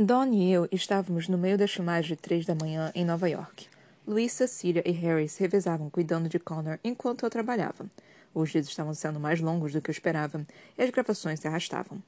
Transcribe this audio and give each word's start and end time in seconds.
Don 0.00 0.32
e 0.32 0.52
eu 0.52 0.68
estávamos 0.70 1.26
no 1.26 1.36
meio 1.36 1.58
da 1.58 1.66
filmagem 1.66 2.14
de 2.14 2.22
três 2.22 2.46
da 2.46 2.54
manhã 2.54 2.92
em 2.94 3.04
Nova 3.04 3.28
York. 3.28 3.66
Luís, 4.06 4.30
Cecília 4.30 4.80
e 4.86 4.92
Harry 4.92 5.28
se 5.28 5.40
revezavam 5.40 5.90
cuidando 5.90 6.28
de 6.28 6.38
Connor 6.38 6.78
enquanto 6.84 7.24
eu 7.24 7.30
trabalhava. 7.30 7.84
Os 8.32 8.48
dias 8.48 8.68
estavam 8.68 8.94
sendo 8.94 9.18
mais 9.18 9.40
longos 9.40 9.72
do 9.72 9.82
que 9.82 9.90
eu 9.90 9.92
esperava 9.92 10.46
e 10.78 10.82
as 10.84 10.90
gravações 10.90 11.40
se 11.40 11.48
arrastavam. 11.48 12.00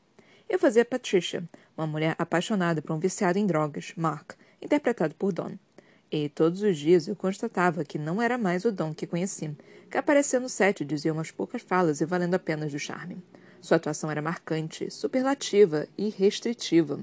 Eu 0.48 0.56
fazia 0.56 0.84
Patricia, 0.84 1.42
uma 1.76 1.84
mulher 1.84 2.14
apaixonada 2.16 2.80
por 2.80 2.94
um 2.94 3.00
viciado 3.00 3.40
em 3.40 3.46
drogas, 3.46 3.92
Mark, 3.96 4.34
interpretado 4.62 5.16
por 5.16 5.32
Don. 5.32 5.58
E 6.12 6.28
todos 6.28 6.62
os 6.62 6.78
dias 6.78 7.08
eu 7.08 7.16
constatava 7.16 7.84
que 7.84 7.98
não 7.98 8.22
era 8.22 8.38
mais 8.38 8.64
o 8.64 8.70
Don 8.70 8.94
que 8.94 9.04
conheci, 9.04 9.50
que 9.90 9.98
aparecia 9.98 10.38
no 10.38 10.48
set 10.48 10.82
e 10.82 10.84
dizia 10.84 11.12
umas 11.12 11.32
poucas 11.32 11.62
falas 11.62 12.00
e 12.00 12.06
valendo 12.06 12.34
apenas 12.34 12.70
do 12.70 12.78
charme. 12.78 13.20
Sua 13.60 13.78
atuação 13.78 14.08
era 14.12 14.22
marcante, 14.22 14.88
superlativa 14.92 15.88
e 15.98 16.08
restritiva. 16.08 17.00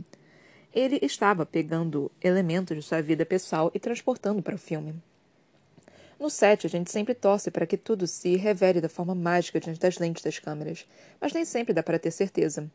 Ele 0.73 0.99
estava 1.01 1.45
pegando 1.45 2.11
elementos 2.21 2.75
de 2.75 2.83
sua 2.83 3.01
vida 3.01 3.25
pessoal 3.25 3.71
e 3.73 3.79
transportando 3.79 4.41
para 4.41 4.55
o 4.55 4.59
filme. 4.59 4.95
No 6.19 6.29
set, 6.29 6.65
a 6.65 6.69
gente 6.69 6.91
sempre 6.91 7.13
torce 7.13 7.51
para 7.51 7.67
que 7.67 7.77
tudo 7.77 8.07
se 8.07 8.35
revele 8.35 8.81
da 8.81 8.89
forma 8.89 9.13
mágica 9.13 9.59
diante 9.59 9.79
das 9.79 9.99
lentes 9.99 10.23
das 10.23 10.39
câmeras, 10.39 10.87
mas 11.21 11.31
nem 11.31 11.45
sempre 11.45 11.73
dá 11.73 11.83
para 11.83 11.99
ter 11.99 12.11
certeza. 12.11 12.69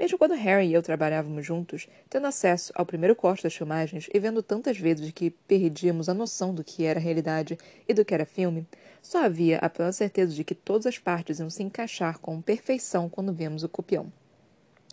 Mesmo 0.00 0.16
quando 0.16 0.34
Harry 0.34 0.68
e 0.68 0.72
eu 0.72 0.82
trabalhávamos 0.82 1.44
juntos, 1.44 1.86
tendo 2.08 2.26
acesso 2.26 2.72
ao 2.74 2.86
primeiro 2.86 3.14
corte 3.14 3.42
das 3.42 3.54
filmagens 3.54 4.08
e 4.12 4.18
vendo 4.18 4.42
tantas 4.42 4.78
vezes 4.78 5.12
que 5.12 5.30
perdíamos 5.30 6.08
a 6.08 6.14
noção 6.14 6.54
do 6.54 6.64
que 6.64 6.84
era 6.84 6.98
realidade 6.98 7.58
e 7.86 7.92
do 7.92 8.02
que 8.02 8.14
era 8.14 8.24
filme, 8.24 8.66
só 9.02 9.24
havia 9.24 9.58
a 9.58 9.68
plena 9.68 9.92
certeza 9.92 10.34
de 10.34 10.42
que 10.42 10.54
todas 10.54 10.86
as 10.86 10.98
partes 10.98 11.38
iam 11.38 11.50
se 11.50 11.62
encaixar 11.62 12.18
com 12.18 12.40
perfeição 12.40 13.10
quando 13.10 13.32
víamos 13.32 13.62
o 13.62 13.68
copião. 13.68 14.10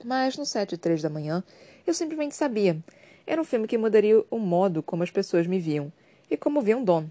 Mas 0.03 0.37
no 0.37 0.45
set 0.45 0.71
de 0.71 0.77
três 0.77 1.01
da 1.01 1.09
manhã, 1.09 1.41
eu 1.87 1.93
simplesmente 1.93 2.35
sabia. 2.35 2.77
Era 3.25 3.41
um 3.41 3.45
filme 3.45 3.67
que 3.67 3.77
mudaria 3.77 4.23
o 4.29 4.37
modo 4.37 4.83
como 4.83 5.03
as 5.03 5.11
pessoas 5.11 5.47
me 5.47 5.59
viam 5.59 5.91
e 6.29 6.35
como 6.37 6.61
viam 6.61 6.83
Don. 6.83 7.09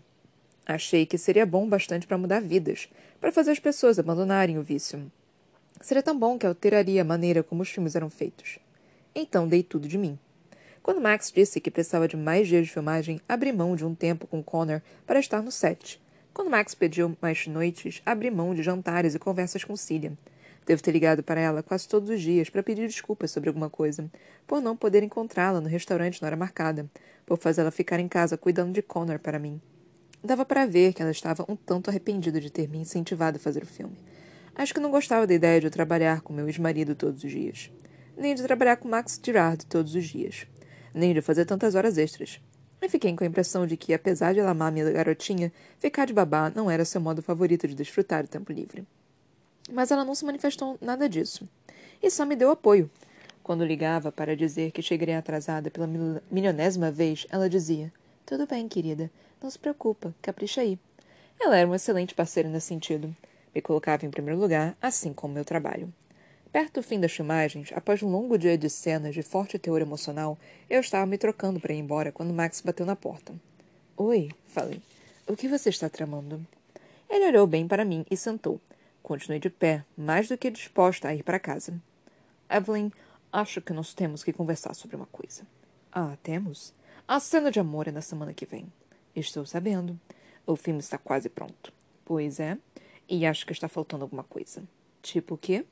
Achei 0.67 1.07
que 1.07 1.17
seria 1.17 1.47
bom 1.47 1.69
bastante 1.69 2.07
para 2.07 2.19
mudar 2.19 2.41
vidas, 2.41 2.89
para 3.21 3.33
fazer 3.33 3.53
as 3.53 3.59
pessoas 3.59 3.99
abandonarem 3.99 4.59
o 4.59 4.63
vício. 4.63 5.11
Seria 5.81 6.03
tão 6.03 6.19
bom 6.19 6.39
que 6.39 6.47
alteraria 6.47 7.03
a 7.03 7.05
maneira 7.05 7.43
como 7.43 7.63
os 7.63 7.69
filmes 7.69 7.95
eram 7.95 8.11
feitos. 8.11 8.59
Então 9.15 9.49
dei 9.49 9.63
tudo 9.63 9.89
de 9.89 9.97
mim. 9.97 10.19
Quando 10.83 11.01
Max 11.01 11.33
disse 11.33 11.61
que 11.61 11.71
precisava 11.71 12.07
de 12.07 12.17
mais 12.17 12.47
dias 12.47 12.67
de 12.67 12.73
filmagem, 12.73 13.21
abri 13.29 13.53
mão 13.53 13.75
de 13.75 13.85
um 13.85 13.95
tempo 13.95 14.27
com 14.27 14.43
Connor 14.43 14.81
para 15.07 15.19
estar 15.19 15.43
no 15.43 15.51
set. 15.51 16.01
Quando 16.33 16.51
Max 16.51 16.75
pediu 16.75 17.17
mais 17.21 17.47
noites, 17.47 18.03
abri 18.05 18.31
mão 18.31 18.55
de 18.55 18.63
jantares 18.63 19.15
e 19.15 19.19
conversas 19.19 19.65
com 19.65 19.75
Cilia. 19.75 20.13
Devo 20.67 20.83
ter 20.83 20.91
ligado 20.91 21.23
para 21.23 21.41
ela 21.41 21.63
quase 21.63 21.89
todos 21.89 22.11
os 22.11 22.21
dias 22.21 22.51
para 22.51 22.61
pedir 22.61 22.89
desculpas 22.89 23.31
sobre 23.31 23.49
alguma 23.49 23.71
coisa, 23.71 24.11
por 24.49 24.61
não 24.61 24.77
poder 24.77 25.05
encontrá-la 25.05 25.61
no 25.61 25.69
restaurante 25.69 26.21
na 26.21 26.27
hora 26.27 26.37
marcada, 26.37 26.91
por 27.25 27.39
fazê-la 27.39 27.71
ficar 27.71 28.01
em 28.01 28.09
casa 28.09 28.37
cuidando 28.37 28.73
de 28.73 28.83
Connor 28.83 29.21
para 29.21 29.39
mim. 29.39 29.61
Dava 30.25 30.45
para 30.45 30.67
ver 30.67 30.93
que 30.93 31.01
ela 31.01 31.13
estava 31.13 31.47
um 31.49 31.55
tanto 31.55 31.89
arrependida 31.89 32.41
de 32.41 32.51
ter 32.51 32.69
me 32.69 32.79
incentivado 32.79 33.37
a 33.37 33.41
fazer 33.41 33.63
o 33.63 33.67
filme. 33.67 33.97
Acho 34.57 34.75
que 34.75 34.81
não 34.81 34.91
gostava 34.91 35.25
da 35.25 35.35
ideia 35.35 35.61
de 35.61 35.69
eu 35.69 35.71
trabalhar 35.71 36.21
com 36.23 36.33
meu 36.33 36.49
ex-marido 36.49 36.97
todos 36.97 37.23
os 37.23 37.31
dias, 37.31 37.71
nem 38.17 38.35
de 38.35 38.43
trabalhar 38.43 38.77
com 38.77 38.89
Max 38.89 39.21
Girard 39.23 39.65
todos 39.67 39.95
os 39.95 40.05
dias, 40.05 40.49
nem 40.93 41.15
de 41.15 41.23
fazer 41.23 41.45
tantas 41.45 41.77
horas 41.77 41.97
extras. 41.97 42.41
E 42.83 42.89
fiquei 42.89 43.15
com 43.15 43.23
a 43.23 43.27
impressão 43.27 43.69
de 43.69 43.77
que, 43.77 43.95
apesar 43.95 44.35
de 44.35 44.41
ela 44.41 44.51
amar 44.51 44.73
minha 44.73 44.91
garotinha, 44.91 45.53
ficar 45.79 46.07
de 46.07 46.13
babá 46.13 46.51
não 46.53 46.69
era 46.69 46.85
seu 46.85 47.01
modo 47.01 47.23
favorito 47.23 47.69
de 47.69 47.75
desfrutar 47.75 48.25
o 48.25 48.29
tempo 48.29 48.53
livre. 48.53 48.85
Mas 49.71 49.91
ela 49.91 50.05
não 50.05 50.15
se 50.15 50.25
manifestou 50.25 50.79
nada 50.81 51.09
disso. 51.09 51.49
E 52.03 52.11
só 52.11 52.25
me 52.25 52.37
deu 52.37 52.51
apoio. 52.51 52.91
Quando 53.43 53.65
ligava 53.65 54.11
para 54.11 54.37
dizer 54.37 54.73
que 54.73 54.83
chegaria 54.83 55.19
atrasada 55.19 55.71
pela 55.71 55.89
milionésima 56.31 56.91
vez, 56.91 57.27
ela 57.31 57.49
dizia: 57.49 57.93
Tudo 58.25 58.47
bem, 58.47 58.69
querida. 58.69 59.11
Não 59.43 59.51
se 59.51 59.59
preocupa. 59.59 60.15
Capricha 60.21 60.61
aí. 60.61 60.79
Ela 61.39 61.57
era 61.57 61.69
um 61.69 61.75
excelente 61.75 62.15
parceiro 62.15 62.49
nesse 62.49 62.67
sentido. 62.67 63.15
Me 63.55 63.61
colocava 63.61 64.05
em 64.05 64.11
primeiro 64.11 64.41
lugar, 64.41 64.77
assim 64.81 65.13
como 65.13 65.35
meu 65.35 65.45
trabalho. 65.45 65.93
Perto 66.53 66.81
do 66.81 66.83
fim 66.83 66.99
das 66.99 67.13
filmagens, 67.13 67.71
após 67.75 68.03
um 68.03 68.11
longo 68.11 68.39
dia 68.39 68.57
de 68.57 68.71
cenas 68.71 69.15
de 69.15 69.23
forte 69.23 69.59
teor 69.59 69.81
emocional, 69.81 70.39
eu 70.71 70.81
estava 70.81 71.05
me 71.05 71.19
trocando 71.19 71.61
para 71.61 71.75
ir 71.75 71.79
embora 71.79 72.11
quando 72.11 72.33
Max 72.33 72.61
bateu 72.61 72.87
na 72.87 72.97
porta. 72.97 73.35
Oi, 73.97 74.31
falei. 74.47 74.81
O 75.27 75.37
que 75.37 75.49
você 75.49 75.69
está 75.69 75.89
tramando? 75.89 76.45
Ele 77.09 77.27
olhou 77.27 77.47
bem 77.47 77.69
para 77.69 77.85
mim 77.85 78.05
e 78.11 78.17
sentou. 78.17 78.61
Continuei 79.07 79.39
de 79.39 79.49
pé, 79.49 79.85
mais 79.97 80.27
do 80.27 80.37
que 80.37 80.51
disposta 80.51 81.07
a 81.07 81.15
ir 81.15 81.23
para 81.23 81.39
casa. 81.39 81.81
Evelyn, 82.51 82.91
acho 83.33 83.61
que 83.61 83.73
nós 83.73 83.95
temos 83.95 84.25
que 84.25 84.33
conversar 84.33 84.75
sobre 84.75 84.97
uma 84.97 85.07
coisa. 85.07 85.47
Ah, 85.93 86.17
temos? 86.25 86.75
A 87.07 87.21
cena 87.21 87.53
de 87.53 87.61
amor 87.61 87.87
é 87.87 87.93
na 87.93 88.01
semana 88.01 88.35
que 88.35 88.45
vem. 88.45 88.67
Estou 89.15 89.47
sabendo. 89.47 89.97
O 90.45 90.57
filme 90.57 90.81
está 90.81 90.99
quase 90.99 91.29
pronto. 91.29 91.73
Pois 92.05 92.41
é. 92.41 92.59
E 93.09 93.25
acho 93.25 93.47
que 93.47 93.53
está 93.53 93.69
faltando 93.69 94.03
alguma 94.03 94.25
coisa. 94.25 94.65
Tipo 95.01 95.37
o 95.37 95.39
quê? 95.39 95.65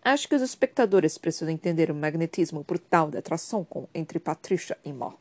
Acho 0.00 0.28
que 0.28 0.36
os 0.36 0.42
espectadores 0.42 1.18
precisam 1.18 1.52
entender 1.52 1.90
o 1.90 1.96
magnetismo 1.96 2.62
brutal 2.62 3.10
da 3.10 3.18
atração 3.18 3.64
com, 3.64 3.88
entre 3.92 4.20
Patricia 4.20 4.78
e 4.84 4.92
Mark. 4.92 5.18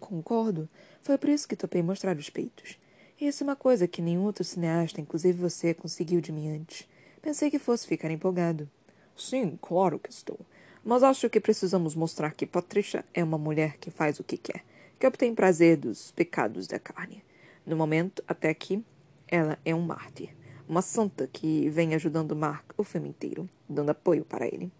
Concordo. 0.00 0.68
Foi 1.00 1.16
por 1.18 1.30
isso 1.30 1.46
que 1.46 1.54
topei 1.54 1.84
mostrar 1.84 2.16
os 2.16 2.28
peitos. 2.28 2.76
Isso 3.18 3.42
é 3.42 3.46
uma 3.46 3.56
coisa 3.56 3.88
que 3.88 4.02
nenhum 4.02 4.24
outro 4.24 4.44
cineasta, 4.44 5.00
inclusive 5.00 5.38
você, 5.38 5.72
conseguiu 5.72 6.20
de 6.20 6.30
mim 6.30 6.50
antes. 6.50 6.86
Pensei 7.22 7.50
que 7.50 7.58
fosse 7.58 7.86
ficar 7.86 8.10
empolgado. 8.10 8.68
Sim, 9.16 9.58
claro 9.62 9.98
que 9.98 10.10
estou. 10.10 10.38
Mas 10.84 11.02
acho 11.02 11.30
que 11.30 11.40
precisamos 11.40 11.94
mostrar 11.94 12.32
que 12.32 12.44
Patricia 12.44 13.06
é 13.14 13.24
uma 13.24 13.38
mulher 13.38 13.78
que 13.78 13.90
faz 13.90 14.20
o 14.20 14.24
que 14.24 14.36
quer, 14.36 14.62
que 15.00 15.06
obtém 15.06 15.34
prazer 15.34 15.78
dos 15.78 16.10
pecados 16.10 16.66
da 16.66 16.78
carne. 16.78 17.24
No 17.64 17.74
momento, 17.74 18.22
até 18.28 18.50
aqui, 18.50 18.84
ela 19.26 19.58
é 19.64 19.74
um 19.74 19.80
mártir. 19.80 20.36
Uma 20.68 20.82
santa 20.82 21.26
que 21.26 21.70
vem 21.70 21.94
ajudando 21.94 22.36
Mark 22.36 22.74
o 22.76 22.84
filme 22.84 23.08
inteiro, 23.08 23.48
dando 23.66 23.90
apoio 23.90 24.26
para 24.26 24.46
ele. 24.46 24.70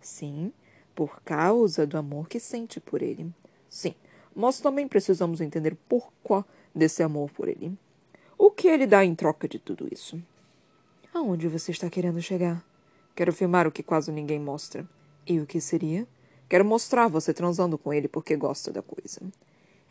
Sim, 0.00 0.52
por 0.96 1.22
causa 1.22 1.86
do 1.86 1.96
amor 1.96 2.28
que 2.28 2.40
sente 2.40 2.80
por 2.80 3.02
ele. 3.02 3.32
Sim, 3.68 3.94
mas 4.34 4.58
também 4.58 4.88
precisamos 4.88 5.40
entender 5.40 5.76
por 5.88 6.12
qual 6.24 6.44
desse 6.74 7.00
amor 7.00 7.30
por 7.30 7.48
ele. 7.48 7.78
O 8.36 8.50
que 8.50 8.68
ele 8.68 8.86
dá 8.86 9.04
em 9.04 9.14
troca 9.14 9.48
de 9.48 9.58
tudo 9.58 9.88
isso? 9.92 10.20
Aonde 11.12 11.48
você 11.48 11.70
está 11.70 11.88
querendo 11.88 12.20
chegar? 12.20 12.64
Quero 13.14 13.32
filmar 13.32 13.66
o 13.66 13.72
que 13.72 13.82
quase 13.82 14.10
ninguém 14.10 14.40
mostra. 14.40 14.88
E 15.26 15.38
o 15.38 15.46
que 15.46 15.60
seria? 15.60 16.06
Quero 16.48 16.64
mostrar 16.64 17.08
você 17.08 17.32
transando 17.32 17.78
com 17.78 17.92
ele 17.92 18.08
porque 18.08 18.36
gosta 18.36 18.72
da 18.72 18.82
coisa. 18.82 19.20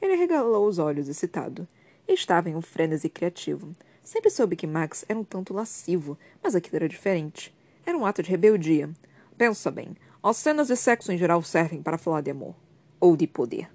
Ele 0.02 0.16
regalou 0.16 0.68
os 0.68 0.78
olhos, 0.78 1.08
excitado. 1.08 1.68
Estava 2.08 2.50
em 2.50 2.56
um 2.56 2.62
frenesi 2.62 3.08
criativo. 3.08 3.74
Sempre 4.04 4.30
soube 4.30 4.58
que 4.58 4.68
Max 4.68 5.06
era 5.08 5.18
um 5.18 5.24
tanto 5.24 5.54
lascivo, 5.54 6.18
mas 6.44 6.54
aquilo 6.54 6.76
era 6.76 6.90
diferente. 6.90 7.56
Era 7.86 7.98
um 7.98 8.06
ato 8.06 8.22
de 8.22 8.30
rebeldia. 8.30 8.90
Pensa 9.38 9.72
bem, 9.72 9.96
as 10.22 10.38
cenas 10.38 10.68
de 10.68 10.76
sexo 10.76 11.12
em 11.12 11.18
geral 11.18 11.42
servem 11.42 11.82
para 11.82 11.98
falar 11.98 12.22
de 12.22 12.32
amor. 12.32 12.54
Ou 13.00 13.16
de 13.16 13.26
poder. 13.26 13.70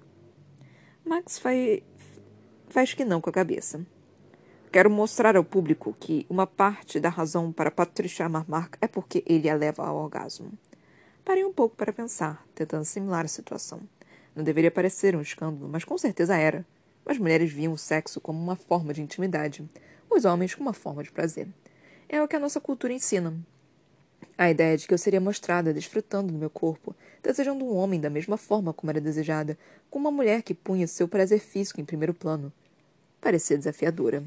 Max 1.03 1.39
faz, 1.39 1.81
faz 2.69 2.93
que 2.93 3.03
não 3.03 3.19
com 3.19 3.31
a 3.31 3.33
cabeça. 3.33 3.83
Quero 4.71 4.87
mostrar 4.87 5.35
ao 5.35 5.43
público 5.43 5.95
que 5.99 6.27
uma 6.29 6.45
parte 6.45 6.99
da 6.99 7.09
razão 7.09 7.51
para 7.51 7.71
Patricia 7.71 8.27
amar 8.27 8.45
Mark 8.47 8.75
é 8.79 8.87
porque 8.87 9.23
ele 9.25 9.49
a 9.49 9.55
leva 9.55 9.83
ao 9.83 9.97
orgasmo. 9.97 10.51
Parei 11.25 11.43
um 11.43 11.51
pouco 11.51 11.75
para 11.75 11.91
pensar, 11.91 12.45
tentando 12.53 12.81
assimilar 12.81 13.25
a 13.25 13.27
situação. 13.27 13.81
Não 14.35 14.43
deveria 14.43 14.69
parecer 14.69 15.15
um 15.15 15.21
escândalo, 15.21 15.67
mas 15.67 15.83
com 15.83 15.97
certeza 15.97 16.37
era. 16.37 16.63
As 17.03 17.17
mulheres 17.17 17.51
viam 17.51 17.73
o 17.73 17.77
sexo 17.79 18.21
como 18.21 18.39
uma 18.39 18.55
forma 18.55 18.93
de 18.93 19.01
intimidade, 19.01 19.67
os 20.07 20.23
homens 20.23 20.53
como 20.53 20.69
uma 20.69 20.73
forma 20.73 21.01
de 21.01 21.11
prazer. 21.11 21.47
É 22.07 22.21
o 22.21 22.27
que 22.27 22.35
a 22.35 22.39
nossa 22.39 22.61
cultura 22.61 22.93
ensina. 22.93 23.33
A 24.37 24.51
ideia 24.51 24.77
de 24.77 24.87
que 24.87 24.93
eu 24.93 24.99
seria 24.99 25.19
mostrada 25.19 25.73
desfrutando 25.73 26.31
do 26.31 26.37
meu 26.37 26.49
corpo, 26.49 26.95
desejando 27.23 27.65
um 27.65 27.75
homem 27.75 27.99
da 27.99 28.09
mesma 28.09 28.37
forma 28.37 28.71
como 28.71 28.91
era 28.91 29.01
desejada, 29.01 29.57
com 29.89 29.97
uma 29.97 30.11
mulher 30.11 30.43
que 30.43 30.53
punha 30.53 30.85
seu 30.85 31.07
prazer 31.07 31.39
físico 31.39 31.81
em 31.81 31.85
primeiro 31.85 32.13
plano, 32.13 32.53
parecia 33.19 33.57
desafiadora. 33.57 34.23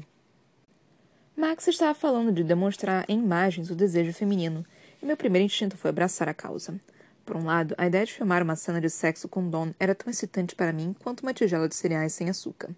Max 1.35 1.67
estava 1.67 1.95
falando 1.95 2.31
de 2.31 2.43
demonstrar 2.43 3.05
em 3.07 3.17
imagens 3.17 3.71
o 3.71 3.75
desejo 3.75 4.13
feminino, 4.13 4.63
e 5.01 5.05
meu 5.05 5.17
primeiro 5.17 5.45
instinto 5.45 5.75
foi 5.75 5.89
abraçar 5.89 6.29
a 6.29 6.33
causa. 6.33 6.79
Por 7.25 7.35
um 7.35 7.43
lado, 7.43 7.73
a 7.75 7.87
ideia 7.87 8.05
de 8.05 8.13
filmar 8.13 8.43
uma 8.43 8.55
cena 8.55 8.79
de 8.79 8.87
sexo 8.87 9.27
com 9.27 9.49
Don 9.49 9.73
era 9.79 9.95
tão 9.95 10.11
excitante 10.11 10.55
para 10.55 10.71
mim 10.71 10.95
quanto 11.03 11.21
uma 11.21 11.33
tigela 11.33 11.67
de 11.67 11.73
cereais 11.73 12.13
sem 12.13 12.29
açúcar. 12.29 12.69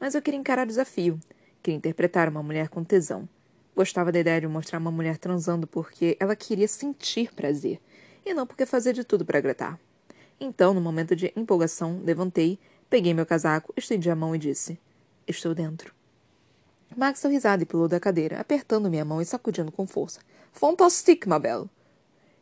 Mas 0.00 0.14
eu 0.14 0.22
queria 0.22 0.40
encarar 0.40 0.64
o 0.64 0.66
desafio. 0.66 1.20
Queria 1.62 1.76
interpretar 1.76 2.26
uma 2.30 2.42
mulher 2.42 2.70
com 2.70 2.82
tesão. 2.82 3.28
Gostava 3.76 4.10
da 4.10 4.18
ideia 4.18 4.40
de 4.40 4.48
mostrar 4.48 4.78
uma 4.78 4.90
mulher 4.90 5.18
transando 5.18 5.66
porque 5.66 6.16
ela 6.18 6.34
queria 6.34 6.66
sentir 6.66 7.34
prazer, 7.34 7.78
e 8.24 8.32
não 8.32 8.46
porque 8.46 8.64
fazia 8.64 8.94
de 8.94 9.04
tudo 9.04 9.26
para 9.26 9.38
agradar. 9.38 9.78
Então, 10.40 10.72
no 10.72 10.80
momento 10.80 11.14
de 11.14 11.30
empolgação, 11.36 12.00
levantei, 12.02 12.58
peguei 12.88 13.12
meu 13.12 13.26
casaco, 13.26 13.74
estendi 13.76 14.08
a 14.08 14.16
mão 14.16 14.34
e 14.34 14.38
disse: 14.38 14.78
Estou 15.28 15.54
dentro. 15.54 15.99
Max 16.96 17.22
deu 17.22 17.32
e 17.32 17.64
pulou 17.64 17.86
da 17.86 18.00
cadeira, 18.00 18.40
apertando 18.40 18.90
minha 18.90 19.04
mão 19.04 19.20
e 19.20 19.24
sacudindo 19.24 19.70
com 19.70 19.86
força. 19.86 20.20
Fantastique, 20.52 21.28
ma 21.28 21.38
belle! 21.38 21.68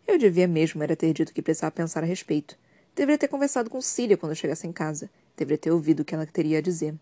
Eu 0.06 0.16
devia 0.16 0.48
mesmo 0.48 0.82
era 0.82 0.96
ter 0.96 1.12
dito 1.12 1.34
que 1.34 1.42
precisava 1.42 1.70
pensar 1.70 2.02
a 2.02 2.06
respeito. 2.06 2.56
Deveria 2.96 3.18
ter 3.18 3.28
conversado 3.28 3.68
com 3.68 3.80
Cília 3.80 4.16
quando 4.16 4.32
eu 4.32 4.36
chegasse 4.36 4.66
em 4.66 4.72
casa. 4.72 5.10
Deveria 5.36 5.58
ter 5.58 5.70
ouvido 5.70 6.00
o 6.00 6.04
que 6.04 6.14
ela 6.14 6.24
teria 6.24 6.58
a 6.58 6.62
dizer. 6.62 6.94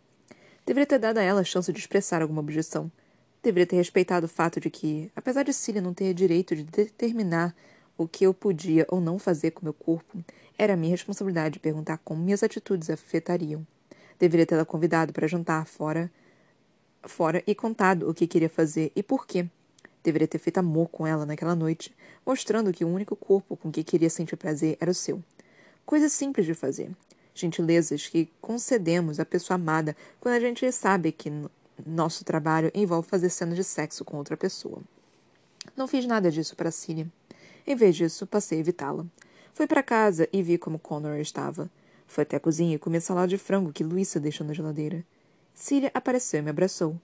Deveria 0.67 0.87
ter 0.87 0.99
dado 0.99 1.19
a 1.19 1.23
ela 1.23 1.41
a 1.41 1.45
chance 1.45 1.73
de 1.73 1.79
expressar 1.79 2.21
alguma 2.21 2.41
objeção. 2.41 2.91
Deveria 3.41 3.67
ter 3.67 3.77
respeitado 3.77 4.27
o 4.27 4.29
fato 4.29 4.59
de 4.59 4.69
que, 4.69 5.11
apesar 5.15 5.45
de 5.45 5.53
Cília 5.53 5.81
não 5.81 5.95
ter 5.95 6.13
direito 6.13 6.57
de 6.57 6.65
determinar 6.65 7.55
o 7.97 8.09
que 8.09 8.25
eu 8.25 8.35
podia 8.35 8.85
ou 8.89 9.01
não 9.01 9.21
fazer 9.21 9.53
com 9.53 9.65
meu 9.65 9.73
corpo, 9.73 10.19
era 10.59 10.77
minha 10.77 10.91
responsabilidade 10.91 11.61
perguntar 11.61 11.99
como 11.99 12.21
minhas 12.21 12.43
atitudes 12.43 12.91
afetariam. 12.91 13.65
Deveria 14.19 14.45
tê-la 14.45 14.65
convidado 14.65 15.13
para 15.13 15.29
jantar 15.29 15.65
fora, 15.67 16.11
fora 17.05 17.43
e 17.47 17.55
contado 17.55 18.09
o 18.09 18.15
que 18.15 18.27
queria 18.27 18.49
fazer 18.49 18.93
e 18.95 19.03
por 19.03 19.27
quê. 19.27 19.47
Deveria 20.03 20.29
ter 20.29 20.39
feito 20.39 20.59
amor 20.59 20.89
com 20.89 21.07
ela 21.07 21.27
naquela 21.27 21.55
noite, 21.55 21.95
mostrando 22.25 22.73
que 22.73 22.85
o 22.85 22.89
único 22.89 23.17
corpo 23.17 23.57
com 23.57 23.73
que 23.73 23.83
queria 23.83 24.09
sentir 24.09 24.37
prazer 24.37 24.77
era 24.81 24.91
o 24.91 24.95
seu. 24.95 25.23
Coisas 25.85 26.13
simples 26.13 26.47
de 26.47 26.55
fazer. 26.55 26.91
Gentilezas 27.35 28.07
que 28.07 28.31
concedemos 28.41 29.21
à 29.21 29.25
pessoa 29.25 29.57
amada 29.57 29.97
quando 30.21 30.35
a 30.35 30.41
gente 30.41 30.71
sabe 30.73 31.13
que 31.13 31.31
nosso 31.85 32.25
trabalho 32.25 32.71
envolve 32.75 33.09
fazer 33.09 33.31
cenas 33.31 33.57
de 33.57 33.65
sexo 33.65 34.05
com 34.05 34.17
outra 34.17 34.37
pessoa. 34.37 34.81
Não 35.77 35.89
fiz 35.89 36.07
nada 36.07 36.31
disso 36.31 36.57
para 36.57 36.71
Cília. 36.71 37.07
Em 37.67 37.75
vez 37.75 37.97
disso, 37.97 38.27
passei 38.27 38.59
a 38.59 38.61
evitá-la. 38.61 39.05
Fui 39.53 39.67
para 39.67 39.83
casa 39.83 40.29
e 40.33 40.43
vi 40.43 40.57
como 40.57 40.79
Connor 40.79 41.19
estava. 41.19 41.69
Fui 42.07 42.23
até 42.23 42.37
a 42.37 42.41
cozinha 42.41 42.77
e 42.77 42.79
comi 42.79 42.99
a 42.99 43.01
salada 43.01 43.29
de 43.29 43.39
frango 43.39 43.73
que 43.73 43.83
Luísa 43.83 44.21
deixou 44.21 44.47
na 44.47 44.53
geladeira. 44.53 45.05
Cília 45.59 45.91
apareceu 45.95 46.41
e 46.41 46.43
me 46.43 46.51
abraçou. 46.51 47.01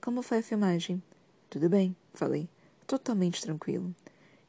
Como 0.00 0.22
foi 0.22 0.38
a 0.38 0.42
filmagem? 0.42 1.02
Tudo 1.50 1.68
bem, 1.68 1.94
falei. 2.14 2.48
Totalmente 2.86 3.42
tranquilo. 3.42 3.94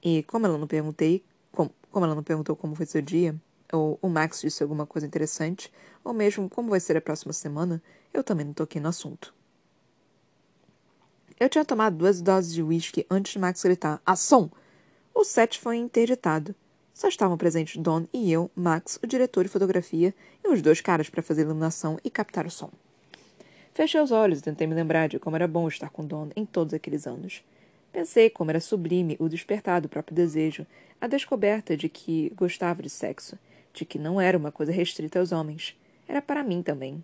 E 0.01 0.23
como 0.23 0.45
ela 0.45 0.57
não 0.57 0.65
perguntei, 0.65 1.21
como, 1.51 1.69
como 1.91 2.05
ela 2.05 2.15
não 2.15 2.23
perguntou 2.23 2.55
como 2.55 2.75
foi 2.75 2.85
seu 2.85 3.01
dia, 3.01 3.35
ou 3.73 3.99
o 4.01 4.07
Max 4.07 4.39
disse 4.39 4.63
alguma 4.63 4.85
coisa 4.85 5.05
interessante, 5.05 5.69
ou 6.01 6.13
mesmo 6.13 6.49
como 6.49 6.69
vai 6.69 6.79
ser 6.79 6.95
a 6.95 7.01
próxima 7.01 7.33
semana, 7.33 7.83
eu 8.13 8.23
também 8.23 8.45
não 8.45 8.53
toquei 8.53 8.79
no 8.79 8.87
assunto. 8.87 9.35
Eu 11.37 11.49
tinha 11.49 11.65
tomado 11.65 11.97
duas 11.97 12.21
doses 12.21 12.53
de 12.53 12.63
uísque 12.63 13.05
antes 13.11 13.33
de 13.33 13.39
Max 13.39 13.61
gritar 13.61 14.01
Ação! 14.05 14.49
O 15.13 15.25
set 15.25 15.59
foi 15.59 15.75
interditado. 15.75 16.55
Só 16.93 17.09
estavam 17.09 17.37
presentes 17.37 17.81
Don 17.81 18.07
e 18.13 18.31
eu, 18.31 18.49
Max, 18.55 18.97
o 19.03 19.07
diretor 19.07 19.43
de 19.43 19.49
fotografia 19.49 20.15
e 20.41 20.47
os 20.47 20.61
dois 20.61 20.79
caras 20.79 21.09
para 21.09 21.21
fazer 21.21 21.41
iluminação 21.41 21.99
e 22.01 22.09
captar 22.09 22.45
o 22.45 22.49
som. 22.49 22.71
Fechei 23.73 24.01
os 24.01 24.11
olhos 24.11 24.39
e 24.39 24.43
tentei 24.43 24.67
me 24.67 24.75
lembrar 24.75 25.07
de 25.07 25.17
como 25.17 25.37
era 25.37 25.47
bom 25.47 25.65
estar 25.65 25.89
com 25.89 26.05
Don 26.05 26.29
em 26.35 26.45
todos 26.45 26.73
aqueles 26.73 27.07
anos. 27.07 27.41
Pensei 27.91 28.29
como 28.29 28.51
era 28.51 28.59
sublime 28.59 29.15
o 29.17 29.29
despertar 29.29 29.79
do 29.79 29.87
próprio 29.87 30.13
desejo, 30.13 30.67
a 30.99 31.07
descoberta 31.07 31.77
de 31.77 31.87
que 31.87 32.33
gostava 32.35 32.83
de 32.83 32.89
sexo, 32.89 33.39
de 33.73 33.85
que 33.85 33.97
não 33.97 34.19
era 34.19 34.37
uma 34.37 34.51
coisa 34.51 34.73
restrita 34.73 35.19
aos 35.19 35.31
homens. 35.31 35.73
Era 36.05 36.21
para 36.21 36.43
mim 36.43 36.61
também. 36.61 37.01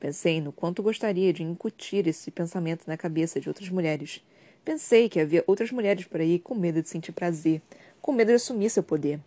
Pensei 0.00 0.40
no 0.40 0.50
quanto 0.50 0.82
gostaria 0.82 1.32
de 1.32 1.44
incutir 1.44 2.08
esse 2.08 2.32
pensamento 2.32 2.84
na 2.88 2.96
cabeça 2.96 3.40
de 3.40 3.48
outras 3.48 3.68
mulheres. 3.68 4.20
Pensei 4.64 5.08
que 5.08 5.20
havia 5.20 5.44
outras 5.46 5.70
mulheres 5.70 6.04
por 6.04 6.20
aí 6.20 6.40
com 6.40 6.54
medo 6.54 6.82
de 6.82 6.88
sentir 6.88 7.12
prazer, 7.12 7.62
com 8.02 8.10
medo 8.10 8.28
de 8.28 8.34
assumir 8.34 8.70
seu 8.70 8.82
poder. 8.82 9.20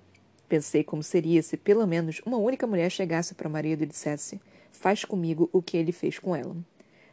Pensei 0.49 0.83
como 0.83 1.01
seria 1.01 1.41
se 1.41 1.55
pelo 1.55 1.88
menos 1.88 2.21
uma 2.25 2.38
única 2.38 2.67
mulher 2.67 2.89
chegasse 2.91 3.33
para 3.33 3.47
o 3.47 3.51
marido 3.51 3.83
e 3.83 3.88
dissesse: 3.88 4.41
Faz 4.73 5.05
comigo 5.05 5.49
o 5.53 5.61
que 5.61 5.77
ele 5.77 5.93
fez 5.93 6.19
com 6.19 6.35
ela. 6.35 6.55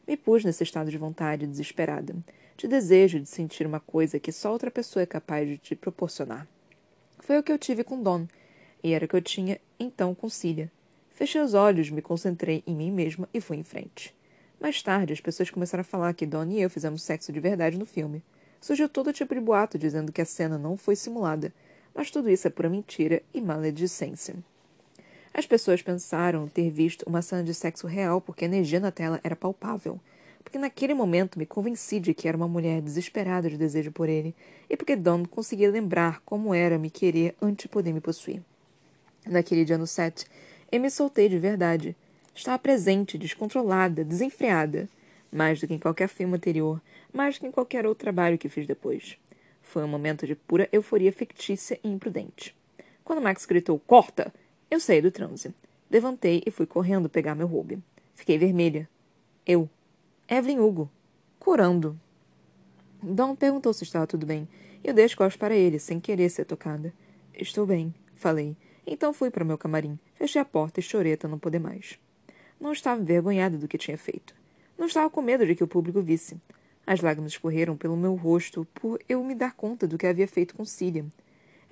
Me 0.08 0.16
pus 0.16 0.42
nesse 0.42 0.62
estado 0.62 0.90
de 0.90 0.96
vontade 0.96 1.46
desesperada, 1.46 2.16
de 2.56 2.66
desejo 2.66 3.20
de 3.20 3.28
sentir 3.28 3.66
uma 3.66 3.78
coisa 3.78 4.18
que 4.18 4.32
só 4.32 4.50
outra 4.50 4.70
pessoa 4.70 5.02
é 5.02 5.06
capaz 5.06 5.46
de 5.46 5.58
te 5.58 5.76
proporcionar. 5.76 6.48
Foi 7.18 7.38
o 7.38 7.42
que 7.42 7.52
eu 7.52 7.58
tive 7.58 7.84
com 7.84 8.02
Don, 8.02 8.26
e 8.82 8.94
era 8.94 9.04
o 9.04 9.08
que 9.08 9.14
eu 9.14 9.20
tinha 9.20 9.60
então 9.78 10.14
com 10.14 10.30
Cília. 10.30 10.72
Fechei 11.12 11.42
os 11.42 11.52
olhos, 11.52 11.90
me 11.90 12.00
concentrei 12.00 12.62
em 12.66 12.74
mim 12.74 12.90
mesma 12.90 13.28
e 13.34 13.40
fui 13.40 13.58
em 13.58 13.62
frente. 13.62 14.16
Mais 14.58 14.82
tarde, 14.82 15.12
as 15.12 15.20
pessoas 15.20 15.50
começaram 15.50 15.82
a 15.82 15.84
falar 15.84 16.14
que 16.14 16.24
Don 16.24 16.46
e 16.46 16.62
eu 16.62 16.70
fizemos 16.70 17.02
sexo 17.02 17.30
de 17.30 17.38
verdade 17.38 17.76
no 17.76 17.84
filme. 17.84 18.22
Surgiu 18.62 18.88
todo 18.88 19.12
tipo 19.12 19.34
de 19.34 19.42
boato 19.42 19.78
dizendo 19.78 20.10
que 20.10 20.22
a 20.22 20.24
cena 20.24 20.56
não 20.56 20.74
foi 20.78 20.96
simulada, 20.96 21.52
mas 21.94 22.10
tudo 22.10 22.30
isso 22.30 22.46
é 22.46 22.50
pura 22.50 22.70
mentira 22.70 23.22
e 23.34 23.42
maledicência. 23.42 24.36
As 25.38 25.46
pessoas 25.46 25.80
pensaram 25.80 26.48
ter 26.48 26.68
visto 26.68 27.04
uma 27.08 27.22
cena 27.22 27.44
de 27.44 27.54
sexo 27.54 27.86
real 27.86 28.20
porque 28.20 28.44
a 28.44 28.48
energia 28.48 28.80
na 28.80 28.90
tela 28.90 29.20
era 29.22 29.36
palpável, 29.36 30.00
porque 30.42 30.58
naquele 30.58 30.94
momento 30.94 31.38
me 31.38 31.46
convenci 31.46 32.00
de 32.00 32.12
que 32.12 32.26
era 32.26 32.36
uma 32.36 32.48
mulher 32.48 32.82
desesperada 32.82 33.48
de 33.48 33.56
desejo 33.56 33.92
por 33.92 34.08
ele 34.08 34.34
e 34.68 34.76
porque 34.76 34.96
Don 34.96 35.24
conseguia 35.24 35.70
lembrar 35.70 36.20
como 36.24 36.52
era 36.52 36.76
me 36.76 36.90
querer 36.90 37.36
antes 37.40 37.62
de 37.62 37.68
poder 37.68 37.92
me 37.92 38.00
possuir. 38.00 38.42
Naquele 39.24 39.64
dia 39.64 39.78
no 39.78 39.86
set, 39.86 40.26
e 40.72 40.76
me 40.80 40.90
soltei 40.90 41.28
de 41.28 41.38
verdade. 41.38 41.94
Estava 42.34 42.58
presente, 42.58 43.16
descontrolada, 43.16 44.02
desenfreada. 44.02 44.88
Mais 45.30 45.60
do 45.60 45.68
que 45.68 45.74
em 45.74 45.78
qualquer 45.78 46.08
filme 46.08 46.34
anterior, 46.34 46.82
mais 47.12 47.36
do 47.36 47.42
que 47.42 47.46
em 47.46 47.52
qualquer 47.52 47.86
outro 47.86 48.02
trabalho 48.02 48.38
que 48.38 48.48
fiz 48.48 48.66
depois. 48.66 49.16
Foi 49.62 49.84
um 49.84 49.88
momento 49.88 50.26
de 50.26 50.34
pura 50.34 50.68
euforia 50.72 51.12
fictícia 51.12 51.78
e 51.84 51.88
imprudente. 51.88 52.56
Quando 53.04 53.22
Max 53.22 53.46
gritou 53.46 53.78
Corta! 53.78 54.32
Eu 54.70 54.80
saí 54.80 55.00
do 55.00 55.10
transe. 55.10 55.54
Levantei 55.90 56.42
e 56.44 56.50
fui 56.50 56.66
correndo 56.66 57.08
pegar 57.08 57.34
meu 57.34 57.46
roube. 57.46 57.82
Fiquei 58.14 58.36
vermelha. 58.36 58.88
Eu. 59.46 59.68
Evelyn 60.28 60.60
Hugo. 60.60 60.90
Curando. 61.38 61.98
Dom 63.02 63.34
perguntou 63.34 63.72
se 63.72 63.84
estava 63.84 64.06
tudo 64.06 64.26
bem. 64.26 64.46
Eu 64.84 64.92
dei 64.92 65.04
as 65.04 65.14
costas 65.14 65.36
para 65.36 65.56
ele, 65.56 65.78
sem 65.78 65.98
querer 65.98 66.28
ser 66.28 66.44
tocada. 66.44 66.92
Estou 67.34 67.64
bem, 67.64 67.94
falei. 68.14 68.56
Então 68.86 69.12
fui 69.12 69.30
para 69.30 69.44
o 69.44 69.46
meu 69.46 69.56
camarim, 69.56 69.98
fechei 70.14 70.40
a 70.40 70.44
porta 70.44 70.80
e 70.80 70.82
chorei 70.82 71.12
até 71.12 71.28
não 71.28 71.38
poder 71.38 71.58
mais. 71.58 71.98
Não 72.60 72.72
estava 72.72 73.00
envergonhada 73.00 73.56
do 73.56 73.68
que 73.68 73.78
tinha 73.78 73.96
feito. 73.96 74.34
Não 74.76 74.86
estava 74.86 75.08
com 75.08 75.22
medo 75.22 75.46
de 75.46 75.54
que 75.54 75.64
o 75.64 75.68
público 75.68 76.02
visse. 76.02 76.40
As 76.86 77.00
lágrimas 77.00 77.32
escorreram 77.32 77.76
pelo 77.76 77.96
meu 77.96 78.14
rosto 78.14 78.66
por 78.74 79.00
eu 79.08 79.22
me 79.22 79.34
dar 79.34 79.54
conta 79.54 79.86
do 79.86 79.98
que 79.98 80.06
havia 80.06 80.26
feito 80.26 80.54
com 80.54 80.64
Cília. 80.64 81.04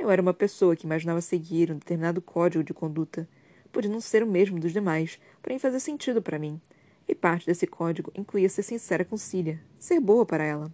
Eu 0.06 0.12
era 0.12 0.22
uma 0.22 0.32
pessoa 0.32 0.76
que 0.76 0.86
imaginava 0.86 1.20
seguir 1.20 1.72
um 1.72 1.78
determinado 1.78 2.22
código 2.22 2.62
de 2.62 2.72
conduta. 2.72 3.28
Podia 3.72 3.90
não 3.90 4.00
ser 4.00 4.22
o 4.22 4.26
mesmo 4.26 4.60
dos 4.60 4.72
demais, 4.72 5.18
porém 5.42 5.58
fazia 5.58 5.80
sentido 5.80 6.22
para 6.22 6.38
mim. 6.38 6.60
E 7.08 7.12
parte 7.12 7.44
desse 7.44 7.66
código 7.66 8.12
incluía 8.14 8.48
ser 8.48 8.62
sincera 8.62 9.04
com 9.04 9.16
Cília, 9.16 9.60
ser 9.80 9.98
boa 9.98 10.24
para 10.24 10.44
ela. 10.44 10.72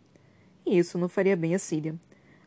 E 0.67 0.77
isso 0.77 0.99
não 0.99 1.09
faria 1.09 1.35
bem 1.35 1.55
a 1.55 1.59
Cília. 1.59 1.95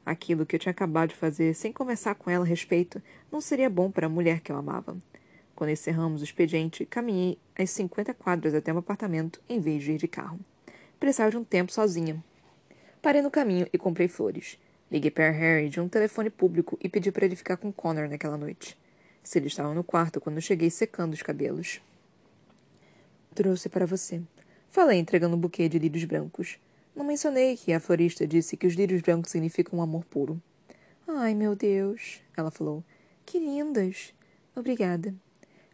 Aquilo 0.05 0.45
que 0.45 0.57
eu 0.57 0.59
tinha 0.59 0.69
acabado 0.69 1.09
de 1.09 1.15
fazer 1.15 1.55
sem 1.55 1.73
conversar 1.73 2.13
com 2.13 2.29
ela 2.29 2.45
a 2.45 2.47
respeito 2.47 3.01
não 3.31 3.41
seria 3.41 3.67
bom 3.67 3.89
para 3.89 4.05
a 4.05 4.09
mulher 4.09 4.39
que 4.41 4.51
eu 4.51 4.55
amava. 4.55 4.95
Quando 5.55 5.71
encerramos 5.71 6.21
o 6.21 6.23
expediente, 6.23 6.85
caminhei 6.85 7.39
as 7.57 7.71
cinquenta 7.71 8.13
quadras 8.13 8.53
até 8.53 8.71
o 8.71 8.77
apartamento 8.77 9.41
em 9.49 9.59
vez 9.59 9.81
de 9.81 9.93
ir 9.93 9.97
de 9.97 10.07
carro. 10.07 10.39
Precisava 10.99 11.31
de 11.31 11.37
um 11.37 11.43
tempo 11.43 11.71
sozinha. 11.71 12.23
Parei 13.01 13.23
no 13.23 13.31
caminho 13.31 13.65
e 13.73 13.77
comprei 13.79 14.07
flores. 14.07 14.59
Liguei 14.91 15.09
para 15.09 15.31
Harry 15.31 15.69
de 15.69 15.81
um 15.81 15.89
telefone 15.89 16.29
público 16.29 16.77
e 16.81 16.87
pedi 16.87 17.11
para 17.11 17.25
ele 17.25 17.35
ficar 17.35 17.57
com 17.57 17.71
Connor 17.71 18.07
naquela 18.07 18.37
noite. 18.37 18.77
Se 19.23 19.39
ele 19.39 19.47
estava 19.47 19.73
no 19.73 19.83
quarto 19.83 20.21
quando 20.21 20.39
cheguei 20.39 20.69
secando 20.69 21.13
os 21.13 21.21
cabelos. 21.21 21.81
Trouxe 23.33 23.67
para 23.67 23.85
você. 23.85 24.21
Falei, 24.69 24.99
entregando 24.99 25.35
um 25.35 25.39
buquê 25.39 25.67
de 25.67 25.79
lírios 25.79 26.03
brancos. 26.03 26.59
Não 26.95 27.03
mencionei 27.03 27.57
que 27.57 27.73
a 27.73 27.79
florista 27.79 28.27
disse 28.27 28.55
que 28.55 28.67
os 28.67 28.75
lírios 28.75 29.01
brancos 29.01 29.31
significam 29.31 29.79
um 29.79 29.81
amor 29.81 30.05
puro. 30.05 30.41
Ai, 31.07 31.33
meu 31.33 31.55
Deus, 31.55 32.21
ela 32.37 32.51
falou. 32.51 32.83
Que 33.25 33.39
lindas. 33.39 34.13
Obrigada. 34.55 35.13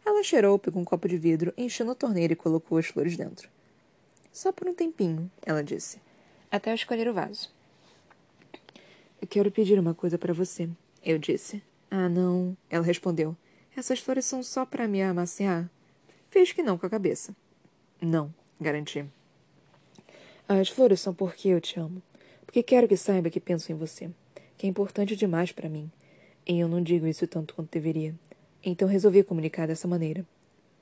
Ela 0.04 0.24
cheirou, 0.24 0.58
pegou 0.58 0.82
um 0.82 0.84
copo 0.84 1.06
de 1.06 1.16
vidro, 1.16 1.54
encheu 1.56 1.86
na 1.86 1.94
torneira 1.94 2.32
e 2.32 2.36
colocou 2.36 2.78
as 2.78 2.86
flores 2.86 3.16
dentro. 3.16 3.48
Só 4.32 4.50
por 4.50 4.66
um 4.66 4.74
tempinho, 4.74 5.30
ela 5.44 5.62
disse. 5.62 6.00
Até 6.50 6.70
eu 6.70 6.74
escolher 6.74 7.08
o 7.08 7.14
vaso. 7.14 7.50
Quero 9.28 9.50
pedir 9.50 9.78
uma 9.78 9.94
coisa 9.94 10.18
para 10.18 10.34
você, 10.34 10.68
eu 11.02 11.18
disse. 11.18 11.62
Ah, 11.90 12.08
não, 12.08 12.56
ela 12.68 12.84
respondeu. 12.84 13.36
Essas 13.76 14.00
flores 14.00 14.24
são 14.24 14.42
só 14.42 14.66
para 14.66 14.88
me 14.88 15.02
amaciar. 15.02 15.70
Fez 16.28 16.52
que 16.52 16.62
não 16.62 16.76
com 16.76 16.86
a 16.86 16.90
cabeça. 16.90 17.34
Não, 18.00 18.34
garanti. 18.60 19.04
As 20.48 20.68
flores 20.68 21.00
são 21.00 21.14
porque 21.14 21.48
eu 21.48 21.60
te 21.60 21.78
amo. 21.78 22.02
Porque 22.44 22.62
quero 22.62 22.88
que 22.88 22.96
saiba 22.96 23.30
que 23.30 23.40
penso 23.40 23.72
em 23.72 23.74
você. 23.74 24.10
Que 24.58 24.66
é 24.66 24.68
importante 24.68 25.16
demais 25.16 25.52
para 25.52 25.68
mim. 25.68 25.90
E 26.46 26.58
eu 26.58 26.68
não 26.68 26.82
digo 26.82 27.06
isso 27.06 27.26
tanto 27.26 27.54
quanto 27.54 27.70
deveria. 27.70 28.14
Então 28.62 28.88
resolvi 28.88 29.22
comunicar 29.22 29.66
dessa 29.66 29.88
maneira. 29.88 30.26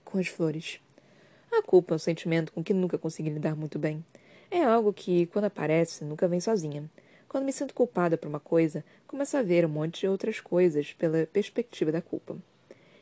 Com 0.04 0.18
as 0.18 0.26
flores. 0.26 0.80
A 1.52 1.62
culpa 1.62 1.94
é 1.94 1.96
um 1.96 1.98
sentimento 1.98 2.52
com 2.52 2.64
que 2.64 2.72
nunca 2.72 2.98
consegui 2.98 3.30
lidar 3.30 3.54
muito 3.54 3.78
bem. 3.78 4.04
É 4.50 4.64
algo 4.64 4.92
que, 4.92 5.26
quando 5.26 5.44
aparece, 5.44 6.04
nunca 6.04 6.26
vem 6.26 6.40
sozinha. 6.40 6.90
Quando 7.30 7.44
me 7.44 7.52
sinto 7.52 7.72
culpada 7.72 8.18
por 8.18 8.26
uma 8.26 8.40
coisa, 8.40 8.84
começo 9.06 9.36
a 9.36 9.42
ver 9.42 9.64
um 9.64 9.68
monte 9.68 10.00
de 10.00 10.08
outras 10.08 10.40
coisas 10.40 10.92
pela 10.94 11.26
perspectiva 11.26 11.92
da 11.92 12.02
culpa. 12.02 12.36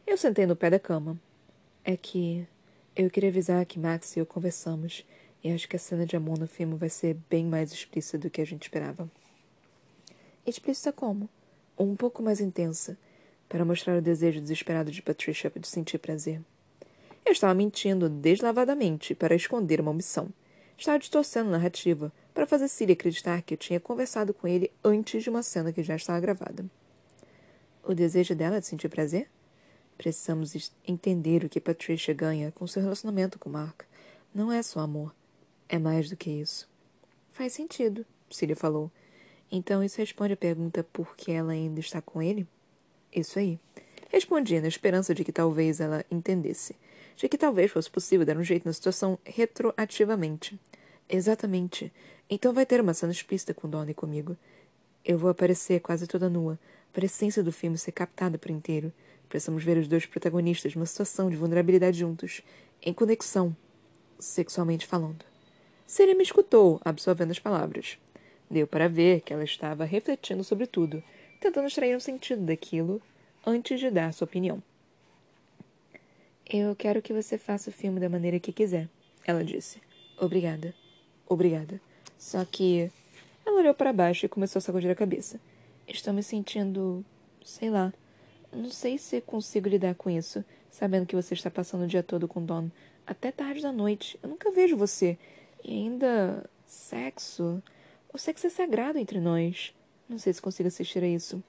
Eu 0.06 0.18
sentei 0.18 0.44
no 0.44 0.54
pé 0.54 0.68
da 0.68 0.78
cama. 0.78 1.18
É 1.82 1.97
que 1.97 2.47
eu 2.94 3.08
queria 3.08 3.30
avisar 3.30 3.64
que 3.64 3.78
Max 3.78 4.14
e 4.14 4.20
eu 4.20 4.26
conversamos 4.26 5.02
e 5.42 5.50
acho 5.50 5.66
que 5.66 5.76
a 5.76 5.78
cena 5.78 6.04
de 6.04 6.14
amor 6.14 6.38
no 6.38 6.47
filme 6.47 6.75
vai 6.75 6.90
ser 6.90 7.16
bem 7.30 7.47
mais 7.47 7.73
explícita 7.73 8.18
do 8.18 8.28
que 8.28 8.42
a 8.42 8.44
gente 8.44 8.64
esperava. 8.64 9.11
Explícita 10.47 10.92
como? 10.92 11.26
Um 11.78 11.97
pouco 11.97 12.23
mais 12.23 12.38
intensa. 12.38 12.99
para 13.49 13.64
mostrar 13.64 13.97
o 13.97 14.02
desejo 14.02 14.42
desesperado 14.42 14.90
de 14.90 15.00
Patricia 15.00 15.50
de 15.56 15.66
sentir 15.66 15.97
prazer. 15.97 16.42
Eu 17.25 17.32
estava 17.32 17.54
mentindo 17.54 18.11
deslavadamente 18.11 19.14
para 19.14 19.35
esconder 19.35 19.80
uma 19.80 19.90
omissão. 19.90 20.28
Estava 20.76 20.99
distorcendo 20.99 21.49
a 21.49 21.52
narrativa 21.52 22.12
para 22.38 22.47
fazer 22.47 22.68
Cília 22.68 22.92
acreditar 22.92 23.42
que 23.42 23.54
eu 23.54 23.59
tinha 23.59 23.80
conversado 23.80 24.33
com 24.33 24.47
ele 24.47 24.71
antes 24.85 25.25
de 25.25 25.28
uma 25.28 25.42
cena 25.42 25.73
que 25.73 25.83
já 25.83 25.97
estava 25.97 26.21
gravada. 26.21 26.64
O 27.83 27.92
desejo 27.92 28.33
dela 28.33 28.61
de 28.61 28.66
sentir 28.68 28.88
prazer? 28.88 29.28
Precisamos 29.97 30.73
entender 30.87 31.42
o 31.42 31.49
que 31.49 31.61
Patricia 31.61 32.14
ganha 32.14 32.52
com 32.52 32.64
seu 32.64 32.80
relacionamento 32.80 33.40
com 33.40 33.50
Mark. 33.50 33.83
Não 34.33 34.52
é 34.52 34.62
só 34.62 34.78
amor. 34.78 35.12
É 35.68 35.80
mais 35.80 36.09
do 36.09 36.16
que 36.16 36.30
isso. 36.30 36.68
Faz 37.33 37.54
sentido, 37.54 38.07
Cília 38.30 38.54
falou. 38.54 38.88
Então 39.50 39.83
isso 39.83 39.99
responde 39.99 40.35
a 40.35 40.37
pergunta 40.37 40.85
por 40.92 41.16
que 41.16 41.33
ela 41.33 41.50
ainda 41.50 41.80
está 41.80 42.00
com 42.00 42.23
ele? 42.23 42.47
Isso 43.12 43.40
aí. 43.40 43.59
Respondi 44.11 44.61
na 44.61 44.68
esperança 44.68 45.12
de 45.12 45.25
que 45.25 45.33
talvez 45.33 45.80
ela 45.80 46.04
entendesse. 46.09 46.76
De 47.16 47.28
que 47.28 47.37
talvez 47.37 47.73
fosse 47.73 47.90
possível 47.90 48.25
dar 48.25 48.37
um 48.37 48.45
jeito 48.45 48.64
na 48.64 48.73
situação 48.73 49.18
retroativamente. 49.25 50.57
Exatamente. 51.09 51.90
Então 52.30 52.52
vai 52.52 52.66
ter 52.66 52.80
uma 52.80 52.92
cena 52.92 53.12
explícita 53.12 53.54
com 53.54 53.68
Donnie 53.68 53.94
comigo. 53.94 54.37
Eu 55.04 55.16
vou 55.16 55.30
aparecer 55.30 55.80
quase 55.80 56.06
toda 56.06 56.28
nua, 56.28 56.58
para 56.92 57.04
a 57.04 57.06
essência 57.06 57.42
do 57.42 57.50
filme 57.50 57.78
ser 57.78 57.92
captada 57.92 58.37
por 58.37 58.50
inteiro. 58.50 58.92
Precisamos 59.28 59.64
ver 59.64 59.78
os 59.78 59.88
dois 59.88 60.04
protagonistas 60.04 60.75
numa 60.75 60.85
situação 60.85 61.30
de 61.30 61.37
vulnerabilidade 61.37 61.99
juntos, 61.99 62.42
em 62.82 62.92
conexão, 62.92 63.56
sexualmente 64.18 64.87
falando. 64.87 65.25
Siri 65.87 66.14
me 66.14 66.23
escutou, 66.23 66.80
absorvendo 66.85 67.30
as 67.30 67.38
palavras. 67.38 67.99
Deu 68.50 68.66
para 68.66 68.88
ver 68.88 69.23
que 69.23 69.32
ela 69.32 69.44
estava 69.44 69.85
refletindo 69.85 70.44
sobre 70.44 70.66
tudo, 70.66 71.02
tentando 71.40 71.66
extrair 71.66 71.97
um 71.97 72.00
sentido 72.00 72.42
daquilo 72.42 73.00
antes 73.47 73.80
de 73.80 73.90
dar 73.90 74.12
sua 74.12 74.26
opinião. 74.26 74.62
Eu 76.50 76.75
quero 76.76 77.00
que 77.00 77.12
você 77.12 77.38
faça 77.38 77.70
o 77.70 77.73
filme 77.73 78.00
da 78.00 78.08
maneira 78.08 78.38
que 78.38 78.52
quiser, 78.52 78.88
ela 79.25 79.44
disse. 79.44 79.80
Obrigada. 80.18 80.75
Obrigada. 81.26 81.80
Só 82.18 82.44
que. 82.44 82.90
Ela 83.46 83.60
olhou 83.60 83.72
para 83.72 83.92
baixo 83.92 84.26
e 84.26 84.28
começou 84.28 84.58
a 84.58 84.62
sacudir 84.62 84.90
a 84.90 84.94
cabeça. 84.94 85.40
Estou 85.87 86.12
me 86.12 86.22
sentindo. 86.22 87.04
sei 87.42 87.70
lá. 87.70 87.94
Não 88.52 88.70
sei 88.70 88.98
se 88.98 89.20
consigo 89.20 89.68
lidar 89.68 89.94
com 89.94 90.10
isso, 90.10 90.44
sabendo 90.70 91.06
que 91.06 91.16
você 91.16 91.34
está 91.34 91.50
passando 91.50 91.84
o 91.84 91.87
dia 91.87 92.02
todo 92.02 92.26
com 92.26 92.44
Don. 92.44 92.68
Até 93.06 93.30
tarde 93.30 93.62
da 93.62 93.72
noite. 93.72 94.18
Eu 94.22 94.28
nunca 94.28 94.50
vejo 94.50 94.76
você. 94.76 95.16
E 95.64 95.72
ainda. 95.72 96.44
sexo. 96.66 97.62
O 98.12 98.18
sexo 98.18 98.46
é 98.46 98.50
sagrado 98.50 98.98
entre 98.98 99.20
nós. 99.20 99.75
Não 100.08 100.18
sei 100.18 100.32
se 100.32 100.42
consigo 100.42 100.68
assistir 100.68 101.02
a 101.02 101.08
isso. 101.08 101.42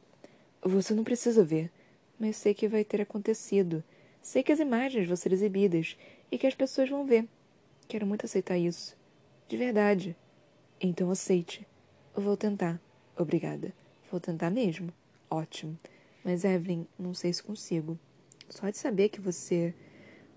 Você 0.61 0.93
não 0.93 1.03
precisa 1.03 1.43
ver. 1.43 1.71
Mas 2.19 2.37
sei 2.37 2.53
que 2.53 2.67
vai 2.67 2.83
ter 2.83 3.01
acontecido. 3.01 3.83
Sei 4.21 4.43
que 4.43 4.51
as 4.51 4.59
imagens 4.59 5.07
vão 5.07 5.15
ser 5.15 5.31
exibidas 5.31 5.97
e 6.31 6.37
que 6.37 6.47
as 6.47 6.53
pessoas 6.53 6.89
vão 6.89 7.05
ver. 7.05 7.25
Quero 7.87 8.05
muito 8.05 8.25
aceitar 8.25 8.57
isso. 8.57 8.95
De 9.47 9.57
verdade. 9.57 10.15
Então 10.81 11.11
aceite. 11.11 11.67
Eu 12.15 12.21
vou 12.21 12.37
tentar. 12.37 12.79
Obrigada. 13.17 13.73
Vou 14.09 14.19
tentar 14.19 14.49
mesmo. 14.49 14.93
Ótimo. 15.29 15.77
Mas, 16.23 16.45
Evelyn, 16.45 16.85
não 16.97 17.13
sei 17.13 17.33
se 17.33 17.43
consigo. 17.43 17.99
Só 18.49 18.69
de 18.69 18.77
saber 18.77 19.09
que 19.09 19.19
você. 19.19 19.73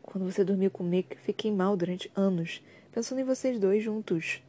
Quando 0.02 0.24
você 0.24 0.42
dormiu 0.42 0.70
comigo, 0.70 1.10
fiquei 1.18 1.52
mal 1.52 1.76
durante 1.76 2.10
anos, 2.16 2.60
pensando 2.90 3.20
em 3.20 3.24
vocês 3.24 3.58
dois 3.58 3.84
juntos. 3.84 4.42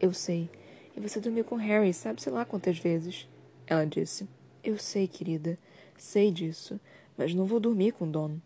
Eu 0.00 0.12
sei. 0.12 0.50
E 0.96 1.00
você 1.00 1.20
dormiu 1.20 1.44
com 1.44 1.54
Harry, 1.54 1.94
sabe 1.94 2.20
sei 2.20 2.32
lá 2.32 2.44
quantas 2.44 2.78
vezes. 2.78 3.28
Ela 3.64 3.84
disse. 3.84 4.28
Eu 4.62 4.76
sei, 4.76 5.06
querida. 5.06 5.56
Sei 5.96 6.32
disso. 6.32 6.80
Mas 7.16 7.32
não 7.32 7.44
vou 7.44 7.60
dormir 7.60 7.92
com 7.92 8.10
Don. 8.10 8.38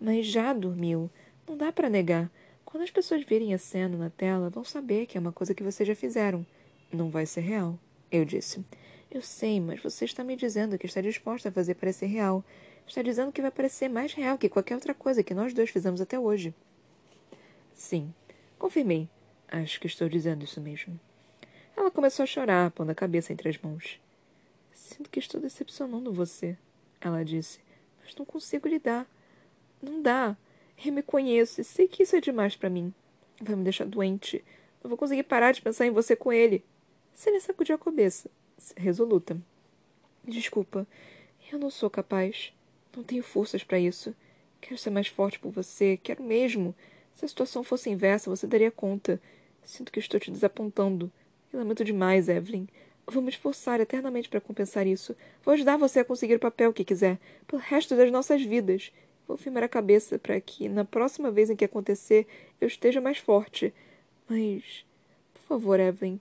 Mas 0.00 0.26
já 0.26 0.54
dormiu. 0.54 1.10
Não 1.46 1.58
dá 1.58 1.70
para 1.70 1.90
negar. 1.90 2.30
Quando 2.70 2.84
as 2.84 2.90
pessoas 2.90 3.24
virem 3.24 3.52
a 3.52 3.58
cena 3.58 3.96
na 3.96 4.10
tela, 4.10 4.48
vão 4.48 4.62
saber 4.62 5.06
que 5.06 5.18
é 5.18 5.20
uma 5.20 5.32
coisa 5.32 5.52
que 5.52 5.62
vocês 5.62 5.86
já 5.88 5.94
fizeram. 5.94 6.46
Não 6.92 7.10
vai 7.10 7.26
ser 7.26 7.40
real. 7.40 7.76
Eu 8.12 8.24
disse. 8.24 8.64
Eu 9.10 9.20
sei, 9.20 9.60
mas 9.60 9.82
você 9.82 10.04
está 10.04 10.22
me 10.22 10.36
dizendo 10.36 10.78
que 10.78 10.86
está 10.86 11.00
disposta 11.00 11.48
a 11.48 11.52
fazer 11.52 11.74
parecer 11.74 12.06
real. 12.06 12.44
Está 12.86 13.02
dizendo 13.02 13.32
que 13.32 13.42
vai 13.42 13.50
parecer 13.50 13.88
mais 13.88 14.14
real 14.14 14.38
que 14.38 14.48
qualquer 14.48 14.76
outra 14.76 14.94
coisa 14.94 15.22
que 15.22 15.34
nós 15.34 15.52
dois 15.52 15.68
fizemos 15.68 16.00
até 16.00 16.16
hoje. 16.16 16.54
Sim, 17.74 18.14
confirmei. 18.56 19.08
Acho 19.48 19.80
que 19.80 19.88
estou 19.88 20.08
dizendo 20.08 20.44
isso 20.44 20.60
mesmo. 20.60 20.98
Ela 21.76 21.90
começou 21.90 22.22
a 22.22 22.26
chorar, 22.26 22.70
pondo 22.70 22.90
a 22.90 22.94
cabeça 22.94 23.32
entre 23.32 23.48
as 23.48 23.58
mãos. 23.58 24.00
Sinto 24.72 25.10
que 25.10 25.18
estou 25.18 25.40
decepcionando 25.40 26.12
você, 26.12 26.56
ela 27.00 27.24
disse. 27.24 27.58
Mas 28.00 28.14
não 28.14 28.24
consigo 28.24 28.68
lidar. 28.68 29.08
Não 29.82 30.00
dá. 30.00 30.36
Eu 30.82 30.92
me 30.92 31.02
conheço 31.02 31.60
e 31.60 31.64
sei 31.64 31.86
que 31.86 32.02
isso 32.02 32.16
é 32.16 32.20
demais 32.20 32.56
para 32.56 32.70
mim. 32.70 32.94
Vai 33.40 33.54
me 33.54 33.64
deixar 33.64 33.84
doente. 33.84 34.42
Não 34.82 34.88
vou 34.88 34.96
conseguir 34.96 35.24
parar 35.24 35.52
de 35.52 35.60
pensar 35.60 35.86
em 35.86 35.90
você 35.90 36.16
com 36.16 36.32
ele. 36.32 36.64
Celia 37.12 37.40
sacudiu 37.40 37.74
a 37.74 37.78
cabeça, 37.78 38.30
resoluta. 38.76 39.38
Desculpa, 40.24 40.86
eu 41.52 41.58
não 41.58 41.68
sou 41.68 41.90
capaz. 41.90 42.52
Não 42.96 43.04
tenho 43.04 43.22
forças 43.22 43.62
para 43.62 43.78
isso. 43.78 44.14
Quero 44.60 44.78
ser 44.78 44.90
mais 44.90 45.06
forte 45.06 45.38
por 45.38 45.50
você, 45.50 45.98
quero 46.02 46.22
mesmo. 46.22 46.74
Se 47.14 47.24
a 47.24 47.28
situação 47.28 47.62
fosse 47.62 47.90
inversa, 47.90 48.30
você 48.30 48.46
daria 48.46 48.70
conta. 48.70 49.20
Sinto 49.62 49.92
que 49.92 49.98
estou 49.98 50.18
te 50.18 50.30
desapontando. 50.30 51.12
Eu 51.52 51.58
lamento 51.58 51.84
demais, 51.84 52.28
Evelyn. 52.28 52.66
Vou 53.06 53.22
me 53.22 53.28
esforçar 53.28 53.80
eternamente 53.80 54.28
para 54.28 54.40
compensar 54.40 54.86
isso. 54.86 55.14
Vou 55.44 55.52
ajudar 55.52 55.76
você 55.76 56.00
a 56.00 56.04
conseguir 56.04 56.36
o 56.36 56.40
papel 56.40 56.72
que 56.72 56.84
quiser, 56.84 57.18
pelo 57.46 57.60
resto 57.60 57.94
das 57.96 58.10
nossas 58.10 58.42
vidas. 58.42 58.92
Vou 59.30 59.36
firmar 59.36 59.62
a 59.62 59.68
cabeça 59.68 60.18
para 60.18 60.40
que, 60.40 60.68
na 60.68 60.84
próxima 60.84 61.30
vez 61.30 61.48
em 61.48 61.54
que 61.54 61.64
acontecer, 61.64 62.26
eu 62.60 62.66
esteja 62.66 63.00
mais 63.00 63.18
forte. 63.18 63.72
Mas, 64.28 64.84
por 65.32 65.42
favor, 65.42 65.78
Evelyn, 65.78 66.18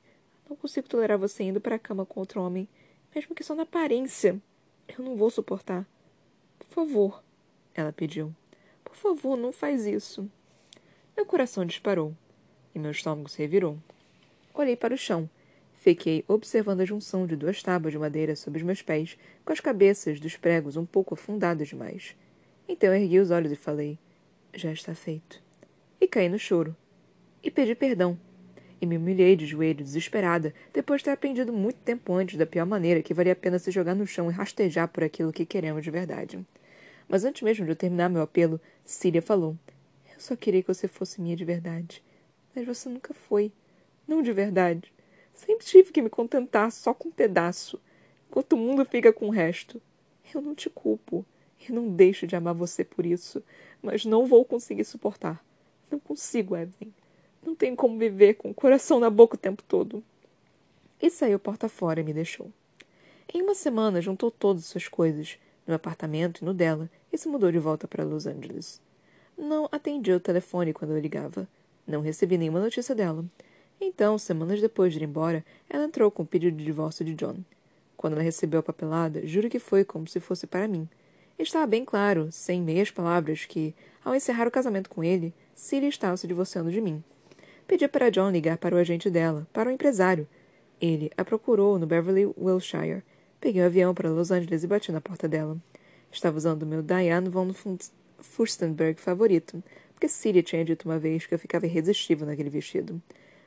não 0.47 0.55
consigo 0.55 0.87
tolerar 0.87 1.17
você 1.17 1.41
indo 1.41 1.59
para 1.59 1.77
a 1.77 1.79
cama 1.79 2.05
com 2.05 2.19
outro 2.19 2.39
homem, 2.39 2.67
mesmo 3.15 3.33
que 3.33 3.43
só 3.43 3.55
na 3.55 3.63
aparência. 3.63 4.39
Eu 4.87 5.03
não 5.03 5.15
vou 5.15 5.31
suportar. 5.31 5.87
Por 6.59 6.67
favor, 6.67 7.23
ela 7.73 7.91
pediu. 7.91 8.31
Por 8.83 8.95
favor, 8.95 9.35
não 9.35 9.51
faz 9.51 9.87
isso. 9.87 10.29
Meu 11.17 11.25
coração 11.25 11.65
disparou 11.65 12.13
e 12.75 12.77
meu 12.77 12.91
estômago 12.91 13.27
se 13.27 13.39
revirou. 13.39 13.79
Olhei 14.53 14.75
para 14.75 14.93
o 14.93 14.97
chão. 14.97 15.27
Fiquei 15.77 16.23
observando 16.27 16.81
a 16.81 16.85
junção 16.85 17.25
de 17.25 17.35
duas 17.35 17.63
tábuas 17.63 17.91
de 17.91 17.97
madeira 17.97 18.35
sob 18.35 18.55
os 18.55 18.63
meus 18.63 18.83
pés, 18.83 19.17
com 19.43 19.51
as 19.51 19.59
cabeças 19.59 20.19
dos 20.19 20.37
pregos 20.37 20.77
um 20.77 20.85
pouco 20.85 21.15
afundadas 21.15 21.69
demais. 21.69 22.15
Então 22.71 22.93
ergui 22.93 23.17
os 23.17 23.31
olhos 23.31 23.51
e 23.51 23.55
falei: 23.55 23.97
Já 24.53 24.71
está 24.71 24.93
feito. 24.93 25.41
E 25.99 26.07
caí 26.07 26.29
no 26.29 26.37
choro. 26.37 26.75
E 27.41 27.49
pedi 27.49 27.73
perdão. 27.73 28.15
E 28.79 28.85
me 28.85 28.95
humilhei 28.95 29.35
de 29.35 29.47
joelho, 29.47 29.83
desesperada, 29.83 30.53
depois 30.71 31.01
de 31.01 31.05
ter 31.05 31.11
aprendido 31.11 31.51
muito 31.51 31.79
tempo 31.79 32.13
antes 32.13 32.37
da 32.37 32.45
pior 32.45 32.67
maneira 32.67 33.01
que 33.01 33.13
valia 33.13 33.33
a 33.33 33.35
pena 33.35 33.57
se 33.57 33.71
jogar 33.71 33.95
no 33.95 34.05
chão 34.05 34.29
e 34.29 34.33
rastejar 34.33 34.87
por 34.87 35.03
aquilo 35.03 35.33
que 35.33 35.47
queremos 35.47 35.83
de 35.83 35.89
verdade. 35.89 36.39
Mas 37.07 37.25
antes 37.25 37.41
mesmo 37.41 37.65
de 37.65 37.71
eu 37.71 37.75
terminar 37.75 38.07
meu 38.07 38.21
apelo, 38.21 38.61
Cília 38.85 39.21
falou: 39.21 39.57
Eu 40.13 40.19
só 40.19 40.35
queria 40.35 40.61
que 40.61 40.71
você 40.71 40.87
fosse 40.87 41.19
minha 41.19 41.35
de 41.35 41.43
verdade. 41.43 42.03
Mas 42.55 42.67
você 42.67 42.87
nunca 42.87 43.15
foi. 43.15 43.51
Não 44.07 44.21
de 44.21 44.31
verdade. 44.31 44.93
Sempre 45.33 45.65
tive 45.65 45.91
que 45.91 46.03
me 46.03 46.09
contentar 46.09 46.71
só 46.71 46.93
com 46.93 47.09
um 47.09 47.11
pedaço, 47.11 47.81
enquanto 48.29 48.53
o 48.53 48.57
mundo 48.57 48.85
fica 48.85 49.11
com 49.11 49.27
o 49.27 49.31
resto. 49.31 49.81
Eu 50.31 50.39
não 50.39 50.53
te 50.53 50.69
culpo. 50.69 51.25
Eu 51.67 51.75
não 51.75 51.89
deixo 51.89 52.27
de 52.27 52.35
amar 52.35 52.53
você 52.53 52.83
por 52.83 53.05
isso, 53.05 53.43
mas 53.81 54.05
não 54.05 54.25
vou 54.25 54.45
conseguir 54.45 54.85
suportar. 54.85 55.43
Não 55.91 55.99
consigo, 55.99 56.55
Evelyn. 56.55 56.91
Não 57.45 57.55
tenho 57.55 57.75
como 57.75 57.97
viver 57.97 58.35
com 58.35 58.49
o 58.49 58.53
coração 58.53 58.99
na 58.99 59.09
boca 59.09 59.35
o 59.35 59.39
tempo 59.39 59.63
todo. 59.63 60.03
E 61.01 61.09
saiu 61.09 61.39
porta 61.39 61.69
fora 61.69 62.01
e 62.01 62.03
me 62.03 62.13
deixou. 62.13 62.51
Em 63.33 63.41
uma 63.41 63.55
semana 63.55 64.01
juntou 64.01 64.29
todas 64.31 64.65
suas 64.65 64.87
coisas, 64.87 65.37
no 65.67 65.73
apartamento 65.73 66.41
e 66.41 66.45
no 66.45 66.53
dela, 66.53 66.89
e 67.11 67.17
se 67.17 67.27
mudou 67.27 67.51
de 67.51 67.59
volta 67.59 67.87
para 67.87 68.03
Los 68.03 68.25
Angeles. 68.25 68.81
Não 69.37 69.69
atendia 69.71 70.17
o 70.17 70.19
telefone 70.19 70.73
quando 70.73 70.91
eu 70.91 70.99
ligava. 70.99 71.47
Não 71.87 72.01
recebi 72.01 72.37
nenhuma 72.37 72.59
notícia 72.59 72.93
dela. 72.93 73.23
Então, 73.79 74.17
semanas 74.17 74.59
depois 74.59 74.91
de 74.91 74.99
ir 74.99 75.03
embora, 75.03 75.45
ela 75.69 75.85
entrou 75.85 76.11
com 76.11 76.23
o 76.23 76.25
pedido 76.25 76.57
de 76.57 76.65
divórcio 76.65 77.05
de 77.05 77.13
John. 77.13 77.37
Quando 77.95 78.13
ela 78.13 78.21
recebeu 78.21 78.59
a 78.59 78.63
papelada, 78.63 79.25
juro 79.25 79.49
que 79.49 79.59
foi 79.59 79.85
como 79.85 80.07
se 80.07 80.19
fosse 80.19 80.45
para 80.45 80.67
mim. 80.67 80.87
Estava 81.41 81.65
bem 81.65 81.85
claro, 81.85 82.27
sem 82.33 82.61
meias 82.61 82.91
palavras, 82.91 83.45
que, 83.45 83.73
ao 84.03 84.13
encerrar 84.13 84.45
o 84.45 84.51
casamento 84.51 84.89
com 84.89 85.01
ele, 85.01 85.33
Celia 85.55 85.87
estava 85.87 86.17
se 86.17 86.27
divorciando 86.27 86.69
de 86.69 86.81
mim. 86.81 87.01
Pedi 87.65 87.87
para 87.87 88.11
John 88.11 88.29
ligar 88.29 88.57
para 88.57 88.75
o 88.75 88.77
agente 88.77 89.09
dela, 89.09 89.47
para 89.53 89.69
o 89.69 89.71
empresário. 89.71 90.27
Ele 90.81 91.09
a 91.15 91.23
procurou 91.23 91.79
no 91.79 91.87
Beverly, 91.87 92.25
Wilshire. 92.37 93.03
Peguei 93.39 93.61
o 93.61 93.63
um 93.63 93.67
avião 93.67 93.93
para 93.93 94.09
Los 94.09 94.31
Angeles 94.31 94.65
e 94.65 94.67
bati 94.67 94.91
na 94.91 94.99
porta 94.99 95.29
dela. 95.29 95.57
Estava 96.11 96.35
usando 96.35 96.63
o 96.63 96.65
meu 96.65 96.81
Diane 96.81 97.29
von 97.29 97.53
Furstenberg 98.19 98.99
favorito, 98.99 99.63
porque 99.93 100.09
Celia 100.09 100.43
tinha 100.43 100.65
dito 100.65 100.89
uma 100.89 100.99
vez 100.99 101.25
que 101.25 101.33
eu 101.33 101.39
ficava 101.39 101.65
irresistível 101.65 102.27
naquele 102.27 102.49
vestido. 102.49 103.01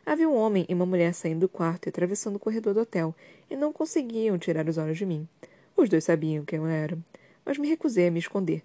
Havia 0.07 0.31
um 0.31 0.35
homem 0.35 0.65
e 0.67 0.73
uma 0.73 0.87
mulher 0.87 1.13
saindo 1.13 1.41
do 1.41 1.49
quarto 1.49 1.87
e 1.87 1.91
atravessando 1.91 2.37
o 2.37 2.41
corredor 2.41 2.73
do 2.73 2.81
hotel, 2.81 3.15
e 3.51 3.57
não 3.57 3.71
conseguiam 3.71 4.39
tirar 4.39 4.67
os 4.67 4.79
olhos 4.79 4.97
de 4.97 5.05
mim. 5.05 5.29
Os 5.77 5.91
dois 5.91 6.05
sabiam 6.05 6.43
quem 6.47 6.59
eu 6.59 6.67
era. 6.67 6.97
Mas 7.45 7.59
me 7.59 7.69
recusei 7.69 8.09
a 8.09 8.11
me 8.11 8.19
esconder. 8.19 8.63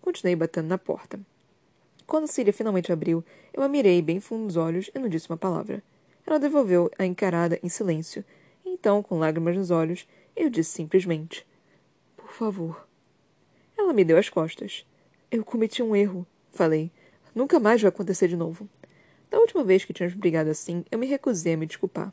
Continuei 0.00 0.36
batendo 0.36 0.68
na 0.68 0.78
porta. 0.78 1.20
Quando 2.06 2.26
Cília 2.26 2.52
finalmente 2.52 2.92
abriu, 2.92 3.24
eu 3.52 3.62
a 3.62 3.68
mirei 3.68 4.02
bem 4.02 4.20
fundo 4.20 4.44
nos 4.44 4.56
olhos 4.56 4.90
e 4.94 4.98
não 4.98 5.08
disse 5.08 5.28
uma 5.30 5.36
palavra. 5.36 5.82
Ela 6.26 6.38
devolveu 6.38 6.90
a 6.98 7.04
encarada 7.04 7.58
em 7.62 7.68
silêncio. 7.68 8.24
E 8.64 8.70
então, 8.70 9.02
com 9.02 9.18
lágrimas 9.18 9.56
nos 9.56 9.70
olhos, 9.70 10.06
eu 10.34 10.50
disse 10.50 10.70
simplesmente: 10.70 11.46
Por 12.16 12.32
favor. 12.32 12.86
Ela 13.76 13.92
me 13.92 14.04
deu 14.04 14.18
as 14.18 14.28
costas. 14.28 14.84
Eu 15.30 15.44
cometi 15.44 15.82
um 15.82 15.94
erro, 15.94 16.26
falei. 16.50 16.90
Nunca 17.34 17.60
mais 17.60 17.80
vai 17.80 17.88
acontecer 17.88 18.28
de 18.28 18.36
novo. 18.36 18.68
Da 19.30 19.38
última 19.38 19.62
vez 19.62 19.84
que 19.84 19.92
tínhamos 19.92 20.16
brigado 20.16 20.50
assim, 20.50 20.84
eu 20.90 20.98
me 20.98 21.06
recusei 21.06 21.54
a 21.54 21.56
me 21.56 21.66
desculpar. 21.66 22.12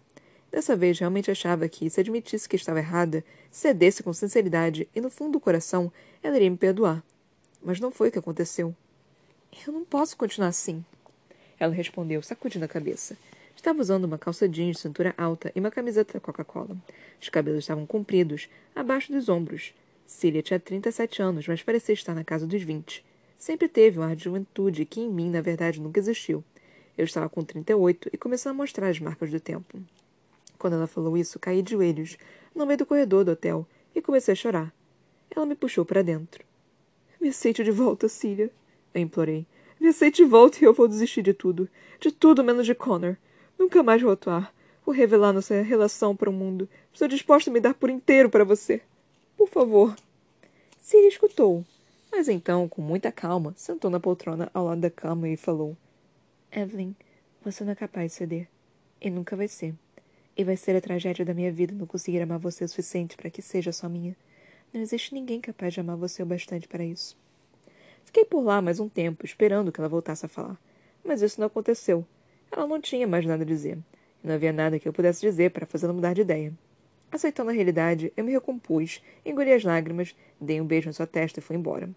Dessa 0.52 0.76
vez 0.76 0.98
realmente 1.00 1.30
achava 1.30 1.68
que, 1.68 1.90
se 1.90 2.00
admitisse 2.00 2.48
que 2.48 2.56
estava 2.56 2.80
errada, 2.80 3.24
cedesse 3.52 4.02
com 4.02 4.14
sinceridade 4.14 4.88
e 4.96 5.02
no 5.02 5.10
fundo 5.10 5.34
do 5.34 5.40
coração, 5.40 5.92
ela 6.24 6.36
iria 6.36 6.50
me 6.50 6.58
perdoar. 6.58 7.04
Mas 7.62 7.80
não 7.80 7.92
foi 7.92 8.10
o 8.10 8.12
que 8.12 8.20
aconteceu. 8.20 8.74
Eu 9.66 9.74
não 9.74 9.84
posso 9.84 10.16
continuar 10.16 10.50
assim. 10.50 10.84
Ela 11.60 11.74
respondeu, 11.74 12.22
sacudindo 12.22 12.66
a 12.66 12.68
cabeça. 12.68 13.18
Estava 13.56 13.82
usando 13.82 14.06
uma 14.06 14.18
calça 14.18 14.48
jeans 14.48 14.76
de 14.76 14.82
cintura 14.84 15.16
alta 15.18 15.52
e 15.56 15.60
uma 15.60 15.72
camiseta 15.72 16.20
Coca-Cola. 16.20 16.78
Os 17.20 17.28
cabelos 17.28 17.60
estavam 17.60 17.86
compridos, 17.86 18.48
abaixo 18.76 19.12
dos 19.12 19.28
ombros. 19.28 19.74
Cília 20.06 20.44
tinha 20.44 20.60
37 20.60 21.22
anos, 21.22 21.48
mas 21.48 21.64
parecia 21.64 21.94
estar 21.94 22.14
na 22.14 22.24
casa 22.24 22.46
dos 22.46 22.62
20. 22.62 23.04
Sempre 23.38 23.68
teve 23.68 24.00
um 24.00 24.04
ar 24.04 24.16
de 24.16 24.24
juventude 24.24 24.86
que 24.86 25.02
em 25.02 25.10
mim, 25.10 25.30
na 25.30 25.42
verdade, 25.42 25.82
nunca 25.82 26.00
existiu. 26.00 26.44
Eu 26.98 27.06
estava 27.06 27.28
com 27.28 27.44
38 27.44 28.10
e 28.14 28.18
começou 28.18 28.52
a 28.52 28.54
mostrar 28.54 28.88
as 28.88 29.00
marcas 29.00 29.32
do 29.32 29.40
tempo. 29.40 29.80
Quando 30.58 30.74
ela 30.74 30.88
falou 30.88 31.18
isso, 31.18 31.40
caí 31.40 31.62
de 31.62 31.72
joelhos, 31.72 32.18
no 32.54 32.66
meio 32.66 32.80
do 32.80 32.86
corredor 32.86 33.24
do 33.24 33.32
hotel, 33.32 33.68
e 33.94 34.02
comecei 34.02 34.34
a 34.34 34.36
chorar. 34.36 34.74
Ela 35.30 35.46
me 35.46 35.56
puxou 35.56 35.86
para 35.86 36.02
dentro. 36.02 36.44
Me 37.20 37.30
aceite 37.30 37.64
de 37.64 37.72
volta, 37.72 38.08
Cília, 38.08 38.52
eu 38.94 39.02
implorei. 39.02 39.46
Me 39.80 39.88
aceite 39.88 40.24
de 40.24 40.30
volta 40.30 40.58
e 40.60 40.64
eu 40.64 40.74
vou 40.74 40.88
desistir 40.88 41.22
de 41.22 41.34
tudo. 41.34 41.70
De 42.00 42.12
tudo 42.12 42.44
menos 42.44 42.66
de 42.66 42.74
Connor. 42.74 43.16
Nunca 43.58 43.84
mais 43.84 44.02
vou 44.02 44.12
atuar. 44.12 44.54
Vou 44.86 44.94
revelar 44.94 45.34
nossa 45.34 45.62
relação 45.62 46.16
para 46.16 46.30
o 46.30 46.34
mundo. 46.34 46.68
Estou 46.94 47.08
disposta 47.08 47.50
a 47.50 47.54
me 47.54 47.60
dar 47.60 47.74
por 47.74 47.90
inteiro 47.90 48.30
para 48.30 48.44
você. 48.44 48.82
Por 49.36 49.50
favor. 49.50 49.96
Cília 50.80 51.10
escutou, 51.10 51.66
mas 52.12 52.30
então, 52.30 52.68
com 52.70 52.82
muita 52.82 53.12
calma, 53.12 53.54
sentou 53.58 53.92
na 53.92 54.00
poltrona 54.00 54.50
ao 54.54 54.66
lado 54.66 54.82
da 54.82 54.90
cama 54.90 55.28
e 55.28 55.36
falou: 55.36 55.76
Evelyn, 56.52 56.96
você 57.44 57.64
não 57.64 57.74
é 57.74 57.76
capaz 57.76 58.12
de 58.12 58.18
ceder. 58.18 58.48
E 59.02 59.10
nunca 59.10 59.36
vai 59.36 59.48
ser. 59.48 59.76
E 60.38 60.44
vai 60.44 60.56
ser 60.56 60.76
a 60.76 60.82
tragédia 60.82 61.26
da 61.26 61.34
minha 61.34 61.52
vida 61.52 61.74
não 61.74 61.88
conseguir 61.88 62.22
amar 62.22 62.38
você 62.38 62.64
o 62.64 62.70
suficiente 62.70 63.18
para 63.18 63.28
que 63.28 63.42
seja 63.42 63.72
só 63.72 63.90
minha. 63.90 64.16
Não 64.72 64.80
existe 64.80 65.16
ninguém 65.16 65.42
capaz 65.42 65.74
de 65.74 65.80
amar 65.80 65.98
você 65.98 66.22
o 66.22 66.26
bastante 66.28 66.68
para 66.68 66.86
isso. 66.86 67.18
Fiquei 68.06 68.24
por 68.24 68.42
lá 68.44 68.62
mais 68.62 68.80
um 68.80 68.88
tempo, 68.88 69.26
esperando 69.26 69.72
que 69.72 69.82
ela 69.82 69.90
voltasse 69.90 70.28
a 70.28 70.30
falar. 70.30 70.56
Mas 71.04 71.24
isso 71.24 71.40
não 71.40 71.48
aconteceu. 71.48 72.06
Ela 72.52 72.68
não 72.68 72.80
tinha 72.80 73.08
mais 73.08 73.26
nada 73.26 73.42
a 73.42 73.46
dizer. 73.48 73.80
E 74.24 74.28
não 74.28 74.36
havia 74.36 74.54
nada 74.54 74.78
que 74.78 74.88
eu 74.88 74.94
pudesse 74.94 75.22
dizer 75.22 75.50
para 75.50 75.66
fazê-la 75.66 75.92
mudar 75.92 76.14
de 76.14 76.22
ideia. 76.22 76.54
Aceitando 77.12 77.50
a 77.50 77.54
realidade, 77.54 78.14
eu 78.16 78.24
me 78.24 78.32
recompus, 78.32 79.02
engoli 79.26 79.52
as 79.52 79.64
lágrimas, 79.64 80.16
dei 80.40 80.62
um 80.62 80.66
beijo 80.66 80.88
na 80.88 80.94
sua 80.94 81.08
testa 81.08 81.40
e 81.40 81.42
fui 81.42 81.56
embora. 81.56 81.90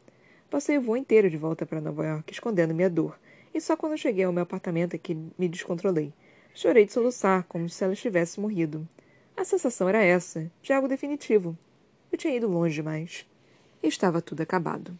Passei 0.48 0.78
o 0.78 0.80
voo 0.80 0.96
inteiro 0.96 1.28
de 1.28 1.36
volta 1.36 1.66
para 1.66 1.80
Nova 1.80 2.06
York, 2.06 2.32
escondendo 2.32 2.74
minha 2.74 2.88
dor, 2.88 3.18
e 3.52 3.60
só 3.60 3.76
quando 3.76 3.98
cheguei 3.98 4.24
ao 4.24 4.32
meu 4.32 4.44
apartamento 4.44 4.94
é 4.94 4.98
que 4.98 5.14
me 5.36 5.48
descontrolei. 5.48 6.12
Chorei 6.54 6.84
de 6.84 6.92
soluçar, 6.92 7.44
como 7.44 7.68
se 7.68 7.82
ela 7.82 7.94
tivesse 7.94 8.40
morrido. 8.40 8.86
A 9.36 9.44
sensação 9.44 9.88
era 9.88 10.02
essa, 10.02 10.50
de 10.62 10.72
algo 10.72 10.88
definitivo. 10.88 11.56
Eu 12.12 12.18
tinha 12.18 12.36
ido 12.36 12.48
longe 12.48 12.74
demais. 12.74 13.26
Estava 13.82 14.20
tudo 14.20 14.42
acabado. 14.42 14.98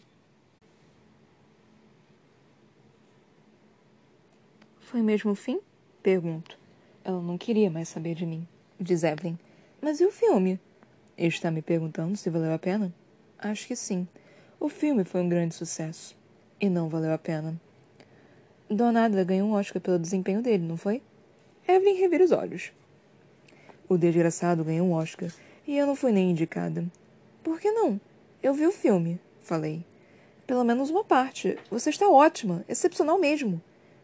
Foi 4.78 5.02
mesmo 5.02 5.32
o 5.32 5.34
fim? 5.34 5.60
Pergunto. 6.02 6.58
Ela 7.04 7.20
não 7.20 7.36
queria 7.36 7.70
mais 7.70 7.88
saber 7.88 8.14
de 8.14 8.24
mim, 8.24 8.46
diz 8.78 9.02
Evelyn. 9.02 9.38
Mas 9.80 10.00
e 10.00 10.04
o 10.04 10.10
filme? 10.10 10.58
Está 11.16 11.50
me 11.50 11.62
perguntando 11.62 12.16
se 12.16 12.30
valeu 12.30 12.52
a 12.52 12.58
pena? 12.58 12.92
Acho 13.38 13.66
que 13.66 13.76
sim. 13.76 14.08
O 14.58 14.68
filme 14.68 15.04
foi 15.04 15.20
um 15.20 15.28
grande 15.28 15.54
sucesso. 15.54 16.16
E 16.60 16.68
não 16.68 16.88
valeu 16.88 17.12
a 17.12 17.18
pena. 17.18 17.60
Adler 18.68 19.26
ganhou 19.26 19.48
um 19.48 19.52
Oscar 19.52 19.80
pelo 19.80 19.98
desempenho 19.98 20.42
dele, 20.42 20.64
não 20.64 20.76
foi? 20.76 21.02
Evelyn 21.70 21.94
revira 21.94 22.24
os 22.24 22.32
olhos. 22.32 22.72
O 23.88 23.96
desgraçado 23.96 24.64
ganhou 24.64 24.88
um 24.88 24.92
Oscar 24.92 25.30
e 25.66 25.78
eu 25.78 25.86
não 25.86 25.94
fui 25.94 26.10
nem 26.10 26.30
indicada. 26.30 26.84
Por 27.44 27.60
que 27.60 27.70
não? 27.70 28.00
Eu 28.42 28.52
vi 28.52 28.66
o 28.66 28.72
filme, 28.72 29.20
falei. 29.40 29.84
Pelo 30.46 30.64
menos 30.64 30.90
uma 30.90 31.04
parte. 31.04 31.56
Você 31.70 31.90
está 31.90 32.08
ótima, 32.08 32.64
excepcional 32.68 33.18
mesmo. 33.18 33.62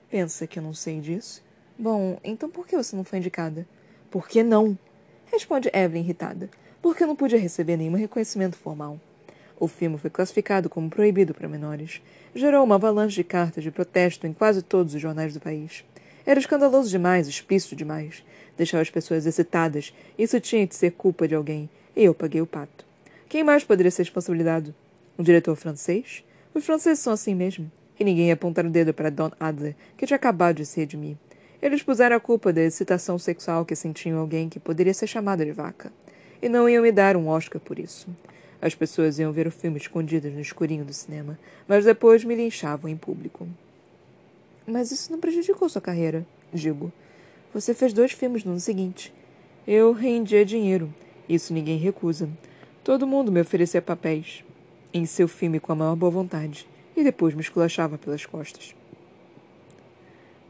Pensa 0.09 0.47
que 0.47 0.59
eu 0.59 0.63
não 0.63 0.73
sei 0.73 1.01
disso? 1.01 1.43
Bom, 1.77 2.19
então 2.23 2.49
por 2.49 2.67
que 2.67 2.77
você 2.77 2.95
não 2.95 3.03
foi 3.03 3.19
indicada? 3.19 3.67
Por 4.11 4.29
que 4.29 4.43
não? 4.43 4.79
Responde 5.27 5.71
Evelyn 5.73 6.05
irritada. 6.05 6.49
Porque 6.81 7.03
eu 7.03 7.09
não 7.09 7.17
podia 7.17 7.39
receber 7.39 7.77
nenhum 7.77 7.97
reconhecimento 7.97 8.57
formal. 8.57 9.01
O 9.59 9.67
filme 9.67 9.99
foi 9.99 10.11
classificado 10.11 10.69
como 10.71 10.89
proibido 10.89 11.35
para 11.35 11.49
menores. 11.49 12.01
Gerou 12.35 12.63
uma 12.63 12.77
avalanche 12.77 13.17
de 13.17 13.25
cartas 13.25 13.65
de 13.65 13.71
protesto 13.71 14.27
em 14.27 14.33
quase 14.33 14.63
todos 14.63 14.95
os 14.95 15.01
jornais 15.01 15.35
do 15.35 15.41
país. 15.41 15.85
Era 16.27 16.41
escandaloso 16.41 16.91
demais, 16.91 17.29
explícito 17.29 17.77
demais. 17.77 18.25
Deixava 18.59 18.83
as 18.83 18.91
pessoas 18.91 19.25
excitadas. 19.25 19.95
Isso 20.19 20.41
tinha 20.41 20.67
de 20.67 20.75
ser 20.75 20.91
culpa 20.93 21.29
de 21.29 21.35
alguém. 21.35 21.71
E 21.95 22.05
eu 22.05 22.13
paguei 22.13 22.41
o 22.43 22.47
pato. 22.47 22.85
Quem 23.29 23.45
mais 23.45 23.65
poderia 23.65 23.91
ser 23.91 24.03
responsabilizado? 24.03 24.75
O 25.17 25.23
diretor 25.23 25.55
francês? 25.55 26.25
Os 26.53 26.65
franceses 26.65 26.99
são 26.99 27.13
assim 27.13 27.35
mesmo 27.35 27.71
e 27.99 28.05
ninguém 28.05 28.29
ia 28.29 28.35
apontar 28.35 28.65
o 28.67 28.71
dedo 28.71 28.93
para 28.93 29.11
Don 29.11 29.31
Adler, 29.41 29.75
que 29.97 30.07
tinha 30.07 30.17
acabado 30.17 30.57
de 30.57 30.67
se 30.67 30.81
redimir. 30.81 31.17
Eles 31.61 31.83
puseram 31.83 32.17
a 32.17 32.21
culpa 32.21 32.53
da 32.53 32.63
excitação 32.63 33.19
sexual 33.19 33.65
que 33.65 33.75
sentiam 33.75 34.19
alguém 34.19 34.49
que 34.49 34.61
poderia 34.61 34.93
ser 34.93 35.07
chamada 35.07 35.45
de 35.45 35.53
vaca. 35.53 35.91
E 36.43 36.49
não 36.49 36.69
iam 36.69 36.83
me 36.83 36.93
dar 36.93 37.17
um 37.17 37.29
Oscar 37.29 37.61
por 37.61 37.79
isso. 37.79 38.09
As 38.61 38.75
pessoas 38.75 39.19
iam 39.19 39.33
ver 39.33 39.47
o 39.47 39.51
filme 39.51 39.79
escondidas 39.79 40.33
no 40.33 40.41
escurinho 40.41 40.85
do 40.85 40.93
cinema, 40.93 41.39
mas 41.67 41.85
depois 41.85 42.25
me 42.25 42.35
linchavam 42.35 42.91
em 42.91 42.97
público. 42.97 43.49
Mas 44.67 44.91
isso 44.91 45.13
não 45.13 45.21
prejudicou 45.21 45.69
sua 45.69 45.81
carreira, 45.81 46.27
digo. 46.53 46.93
Você 47.55 47.73
fez 47.73 47.93
dois 47.93 48.13
filmes 48.13 48.45
no 48.45 48.53
ano 48.53 48.61
seguinte. 48.61 49.15
Eu 49.67 49.93
rendia 49.93 50.45
dinheiro. 50.45 50.93
Isso 51.29 51.55
ninguém 51.55 51.79
recusa. 51.79 52.29
Todo 52.83 53.07
mundo 53.07 53.31
me 53.31 53.41
oferecia 53.41 53.81
papéis. 53.81 54.45
Em 54.93 55.07
seu 55.07 55.29
filme 55.29 55.61
com 55.61 55.73
a 55.73 55.77
maior 55.77 55.97
boa 55.97 56.11
vontade 56.11 56.67
e 56.97 57.05
depois 57.05 57.35
me 57.35 57.41
esculachava 57.41 57.99
pelas 57.99 58.25
costas. 58.25 58.75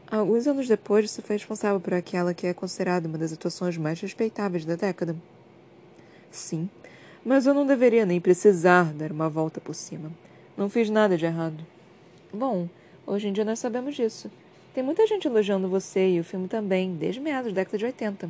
Alguns 0.09 0.47
anos 0.47 0.67
depois, 0.67 1.11
você 1.11 1.21
foi 1.21 1.35
responsável 1.35 1.81
por 1.81 1.93
aquela 1.93 2.33
que 2.33 2.47
é 2.47 2.53
considerada 2.53 3.09
uma 3.09 3.17
das 3.17 3.33
atuações 3.33 3.77
mais 3.77 3.99
respeitáveis 3.99 4.63
da 4.63 4.75
década. 4.75 5.15
Sim, 6.31 6.69
mas 7.25 7.45
eu 7.45 7.53
não 7.53 7.65
deveria 7.65 8.05
nem 8.05 8.21
precisar 8.21 8.93
dar 8.93 9.11
uma 9.11 9.27
volta 9.27 9.59
por 9.59 9.75
cima. 9.75 10.09
Não 10.55 10.69
fiz 10.69 10.89
nada 10.89 11.17
de 11.17 11.25
errado. 11.25 11.65
Bom, 12.33 12.69
hoje 13.07 13.29
em 13.29 13.33
dia 13.33 13.45
nós 13.45 13.57
sabemos 13.57 13.95
disso. 13.95 14.29
Tem 14.73 14.83
muita 14.83 15.07
gente 15.07 15.27
elogiando 15.27 15.69
você 15.69 16.09
e 16.09 16.19
o 16.19 16.23
filme 16.23 16.47
também, 16.47 16.93
desde 16.95 17.21
meados 17.21 17.51
da 17.53 17.61
década 17.61 17.77
de 17.77 17.85
80. 17.85 18.29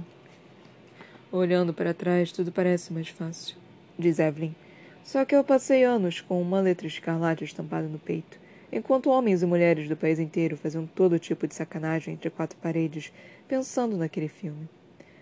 Olhando 1.32 1.74
para 1.74 1.94
trás, 1.94 2.32
tudo 2.32 2.52
parece 2.52 2.94
mais 2.94 3.10
fácil, 3.10 3.58
diz 4.00 4.20
Evelyn. 4.20 4.56
Só 5.04 5.26
que 5.26 5.36
eu 5.36 5.44
passei 5.44 5.84
anos 5.84 6.22
com 6.22 6.42
uma 6.42 6.62
letra 6.62 6.88
escarlate 6.88 7.44
estampada 7.44 7.88
no 7.88 8.00
peito, 8.00 8.40
enquanto 8.72 9.10
homens 9.10 9.42
e 9.42 9.46
mulheres 9.46 9.90
do 9.90 9.98
país 9.98 10.20
inteiro 10.20 10.56
faziam 10.56 10.86
todo 10.86 11.20
tipo 11.20 11.48
de 11.48 11.56
sacanagem 11.56 12.13
entre 12.13 12.30
quatro 12.30 12.58
paredes, 12.60 13.12
pensando 13.48 13.98
naquele 13.98 14.28
filme. 14.28 14.70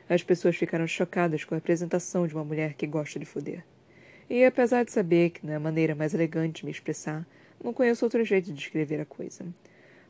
As 0.07 0.21
pessoas 0.21 0.55
ficaram 0.55 0.85
chocadas 0.85 1.43
com 1.43 1.55
a 1.55 1.57
apresentação 1.57 2.27
de 2.27 2.35
uma 2.35 2.43
mulher 2.43 2.73
que 2.73 2.85
gosta 2.85 3.17
de 3.17 3.25
foder. 3.25 3.63
E 4.29 4.43
apesar 4.43 4.83
de 4.83 4.91
saber 4.91 5.31
que 5.31 5.45
não 5.45 5.53
é 5.53 5.55
a 5.55 5.59
maneira 5.59 5.95
mais 5.95 6.13
elegante 6.13 6.61
de 6.61 6.65
me 6.65 6.71
expressar, 6.71 7.25
não 7.63 7.73
conheço 7.73 8.05
outro 8.05 8.23
jeito 8.23 8.45
de 8.45 8.53
descrever 8.53 8.99
a 8.99 9.05
coisa. 9.05 9.45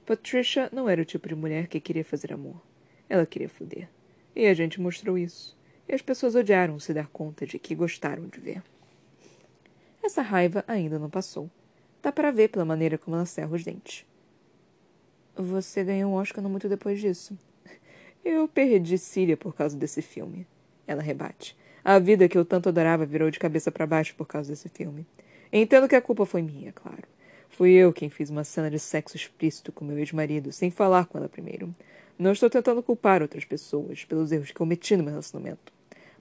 Patricia 0.05 0.69
não 0.71 0.87
era 0.87 1.01
o 1.01 1.05
tipo 1.05 1.27
de 1.27 1.35
mulher 1.35 1.67
que 1.67 1.79
queria 1.79 2.05
fazer 2.05 2.31
amor. 2.31 2.61
Ela 3.09 3.25
queria 3.25 3.49
foder. 3.49 3.89
E 4.35 4.45
a 4.45 4.53
gente 4.53 4.79
mostrou 4.81 5.17
isso. 5.17 5.57
E 5.87 5.93
as 5.93 6.01
pessoas 6.01 6.35
odiaram 6.35 6.79
se 6.79 6.93
dar 6.93 7.07
conta 7.07 7.45
de 7.45 7.57
que 7.57 7.73
gostaram 7.75 8.27
de 8.27 8.39
ver. 8.39 8.63
Essa 10.03 10.21
raiva 10.21 10.63
ainda 10.67 10.99
não 10.99 11.09
passou. 11.09 11.49
Dá 12.01 12.11
para 12.11 12.31
ver 12.31 12.49
pela 12.49 12.65
maneira 12.65 12.97
como 12.97 13.15
ela 13.15 13.25
cerra 13.25 13.55
os 13.55 13.63
dentes. 13.63 14.05
Você 15.35 15.83
ganhou 15.83 16.11
um 16.11 16.15
Oscar 16.15 16.43
não 16.43 16.49
muito 16.49 16.69
depois 16.69 16.99
disso. 16.99 17.37
Eu 18.23 18.47
perdi 18.47 18.97
Síria 18.97 19.35
por 19.35 19.55
causa 19.55 19.77
desse 19.77 20.01
filme. 20.01 20.47
Ela 20.87 21.01
rebate. 21.01 21.57
A 21.83 21.99
vida 21.99 22.27
que 22.27 22.37
eu 22.37 22.45
tanto 22.45 22.69
adorava 22.69 23.05
virou 23.05 23.29
de 23.29 23.37
cabeça 23.37 23.71
para 23.71 23.85
baixo 23.85 24.15
por 24.15 24.27
causa 24.27 24.51
desse 24.51 24.69
filme. 24.69 25.05
Entendo 25.51 25.87
que 25.87 25.95
a 25.95 26.01
culpa 26.01 26.25
foi 26.25 26.41
minha, 26.41 26.71
claro. 26.71 27.03
Fui 27.49 27.71
eu 27.71 27.93
quem 27.93 28.09
fiz 28.09 28.29
uma 28.29 28.43
cena 28.43 28.69
de 28.69 28.79
sexo 28.79 29.15
explícito 29.15 29.71
com 29.71 29.85
meu 29.85 29.97
ex-marido, 29.97 30.51
sem 30.51 30.69
falar 30.69 31.05
com 31.05 31.17
ela 31.17 31.29
primeiro. 31.29 31.73
Não 32.17 32.31
estou 32.31 32.49
tentando 32.49 32.83
culpar 32.83 33.21
outras 33.21 33.45
pessoas 33.45 34.05
pelos 34.05 34.31
erros 34.31 34.49
que 34.49 34.53
cometi 34.53 34.95
no 34.95 35.03
meu 35.03 35.11
relacionamento. 35.11 35.73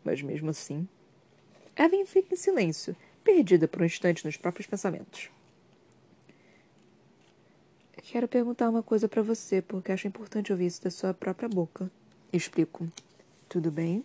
Mas 0.05 0.23
mesmo 0.23 0.51
assim. 0.51 0.89
Evan 1.77 2.05
fica 2.05 2.35
em 2.35 2.37
silêncio, 2.37 2.97
perdida 3.23 3.67
por 3.67 3.83
um 3.83 3.85
instante 3.85 4.25
nos 4.25 4.37
próprios 4.37 4.67
pensamentos. 4.67 5.31
Quero 8.03 8.29
perguntar 8.29 8.69
uma 8.69 8.83
coisa 8.83 9.09
para 9.09 9.23
você, 9.23 9.63
porque 9.63 9.91
acho 9.91 10.07
importante 10.07 10.53
ouvir 10.53 10.67
isso 10.67 10.85
da 10.85 10.91
sua 10.91 11.15
própria 11.15 11.49
boca. 11.49 11.91
Explico. 12.33 12.87
Tudo 13.49 13.71
bem? 13.71 14.05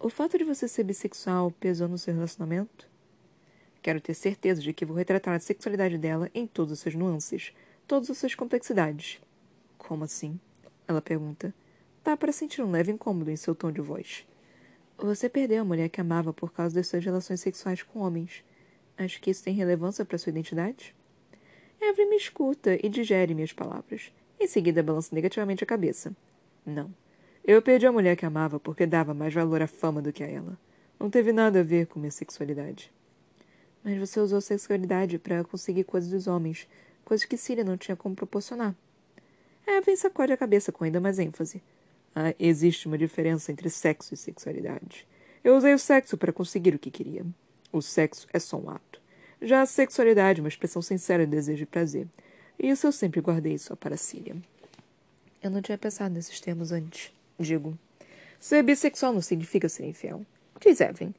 O 0.00 0.08
fato 0.08 0.38
de 0.38 0.44
você 0.44 0.66
ser 0.66 0.82
bissexual 0.82 1.52
pesou 1.60 1.88
no 1.88 1.98
seu 1.98 2.14
relacionamento? 2.14 2.91
Quero 3.82 4.00
ter 4.00 4.14
certeza 4.14 4.62
de 4.62 4.72
que 4.72 4.84
vou 4.84 4.96
retratar 4.96 5.34
a 5.34 5.40
sexualidade 5.40 5.98
dela 5.98 6.30
em 6.32 6.46
todas 6.46 6.74
as 6.74 6.78
suas 6.78 6.94
nuances, 6.94 7.52
todas 7.86 8.08
as 8.08 8.16
suas 8.16 8.34
complexidades. 8.34 9.20
Como 9.76 10.04
assim? 10.04 10.38
Ela 10.86 11.02
pergunta. 11.02 11.52
Dá 12.04 12.16
para 12.16 12.30
sentir 12.30 12.62
um 12.62 12.70
leve 12.70 12.92
incômodo 12.92 13.30
em 13.30 13.36
seu 13.36 13.54
tom 13.54 13.72
de 13.72 13.80
voz. 13.80 14.24
Você 14.98 15.28
perdeu 15.28 15.62
a 15.62 15.64
mulher 15.64 15.88
que 15.88 16.00
amava 16.00 16.32
por 16.32 16.52
causa 16.52 16.76
das 16.76 16.86
suas 16.86 17.04
relações 17.04 17.40
sexuais 17.40 17.82
com 17.82 17.98
homens. 17.98 18.44
Acho 18.96 19.20
que 19.20 19.30
isso 19.30 19.42
tem 19.42 19.54
relevância 19.54 20.04
para 20.04 20.16
sua 20.16 20.30
identidade? 20.30 20.94
Evelyn 21.80 22.10
me 22.10 22.16
escuta 22.16 22.78
e 22.80 22.88
digere 22.88 23.34
minhas 23.34 23.52
palavras. 23.52 24.12
Em 24.38 24.46
seguida, 24.46 24.82
balança 24.82 25.12
negativamente 25.12 25.64
a 25.64 25.66
cabeça. 25.66 26.14
Não. 26.64 26.94
Eu 27.44 27.60
perdi 27.60 27.86
a 27.86 27.92
mulher 27.92 28.16
que 28.16 28.24
amava 28.24 28.60
porque 28.60 28.86
dava 28.86 29.12
mais 29.12 29.34
valor 29.34 29.60
à 29.60 29.66
fama 29.66 30.00
do 30.00 30.12
que 30.12 30.22
a 30.22 30.28
ela. 30.28 30.56
Não 31.00 31.10
teve 31.10 31.32
nada 31.32 31.60
a 31.60 31.64
ver 31.64 31.88
com 31.88 31.98
minha 31.98 32.12
sexualidade. 32.12 32.92
Mas 33.84 33.98
você 33.98 34.20
usou 34.20 34.40
sexualidade 34.40 35.18
para 35.18 35.44
conseguir 35.44 35.84
coisas 35.84 36.10
dos 36.10 36.26
homens, 36.26 36.68
coisas 37.04 37.26
que 37.26 37.36
Síria 37.36 37.64
não 37.64 37.76
tinha 37.76 37.96
como 37.96 38.14
proporcionar. 38.14 38.74
Evelyn 39.66 39.96
sacode 39.96 40.32
a 40.32 40.36
cabeça 40.36 40.72
com 40.72 40.84
ainda 40.84 41.00
mais 41.00 41.18
ênfase. 41.18 41.62
Ah, 42.14 42.34
existe 42.38 42.86
uma 42.86 42.98
diferença 42.98 43.50
entre 43.50 43.70
sexo 43.70 44.12
e 44.12 44.16
sexualidade. 44.16 45.06
Eu 45.42 45.56
usei 45.56 45.72
o 45.72 45.78
sexo 45.78 46.16
para 46.16 46.32
conseguir 46.32 46.74
o 46.74 46.78
que 46.78 46.90
queria. 46.90 47.24
O 47.72 47.80
sexo 47.80 48.26
é 48.32 48.38
só 48.38 48.58
um 48.58 48.70
ato. 48.70 49.00
Já 49.40 49.62
a 49.62 49.66
sexualidade 49.66 50.40
é 50.40 50.42
uma 50.42 50.48
expressão 50.48 50.82
sincera 50.82 51.24
de 51.24 51.32
desejo 51.32 51.62
e 51.62 51.66
prazer. 51.66 52.06
E 52.58 52.68
isso 52.68 52.86
eu 52.86 52.92
sempre 52.92 53.20
guardei 53.20 53.58
só 53.58 53.74
para 53.74 53.96
Cília. 53.96 54.36
Eu 55.42 55.50
não 55.50 55.60
tinha 55.60 55.76
pensado 55.76 56.14
nesses 56.14 56.40
termos 56.40 56.70
antes. 56.70 57.12
Digo. 57.38 57.76
Ser 58.38 58.62
bissexual 58.62 59.12
não 59.12 59.20
significa 59.20 59.68
ser 59.68 59.86
infiel. 59.86 60.24
Diz 60.60 60.80
Evelyn. 60.80 61.12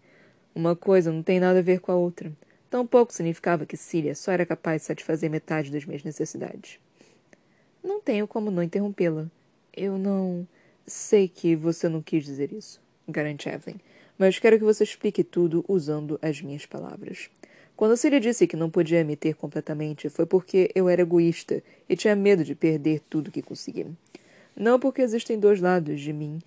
Uma 0.56 0.76
coisa 0.76 1.12
não 1.12 1.24
tem 1.24 1.40
nada 1.40 1.60
a 1.60 1.64
ver 1.64 1.80
com 1.80 1.92
a 1.92 1.96
outra. 1.96 2.32
Tampouco 2.74 3.14
significava 3.14 3.68
que 3.68 3.78
Cília 3.78 4.16
só 4.16 4.32
era 4.32 4.48
capaz 4.48 4.82
de 4.82 4.88
satisfazer 4.88 5.30
metade 5.30 5.70
das 5.70 5.86
minhas 5.86 6.04
necessidades. 6.04 6.80
Não 7.84 8.02
tenho 8.02 8.28
como 8.28 8.50
não 8.50 8.64
interrompê-la. 8.64 9.28
Eu 9.78 10.00
não. 10.00 10.48
Sei 10.88 11.28
que 11.28 11.56
você 11.56 11.88
não 11.88 12.02
quis 12.02 12.26
dizer 12.26 12.52
isso, 12.52 12.82
garante 13.08 13.48
Evelyn, 13.48 13.80
mas 14.18 14.40
quero 14.40 14.58
que 14.58 14.66
você 14.66 14.84
explique 14.84 15.24
tudo 15.24 15.64
usando 15.68 16.18
as 16.20 16.42
minhas 16.42 16.66
palavras. 16.66 17.30
Quando 17.76 17.96
Cília 17.96 18.20
disse 18.20 18.48
que 18.48 18.58
não 18.58 18.72
podia 18.72 19.04
me 19.04 19.16
ter 19.16 19.36
completamente, 19.36 20.10
foi 20.10 20.26
porque 20.26 20.72
eu 20.74 20.90
era 20.90 21.04
egoísta 21.04 21.62
e 21.88 21.96
tinha 21.96 22.16
medo 22.16 22.44
de 22.44 22.56
perder 22.56 23.02
tudo 23.08 23.30
que 23.30 23.44
consegui. 23.44 23.86
Não 24.56 24.80
porque 24.80 25.04
existem 25.04 25.40
dois 25.40 25.62
lados 25.62 26.02
de 26.02 26.12
mim 26.12 26.40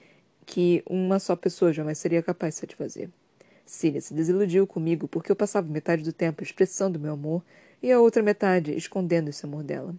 que 0.44 0.82
uma 0.90 1.20
só 1.20 1.36
pessoa 1.36 1.72
jamais 1.72 1.98
seria 1.98 2.20
capaz 2.20 2.54
de 2.54 2.60
satisfazer. 2.62 3.10
Cília 3.66 4.00
se 4.00 4.14
desiludiu 4.14 4.64
comigo 4.64 5.09
porque 5.09 5.31
eu 5.31 5.37
passava 5.37 5.68
metade 5.68 6.05
do 6.05 6.12
tempo 6.12 6.42
expressando 6.42 7.00
meu 7.00 7.14
amor 7.14 7.42
e 7.83 7.90
a 7.90 8.00
outra 8.00 8.22
metade 8.22 8.74
escondendo 8.76 9.29
esse 9.29 9.44
amor 9.44 9.64
dela. 9.64 9.92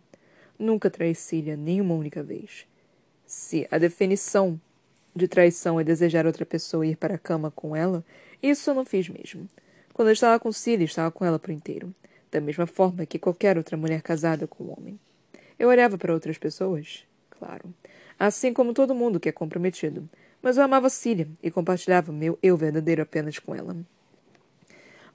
Nunca 0.57 0.89
traí 0.89 1.13
Cília 1.13 1.57
nenhuma 1.57 1.93
única 1.93 2.23
vez. 2.23 2.65
Se 3.25 3.67
a 3.69 3.77
definição 3.77 4.59
de 5.13 5.27
traição 5.27 5.79
é 5.79 5.83
desejar 5.83 6.25
outra 6.25 6.45
pessoa 6.45 6.87
ir 6.87 6.95
para 6.95 7.15
a 7.15 7.19
cama 7.19 7.51
com 7.51 7.75
ela, 7.75 8.05
isso 8.41 8.69
eu 8.69 8.73
não 8.73 8.85
fiz 8.85 9.09
mesmo. 9.09 9.47
Quando 9.93 10.07
eu 10.07 10.13
estava 10.13 10.39
com 10.39 10.51
Cília, 10.51 10.85
estava 10.85 11.11
com 11.11 11.25
ela 11.25 11.37
por 11.37 11.51
inteiro, 11.51 11.93
da 12.31 12.39
mesma 12.39 12.65
forma 12.65 13.05
que 13.05 13.19
qualquer 13.19 13.57
outra 13.57 13.75
mulher 13.75 14.01
casada 14.01 14.47
com 14.47 14.63
um 14.63 14.73
homem. 14.77 14.99
Eu 15.59 15.69
olhava 15.69 15.97
para 15.97 16.13
outras 16.13 16.37
pessoas, 16.37 17.03
claro, 17.31 17.73
assim 18.17 18.53
como 18.53 18.73
todo 18.73 18.95
mundo 18.95 19.19
que 19.19 19.27
é 19.27 19.31
comprometido, 19.31 20.07
mas 20.41 20.57
eu 20.57 20.63
amava 20.63 20.89
Cília 20.89 21.27
e 21.41 21.51
compartilhava 21.51 22.11
meu 22.11 22.37
eu 22.41 22.55
verdadeiro 22.57 23.01
apenas 23.01 23.39
com 23.39 23.53
ela. 23.53 23.75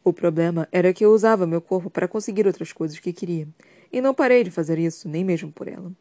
O 0.04 0.12
problema 0.12 0.68
era 0.72 0.92
que 0.92 1.04
eu 1.04 1.12
usava 1.12 1.46
meu 1.46 1.60
corpo 1.60 1.88
para 1.88 2.08
conseguir 2.08 2.46
outras 2.46 2.72
coisas 2.72 2.98
que 2.98 3.12
queria, 3.12 3.46
e 3.92 4.00
não 4.00 4.14
parei 4.14 4.42
de 4.42 4.50
fazer 4.50 4.78
isso 4.78 5.08
nem 5.08 5.24
mesmo 5.24 5.52
por 5.52 5.68
ela. 5.68 5.92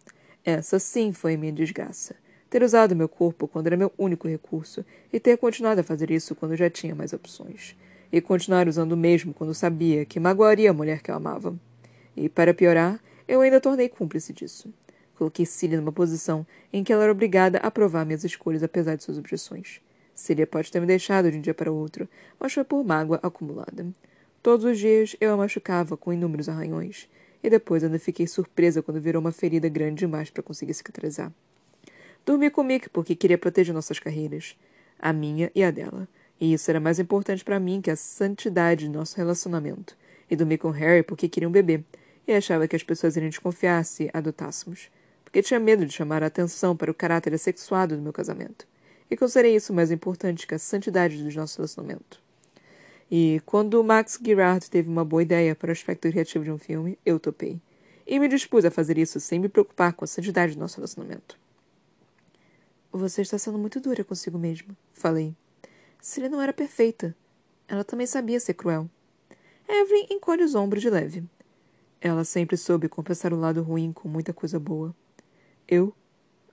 Essa 0.44 0.80
sim 0.80 1.14
foi 1.14 1.38
minha 1.38 1.52
desgraça. 1.52 2.16
Ter 2.50 2.64
usado 2.64 2.96
meu 2.96 3.08
corpo 3.08 3.48
quando 3.48 3.68
era 3.68 3.78
meu 3.78 3.94
único 3.98 4.28
recurso 4.28 4.84
e 5.14 5.20
ter 5.20 5.38
continuado 5.38 5.82
a 5.82 5.84
fazer 5.84 6.10
isso 6.10 6.36
quando 6.36 6.56
já 6.56 6.70
tinha 6.70 6.96
mais 6.96 7.14
opções 7.14 7.76
e 8.12 8.20
continuar 8.20 8.68
usando 8.68 8.92
o 8.92 8.98
mesmo 8.98 9.34
quando 9.34 9.54
sabia 9.54 10.04
que 10.04 10.20
magoaria 10.20 10.70
a 10.70 10.74
mulher 10.74 11.02
que 11.02 11.10
eu 11.10 11.16
amava. 11.16 11.56
E, 12.16 12.28
para 12.28 12.54
piorar, 12.54 13.00
eu 13.28 13.40
ainda 13.40 13.62
tornei 13.62 13.88
cúmplice 13.88 14.34
disso. 14.34 14.74
Coloquei 15.22 15.46
Cília 15.46 15.80
numa 15.80 15.92
posição 15.92 16.44
em 16.74 16.84
que 16.84 16.92
ela 16.92 17.04
era 17.04 17.12
obrigada 17.12 17.60
a 17.60 17.68
aprovar 17.68 18.04
minhas 18.08 18.24
escolhas 18.24 18.64
apesar 18.64 18.96
de 18.96 19.04
suas 19.04 19.20
objeções. 19.20 19.80
Cília 20.16 20.48
pode 20.48 20.72
ter 20.72 20.80
me 20.80 20.88
deixado 20.88 21.30
de 21.32 21.38
um 21.38 21.42
dia 21.42 21.54
para 21.54 21.72
outro, 21.72 22.10
mas 22.40 22.52
foi 22.52 22.64
por 22.64 22.84
mágoa 22.84 23.20
acumulada. 23.22 23.86
Todos 24.42 24.66
os 24.66 24.80
dias 24.80 25.16
eu 25.22 25.32
a 25.32 25.38
machucava 25.38 25.96
com 25.96 26.12
inúmeros 26.12 26.50
arranhões, 26.50 27.08
e 27.44 27.52
depois 27.52 27.84
ainda 27.84 28.00
fiquei 28.00 28.26
surpresa 28.26 28.82
quando 28.82 29.00
virou 29.00 29.22
uma 29.22 29.32
ferida 29.32 29.70
grande 29.70 30.00
demais 30.00 30.32
para 30.32 30.42
conseguir 30.42 30.74
cicatrizar. 30.74 31.32
Dormi 32.26 32.50
com 32.50 32.64
Mick 32.64 32.90
porque 32.90 33.16
queria 33.16 33.38
proteger 33.38 33.76
nossas 33.76 34.00
carreiras, 34.00 34.58
a 34.98 35.14
minha 35.14 35.52
e 35.54 35.64
a 35.64 35.70
dela, 35.70 36.08
e 36.40 36.52
isso 36.52 36.68
era 36.72 36.80
mais 36.80 36.98
importante 36.98 37.46
para 37.46 37.60
mim 37.60 37.80
que 37.80 37.92
a 37.92 37.96
santidade 37.96 38.86
de 38.86 38.90
nosso 38.90 39.18
relacionamento. 39.18 39.96
E 40.32 40.36
dormi 40.36 40.58
com 40.58 40.72
Harry 40.72 41.04
porque 41.04 41.30
queria 41.30 41.48
um 41.48 41.52
bebê. 41.52 41.84
E 42.28 42.34
achava 42.34 42.68
que 42.68 42.76
as 42.76 42.82
pessoas 42.82 43.16
iriam 43.16 43.30
desconfiar 43.30 43.86
se 43.86 44.10
adotássemos. 44.12 44.90
Porque 45.32 45.42
tinha 45.42 45.62
medo 45.62 45.86
de 45.86 45.94
chamar 45.94 46.24
a 46.24 46.26
atenção 46.26 46.76
para 46.76 46.92
o 46.92 46.94
caráter 46.94 47.34
assexuado 47.34 47.96
do 47.96 48.02
meu 48.02 48.12
casamento. 48.12 48.68
E 49.10 49.16
considerei 49.16 49.56
isso 49.56 49.74
mais 49.74 49.90
importante 49.90 50.46
que 50.46 50.54
a 50.54 50.60
santidade 50.60 51.24
do 51.24 51.34
nosso 51.34 51.58
relacionamento. 51.58 52.22
E 53.10 53.42
quando 53.46 53.82
Max 53.82 54.20
Girard 54.22 54.70
teve 54.70 54.90
uma 54.90 55.06
boa 55.06 55.22
ideia 55.22 55.56
para 55.56 55.70
o 55.70 55.72
aspecto 55.72 56.10
criativo 56.10 56.44
de 56.44 56.52
um 56.52 56.58
filme, 56.58 57.00
eu 57.06 57.18
topei. 57.18 57.62
E 58.06 58.20
me 58.20 58.28
dispus 58.28 58.66
a 58.66 58.72
fazer 58.72 58.98
isso 58.98 59.22
sem 59.22 59.40
me 59.40 59.48
preocupar 59.48 59.94
com 59.94 60.04
a 60.04 60.08
santidade 60.08 60.54
do 60.54 60.60
nosso 60.60 60.76
relacionamento. 60.76 61.40
Você 62.92 63.22
está 63.22 63.38
sendo 63.38 63.58
muito 63.58 63.80
dura 63.80 64.04
consigo 64.04 64.38
mesmo, 64.38 64.76
falei. 64.92 65.34
Cília 66.02 66.30
não 66.30 66.42
era 66.42 66.52
perfeita. 66.52 67.16
Ela 67.70 67.86
também 67.86 68.06
sabia 68.06 68.38
ser 68.38 68.56
cruel. 68.56 68.90
Evelyn 69.66 70.08
encolhe 70.10 70.44
os 70.44 70.56
ombros 70.56 70.82
de 70.82 70.90
leve. 70.90 71.24
Ela 72.02 72.26
sempre 72.26 72.58
soube 72.58 72.90
compensar 72.90 73.32
o 73.32 73.40
lado 73.40 73.62
ruim 73.62 73.94
com 73.94 74.10
muita 74.10 74.34
coisa 74.34 74.60
boa. 74.60 74.94
Eu? 75.72 75.94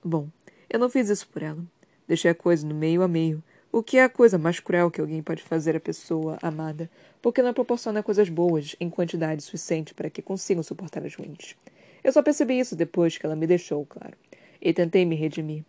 Bom, 0.01 0.29
eu 0.69 0.79
não 0.79 0.89
fiz 0.89 1.09
isso 1.09 1.27
por 1.27 1.43
ela. 1.43 1.61
Deixei 2.07 2.31
a 2.31 2.33
coisa 2.33 2.65
no 2.65 2.73
meio 2.73 3.01
a 3.01 3.07
meio, 3.07 3.43
o 3.69 3.83
que 3.83 3.97
é 3.97 4.03
a 4.05 4.07
coisa 4.07 4.37
mais 4.37 4.61
cruel 4.61 4.89
que 4.89 5.01
alguém 5.01 5.21
pode 5.21 5.43
fazer 5.43 5.75
à 5.75 5.79
pessoa 5.79 6.39
amada, 6.41 6.89
porque 7.21 7.41
não 7.41 7.53
proporciona 7.53 8.01
coisas 8.01 8.29
boas 8.29 8.77
em 8.79 8.89
quantidade 8.89 9.43
suficiente 9.43 9.93
para 9.93 10.09
que 10.09 10.21
consigam 10.21 10.63
suportar 10.63 11.05
as 11.05 11.15
ruins. 11.15 11.57
Eu 12.01 12.13
só 12.13 12.23
percebi 12.23 12.57
isso 12.59 12.77
depois 12.77 13.17
que 13.17 13.25
ela 13.25 13.35
me 13.35 13.45
deixou, 13.45 13.85
claro, 13.85 14.15
e 14.61 14.71
tentei 14.71 15.03
me 15.03 15.17
redimir. 15.17 15.65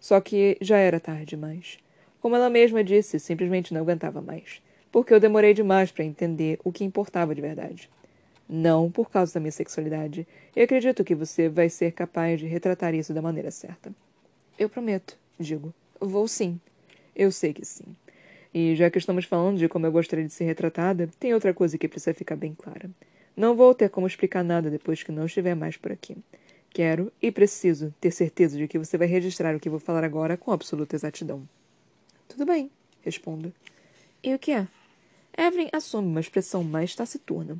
Só 0.00 0.20
que 0.20 0.58
já 0.60 0.78
era 0.78 0.98
tarde 0.98 1.24
demais. 1.24 1.78
Como 2.20 2.34
ela 2.34 2.50
mesma 2.50 2.82
disse, 2.82 3.20
simplesmente 3.20 3.72
não 3.72 3.80
aguentava 3.80 4.20
mais, 4.20 4.60
porque 4.90 5.14
eu 5.14 5.20
demorei 5.20 5.54
demais 5.54 5.92
para 5.92 6.04
entender 6.04 6.58
o 6.64 6.72
que 6.72 6.82
importava 6.82 7.32
de 7.32 7.40
verdade. 7.40 7.88
Não 8.48 8.90
por 8.90 9.10
causa 9.10 9.34
da 9.34 9.40
minha 9.40 9.52
sexualidade. 9.52 10.26
E 10.56 10.60
acredito 10.62 11.04
que 11.04 11.14
você 11.14 11.48
vai 11.48 11.68
ser 11.68 11.92
capaz 11.92 12.40
de 12.40 12.46
retratar 12.46 12.94
isso 12.94 13.12
da 13.12 13.20
maneira 13.20 13.50
certa. 13.50 13.92
Eu 14.58 14.68
prometo, 14.68 15.16
digo. 15.38 15.74
Vou 16.00 16.26
sim. 16.26 16.58
Eu 17.14 17.30
sei 17.30 17.52
que 17.52 17.64
sim. 17.64 17.84
E 18.54 18.74
já 18.74 18.90
que 18.90 18.98
estamos 18.98 19.24
falando 19.24 19.58
de 19.58 19.68
como 19.68 19.86
eu 19.86 19.92
gostaria 19.92 20.24
de 20.24 20.32
ser 20.32 20.44
retratada, 20.44 21.10
tem 21.20 21.34
outra 21.34 21.52
coisa 21.52 21.76
que 21.76 21.88
precisa 21.88 22.14
ficar 22.14 22.36
bem 22.36 22.54
clara. 22.54 22.90
Não 23.36 23.54
vou 23.54 23.74
ter 23.74 23.90
como 23.90 24.06
explicar 24.06 24.42
nada 24.42 24.70
depois 24.70 25.02
que 25.02 25.12
não 25.12 25.26
estiver 25.26 25.54
mais 25.54 25.76
por 25.76 25.92
aqui. 25.92 26.16
Quero 26.70 27.12
e 27.20 27.30
preciso 27.30 27.94
ter 28.00 28.10
certeza 28.10 28.56
de 28.56 28.66
que 28.66 28.78
você 28.78 28.96
vai 28.96 29.06
registrar 29.06 29.54
o 29.54 29.60
que 29.60 29.70
vou 29.70 29.78
falar 29.78 30.04
agora 30.04 30.36
com 30.36 30.52
absoluta 30.52 30.96
exatidão. 30.96 31.48
Tudo 32.28 32.46
bem, 32.46 32.70
respondo. 33.02 33.52
E 34.22 34.34
o 34.34 34.38
que 34.38 34.52
é? 34.52 34.66
Evelyn 35.36 35.68
assume 35.72 36.08
uma 36.08 36.20
expressão 36.20 36.64
mais 36.64 36.94
taciturna. 36.94 37.58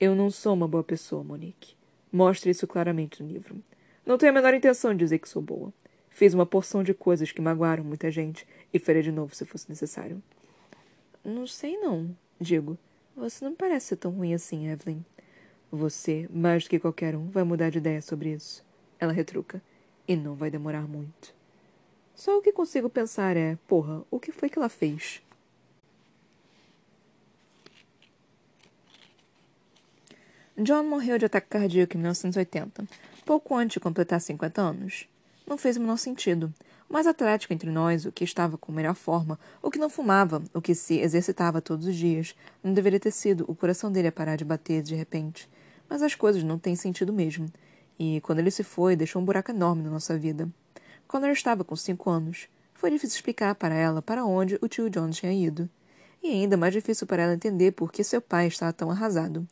Eu 0.00 0.14
não 0.14 0.30
sou 0.30 0.54
uma 0.54 0.66
boa 0.66 0.82
pessoa, 0.82 1.22
Monique. 1.22 1.76
Mostre 2.10 2.50
isso 2.50 2.66
claramente 2.66 3.22
no 3.22 3.28
livro. 3.28 3.62
Não 4.06 4.16
tenho 4.16 4.32
a 4.32 4.34
menor 4.34 4.54
intenção 4.54 4.92
de 4.92 5.00
dizer 5.00 5.18
que 5.18 5.28
sou 5.28 5.42
boa. 5.42 5.70
Fiz 6.08 6.32
uma 6.32 6.46
porção 6.46 6.82
de 6.82 6.94
coisas 6.94 7.30
que 7.30 7.42
magoaram 7.42 7.84
muita 7.84 8.10
gente 8.10 8.48
e 8.72 8.78
faria 8.78 9.02
de 9.02 9.12
novo 9.12 9.34
se 9.34 9.44
fosse 9.44 9.68
necessário. 9.68 10.22
Não 11.22 11.46
sei 11.46 11.76
não, 11.76 12.16
digo. 12.40 12.78
Você 13.14 13.44
não 13.44 13.54
parece 13.54 13.88
ser 13.88 13.96
tão 13.96 14.12
ruim 14.12 14.32
assim, 14.32 14.70
Evelyn. 14.70 15.04
Você, 15.70 16.26
mais 16.32 16.64
do 16.64 16.70
que 16.70 16.80
qualquer 16.80 17.14
um, 17.14 17.28
vai 17.28 17.44
mudar 17.44 17.68
de 17.68 17.76
ideia 17.76 18.00
sobre 18.00 18.32
isso. 18.32 18.64
Ela 18.98 19.12
retruca. 19.12 19.62
E 20.08 20.16
não 20.16 20.34
vai 20.34 20.50
demorar 20.50 20.88
muito. 20.88 21.34
Só 22.14 22.38
o 22.38 22.42
que 22.42 22.52
consigo 22.52 22.88
pensar 22.88 23.36
é: 23.36 23.58
porra, 23.68 24.02
o 24.10 24.18
que 24.18 24.32
foi 24.32 24.48
que 24.48 24.58
ela 24.58 24.70
fez? 24.70 25.22
John 30.58 30.82
morreu 30.84 31.16
de 31.16 31.24
ataque 31.24 31.48
cardíaco 31.48 31.96
em 31.96 32.00
1980, 32.00 32.84
pouco 33.24 33.54
antes 33.54 33.74
de 33.74 33.80
completar 33.80 34.20
50 34.20 34.60
anos. 34.60 35.08
Não 35.46 35.56
fez 35.56 35.76
o 35.76 35.80
menor 35.80 35.96
sentido. 35.96 36.52
O 36.88 36.92
mais 36.92 37.06
atlético 37.06 37.52
entre 37.52 37.70
nós, 37.70 38.04
o 38.04 38.12
que 38.12 38.24
estava 38.24 38.58
com 38.58 38.72
melhor 38.72 38.94
forma, 38.94 39.38
o 39.62 39.70
que 39.70 39.78
não 39.78 39.88
fumava, 39.88 40.42
o 40.52 40.60
que 40.60 40.74
se 40.74 40.98
exercitava 40.98 41.62
todos 41.62 41.86
os 41.86 41.94
dias, 41.94 42.34
não 42.62 42.74
deveria 42.74 43.00
ter 43.00 43.12
sido 43.12 43.44
o 43.48 43.54
coração 43.54 43.90
dele 43.92 44.08
a 44.08 44.12
parar 44.12 44.36
de 44.36 44.44
bater 44.44 44.82
de 44.82 44.94
repente. 44.94 45.48
Mas 45.88 46.02
as 46.02 46.14
coisas 46.14 46.42
não 46.42 46.58
têm 46.58 46.76
sentido 46.76 47.12
mesmo. 47.12 47.46
E, 47.98 48.20
quando 48.20 48.40
ele 48.40 48.50
se 48.50 48.64
foi, 48.64 48.96
deixou 48.96 49.22
um 49.22 49.24
buraco 49.24 49.50
enorme 49.50 49.82
na 49.82 49.90
nossa 49.90 50.18
vida. 50.18 50.48
Connor 51.06 51.30
estava 51.30 51.64
com 51.64 51.76
cinco 51.76 52.10
anos. 52.10 52.48
Foi 52.74 52.90
difícil 52.90 53.16
explicar 53.16 53.54
para 53.54 53.74
ela 53.74 54.02
para 54.02 54.24
onde 54.24 54.58
o 54.60 54.68
tio 54.68 54.90
John 54.90 55.10
tinha 55.10 55.32
ido. 55.32 55.70
E 56.22 56.28
ainda 56.28 56.56
mais 56.56 56.72
difícil 56.72 57.06
para 57.06 57.22
ela 57.22 57.34
entender 57.34 57.72
por 57.72 57.90
que 57.90 58.04
seu 58.04 58.20
pai 58.20 58.46
estava 58.46 58.72
tão 58.72 58.90
arrasado. 58.90 59.46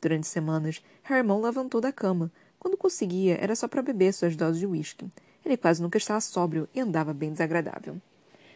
Durante 0.00 0.26
semanas, 0.26 0.82
Herman 1.08 1.40
levantou 1.40 1.80
da 1.80 1.92
cama. 1.92 2.30
Quando 2.58 2.76
conseguia, 2.76 3.38
era 3.40 3.54
só 3.54 3.68
para 3.68 3.82
beber 3.82 4.12
suas 4.12 4.36
doses 4.36 4.60
de 4.60 4.66
uísque. 4.66 5.06
Ele 5.44 5.56
quase 5.56 5.82
nunca 5.82 5.98
estava 5.98 6.20
sóbrio 6.20 6.68
e 6.74 6.80
andava 6.80 7.12
bem 7.12 7.32
desagradável. 7.32 8.00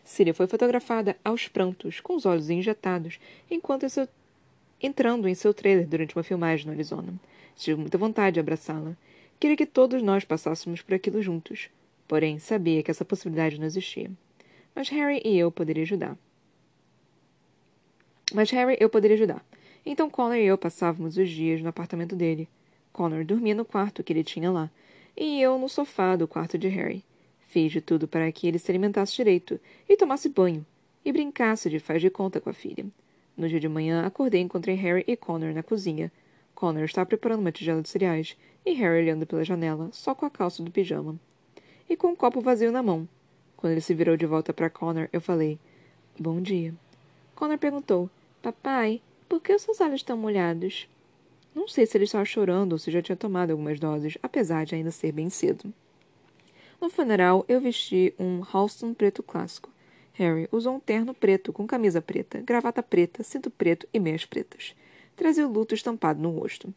Síria 0.05 0.35
foi 0.35 0.47
fotografada 0.47 1.17
aos 1.25 1.49
prantos, 1.49 2.01
com 2.01 2.15
os 2.15 2.27
olhos 2.27 2.51
injetados, 2.51 3.19
enquanto 3.51 3.89
seu... 3.89 4.07
entrando 4.83 5.27
em 5.27 5.35
seu 5.35 5.55
trailer 5.55 5.87
durante 5.87 6.15
uma 6.15 6.23
filmagem 6.23 6.67
no 6.67 6.73
Arizona. 6.73 7.15
Tive 7.57 7.81
muita 7.81 7.97
vontade 7.97 8.35
de 8.35 8.41
abraçá-la. 8.41 8.97
Queria 9.41 9.57
que 9.57 9.67
todos 9.67 10.03
nós 10.03 10.25
passássemos 10.25 10.83
por 10.83 10.95
aquilo 10.95 11.23
juntos. 11.23 11.71
Porém, 12.07 12.39
sabia 12.39 12.83
que 12.83 12.91
essa 12.91 13.05
possibilidade 13.05 13.59
não 13.59 13.67
existia. 13.67 14.11
Mas 14.75 14.89
Harry 14.91 15.23
e 15.25 15.39
eu 15.39 15.51
poderia 15.51 15.85
ajudar. 15.85 16.19
Mas 18.33 18.51
Harry 18.51 18.77
eu 18.79 18.91
poderia 18.91 19.17
ajudar. 19.17 19.45
Então 19.87 20.09
Connor 20.09 20.37
e 20.37 20.45
eu 20.45 20.57
passávamos 20.57 21.17
os 21.17 21.29
dias 21.29 21.61
no 21.61 21.69
apartamento 21.69 22.17
dele. 22.17 22.49
Connor 22.93 23.25
dormia 23.25 23.55
no 23.55 23.65
quarto 23.65 24.03
que 24.03 24.13
ele 24.13 24.25
tinha 24.25 24.51
lá, 24.51 24.71
e 25.17 25.41
eu 25.41 25.59
no 25.59 25.69
sofá 25.69 26.17
do 26.17 26.27
quarto 26.27 26.57
de 26.57 26.69
Harry. 26.69 27.05
Fiz 27.49 27.71
de 27.71 27.81
tudo 27.81 28.09
para 28.09 28.31
que 28.33 28.47
ele 28.47 28.59
se 28.59 28.71
alimentasse 28.71 29.15
direito, 29.15 29.61
e 29.89 29.97
tomasse 29.97 30.29
banho, 30.29 30.65
e 31.05 31.13
brincasse 31.13 31.69
de 31.69 31.79
faz 31.79 32.01
de 32.01 32.09
conta 32.09 32.41
com 32.41 32.51
a 32.51 32.53
filha. 32.53 32.87
No 33.37 33.49
dia 33.49 33.61
de 33.61 33.69
manhã, 33.69 34.07
acordei 34.07 34.41
e 34.41 34.45
encontrei 34.45 34.77
Harry 34.77 35.05
e 35.07 35.17
Connor 35.17 35.53
na 35.53 35.63
cozinha. 35.63 36.11
Connor 36.55 36.85
estava 36.85 37.07
preparando 37.07 37.41
uma 37.41 37.53
tigela 37.53 37.83
de 37.83 37.89
cereais, 37.89 38.37
e 38.65 38.73
Harry 38.73 39.03
olhando 39.03 39.27
pela 39.27 39.45
janela, 39.45 39.89
só 39.93 40.15
com 40.15 40.25
a 40.25 40.31
calça 40.31 40.63
do 40.63 40.71
pijama. 40.71 41.19
E 41.89 41.97
com 41.97 42.09
um 42.09 42.17
copo 42.17 42.41
vazio 42.41 42.73
na 42.73 42.83
mão. 42.83 43.09
Quando 43.57 43.73
ele 43.73 43.81
se 43.81 43.93
virou 43.93 44.17
de 44.17 44.25
volta 44.25 44.53
para 44.53 44.71
Connor, 44.71 45.09
eu 45.13 45.21
falei: 45.21 45.59
Bom 46.19 46.41
dia. 46.41 46.73
Connor 47.35 47.59
perguntou: 47.59 48.09
Papai, 48.41 49.03
por 49.29 49.41
que 49.41 49.55
os 49.55 49.63
seus 49.63 49.81
olhos 49.81 49.97
estão 49.97 50.17
molhados? 50.17 50.89
Não 51.55 51.69
sei 51.69 51.87
se 51.87 51.97
ele 51.97 52.05
estava 52.05 52.25
chorando 52.25 52.73
ou 52.73 52.79
se 52.79 52.91
já 52.91 53.01
tinha 53.01 53.17
tomado 53.17 53.51
algumas 53.51 53.79
doses, 53.79 54.19
apesar 54.23 54.67
de 54.67 54.75
ainda 54.75 54.91
ser 54.91 55.13
bem 55.13 55.31
cedo. 55.31 55.73
No 56.81 56.91
funeral, 56.91 57.45
eu 57.49 57.61
vesti 57.61 58.13
um 58.19 58.43
Halston 58.43 58.93
preto 58.93 59.23
clássico. 59.23 59.71
Harry 60.15 60.49
usou 60.53 60.77
um 60.77 60.81
terno 60.81 61.15
preto 61.15 61.53
com 61.53 61.67
camisa 61.67 62.03
preta, 62.03 62.41
gravata 62.41 62.83
preta, 62.83 63.23
cinto 63.23 63.51
preto 63.51 63.89
e 63.93 63.99
meias 63.99 64.25
pretas. 64.25 64.75
Trazia 65.17 65.47
o 65.47 65.53
luto 65.53 65.75
estampado 65.75 66.21
no 66.21 66.31
rosto. 66.31 66.75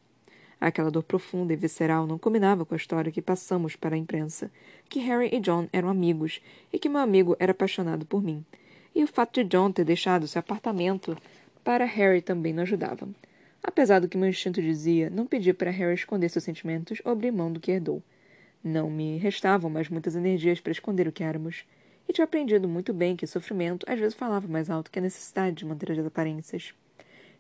Aquela 0.60 0.90
dor 0.90 1.04
profunda 1.04 1.54
e 1.54 1.56
visceral 1.56 2.08
não 2.08 2.18
combinava 2.18 2.66
com 2.66 2.74
a 2.74 2.78
história 2.78 3.12
que 3.12 3.22
passamos 3.22 3.76
para 3.76 3.96
a 3.96 3.98
imprensa, 3.98 4.52
que 4.90 5.00
Harry 5.00 5.30
e 5.32 5.40
John 5.40 5.68
eram 5.72 5.90
amigos 5.90 6.42
e 6.74 6.80
que 6.80 6.90
meu 6.90 7.02
amigo 7.02 7.36
era 7.40 7.52
apaixonado 7.52 8.06
por 8.06 8.24
mim. 8.24 8.44
E 8.96 9.04
o 9.04 9.08
fato 9.08 9.44
de 9.44 9.50
John 9.50 9.72
ter 9.72 9.84
deixado 9.84 10.28
seu 10.28 10.40
apartamento 10.40 11.16
para 11.68 11.84
Harry 11.84 12.22
também 12.22 12.54
não 12.54 12.64
ajudava. 12.64 13.10
Apesar 13.62 14.00
do 14.00 14.08
que 14.08 14.18
meu 14.18 14.30
instinto 14.30 14.62
dizia, 14.62 15.10
não 15.10 15.28
pedia 15.28 15.54
para 15.54 15.70
Harry 15.70 15.96
esconder 15.96 16.30
seus 16.30 16.46
sentimentos 16.46 17.02
ou 17.04 17.12
abrir 17.12 17.30
mão 17.30 17.52
do 17.52 17.60
que 17.60 17.74
herdou. 17.74 18.02
Não 18.64 18.90
me 18.90 19.18
restavam 19.18 19.70
mais 19.70 19.90
muitas 19.90 20.16
energias 20.16 20.62
para 20.62 20.72
esconder 20.72 21.10
o 21.10 21.12
que 21.12 21.26
éramos. 21.26 21.66
E 22.08 22.14
tinha 22.14 22.24
aprendido 22.24 22.70
muito 22.70 22.94
bem 22.94 23.18
que 23.18 23.28
sofrimento 23.28 23.86
às 23.86 24.00
vezes 24.00 24.16
falava 24.16 24.48
mais 24.48 24.70
alto 24.70 24.90
que 24.90 24.98
a 24.98 25.02
necessidade 25.02 25.58
de 25.58 25.66
manter 25.66 25.92
as 25.92 26.06
aparências. 26.06 26.74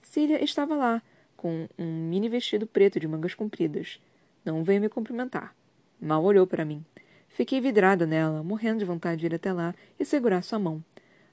Cília 0.02 0.44
estava 0.44 0.76
lá, 0.76 1.02
com 1.38 1.66
um 1.80 2.10
mini 2.10 2.28
vestido 2.28 2.68
preto 2.68 3.00
de 3.00 3.08
mangas 3.08 3.34
compridas. 3.34 3.98
Não 4.44 4.62
veio 4.62 4.82
me 4.82 4.90
cumprimentar. 4.90 5.56
Mal 6.02 6.22
olhou 6.22 6.46
para 6.46 6.66
mim. 6.66 6.84
Fiquei 7.30 7.62
vidrada 7.62 8.06
nela, 8.06 8.44
morrendo 8.44 8.80
de 8.80 8.86
vontade 8.86 9.22
de 9.22 9.28
ir 9.28 9.36
até 9.36 9.54
lá 9.54 9.74
e 9.98 10.04
segurar 10.04 10.42
sua 10.42 10.60
mão. 10.60 10.84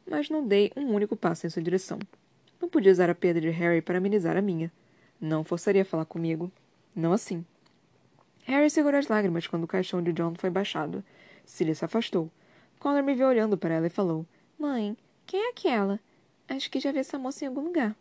Mas 0.09 0.31
não 0.31 0.47
dei 0.47 0.71
um 0.77 0.95
único 0.95 1.17
passo 1.17 1.45
em 1.45 1.51
sua 1.51 1.61
direção. 1.61 1.99
Não 2.65 2.69
podia 2.71 2.91
usar 2.91 3.11
a 3.11 3.15
perda 3.15 3.43
de 3.43 3.51
Harry 3.51 3.83
para 3.83 3.99
amenizar 3.99 4.39
a 4.39 4.41
minha. 4.41 4.73
Não 5.21 5.45
forçaria 5.45 5.83
a 5.83 5.85
falar 5.85 6.07
comigo. 6.07 6.51
Não 6.97 7.13
assim. 7.13 7.45
Harry 8.45 8.71
segurou 8.71 8.99
as 8.99 9.07
lágrimas 9.07 9.47
quando 9.47 9.65
o 9.65 9.69
caixão 9.69 10.03
de 10.03 10.15
John 10.15 10.35
foi 10.35 10.49
baixado. 10.49 11.05
Cília 11.45 11.75
se 11.75 11.85
afastou. 11.85 12.31
Connor 12.79 13.03
me 13.03 13.15
viu 13.15 13.27
olhando 13.27 13.59
para 13.59 13.75
ela 13.75 13.87
e 13.87 13.91
falou: 13.91 14.25
Mãe, 14.59 14.97
quem 15.27 15.45
é 15.45 15.51
aquela? 15.51 16.01
Acho 16.49 16.71
que 16.71 16.81
já 16.81 16.91
vi 16.91 17.01
essa 17.01 17.19
moça 17.19 17.45
em 17.45 17.49
algum 17.49 17.61
lugar. 17.61 17.95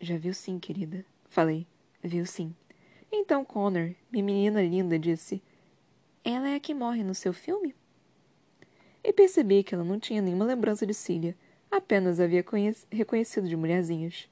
Já 0.00 0.16
viu 0.16 0.32
sim, 0.32 0.58
querida. 0.58 1.04
Falei. 1.28 1.66
Viu 2.02 2.24
sim. 2.24 2.56
Então 3.12 3.44
Connor, 3.44 3.90
minha 4.10 4.24
menina 4.24 4.62
linda, 4.62 4.98
disse: 4.98 5.42
Ela 6.24 6.48
é 6.48 6.54
a 6.54 6.60
que 6.60 6.72
morre 6.72 7.04
no 7.04 7.14
seu 7.14 7.34
filme? 7.34 7.74
E 9.04 9.12
percebi 9.12 9.62
que 9.62 9.74
ela 9.74 9.84
não 9.84 10.00
tinha 10.00 10.22
nenhuma 10.22 10.46
lembrança 10.46 10.86
de 10.86 10.94
Cília, 10.94 11.36
Apenas 11.72 12.20
havia 12.20 12.44
reconhecido 12.90 13.48
de 13.48 13.56
mulherzinhas. 13.56 14.28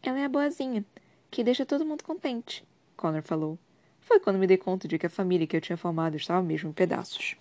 Ela 0.00 0.20
é 0.20 0.24
a 0.24 0.28
boazinha, 0.28 0.84
que 1.32 1.42
deixa 1.42 1.66
todo 1.66 1.84
mundo 1.84 2.04
contente, 2.04 2.64
Connor 2.96 3.22
falou. 3.22 3.58
Foi 4.00 4.20
quando 4.20 4.38
me 4.38 4.46
dei 4.46 4.56
conta 4.56 4.86
de 4.86 5.00
que 5.00 5.06
a 5.06 5.10
família 5.10 5.48
que 5.48 5.56
eu 5.56 5.60
tinha 5.60 5.76
formado 5.76 6.16
estava 6.16 6.40
mesmo 6.40 6.70
em 6.70 6.72
pedaços. 6.72 7.34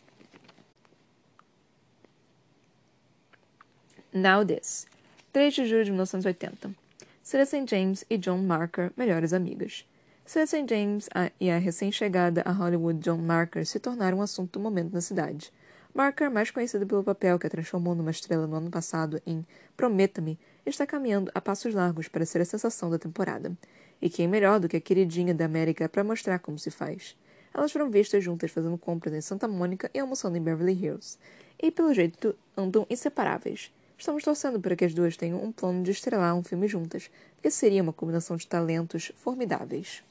Now 4.12 4.44
This. 4.44 4.88
3 5.32 5.54
de 5.54 5.66
julho 5.68 5.86
de 5.86 5.92
1980. 5.92 6.74
Sarah 7.22 7.46
St. 7.46 7.68
James 7.68 8.04
e 8.10 8.18
John 8.18 8.40
Marker, 8.40 8.92
melhores 8.98 9.32
amigas. 9.32 9.86
Sarah 10.26 10.48
St. 10.48 10.66
James 10.68 11.08
e 11.40 11.52
a 11.52 11.60
recém-chegada 11.60 12.42
a 12.44 12.52
Hollywood 12.52 12.98
John 13.00 13.18
Marker 13.18 13.64
se 13.64 13.80
tornaram 13.80 14.18
um 14.18 14.22
assunto 14.24 14.54
do 14.54 14.60
momento 14.60 14.92
na 14.92 15.02
cidade. 15.02 15.54
Marker, 15.96 16.30
mais 16.30 16.52
conhecido 16.52 16.86
pelo 16.86 17.06
papel 17.06 17.40
que 17.40 17.48
a 17.48 17.50
transformou 17.50 17.96
numa 17.96 18.12
estrela 18.12 18.46
no 18.46 18.58
ano 18.58 18.70
passado 18.70 19.22
em 19.26 19.46
Prometa-me, 19.78 20.38
está 20.66 20.86
caminhando 20.86 21.32
a 21.34 21.40
passos 21.40 21.74
largos 21.74 22.10
para 22.10 22.26
ser 22.26 22.42
a 22.42 22.46
sensação 22.46 22.90
da 22.90 23.00
temporada. 23.00 23.58
E 24.02 24.10
quem 24.10 24.28
melhor 24.28 24.60
do 24.60 24.68
que 24.68 24.76
a 24.76 24.82
queridinha 24.82 25.34
da 25.34 25.46
América 25.46 25.88
para 25.88 26.04
mostrar 26.04 26.40
como 26.40 26.60
se 26.60 26.70
faz? 26.70 27.16
Elas 27.54 27.72
foram 27.72 27.90
vistas 27.90 28.22
juntas 28.22 28.52
fazendo 28.52 28.78
compras 28.78 29.14
em 29.14 29.22
Santa 29.22 29.48
Mônica 29.48 29.90
e 29.94 30.00
almoçando 30.00 30.38
em 30.38 30.42
Beverly 30.42 30.74
Hills. 30.74 31.18
E, 31.58 31.72
pelo 31.72 31.94
jeito, 31.94 32.36
andam 32.58 32.86
inseparáveis. 32.90 33.72
Estamos 33.98 34.22
torcendo 34.22 34.60
para 34.60 34.76
que 34.76 34.84
as 34.84 34.94
duas 34.94 35.16
tenham 35.16 35.42
um 35.42 35.54
plano 35.54 35.82
de 35.82 35.92
estrelar 35.92 36.36
um 36.36 36.44
filme 36.44 36.68
juntas, 36.68 37.10
porque 37.38 37.50
seria 37.50 37.82
uma 37.82 37.94
combinação 37.94 38.36
de 38.36 38.46
talentos 38.46 39.14
formidáveis. 39.16 40.04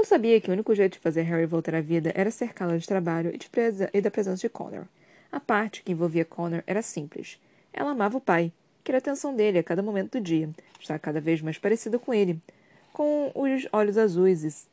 Eu 0.00 0.04
sabia 0.06 0.40
que 0.40 0.48
o 0.48 0.54
único 0.54 0.74
jeito 0.74 0.94
de 0.94 0.98
fazer 0.98 1.20
Harry 1.24 1.44
voltar 1.44 1.74
à 1.74 1.80
vida 1.82 2.10
era 2.14 2.30
cercá-la 2.30 2.78
de 2.78 2.86
trabalho 2.86 3.34
e, 3.34 3.36
de 3.36 3.50
e 3.92 4.00
da 4.00 4.10
presença 4.10 4.40
de 4.40 4.48
Connor. 4.48 4.86
A 5.30 5.38
parte 5.38 5.82
que 5.82 5.92
envolvia 5.92 6.24
Connor 6.24 6.62
era 6.66 6.80
simples. 6.80 7.38
Ela 7.70 7.90
amava 7.90 8.16
o 8.16 8.20
pai, 8.20 8.50
queria 8.82 8.96
a 8.96 8.98
atenção 9.00 9.36
dele 9.36 9.58
a 9.58 9.62
cada 9.62 9.82
momento 9.82 10.12
do 10.12 10.24
dia, 10.24 10.48
estava 10.80 10.98
cada 10.98 11.20
vez 11.20 11.42
mais 11.42 11.58
parecida 11.58 11.98
com 11.98 12.14
ele, 12.14 12.40
com 12.94 13.30
os 13.34 13.68
olhos 13.70 13.98
azuis 13.98 14.66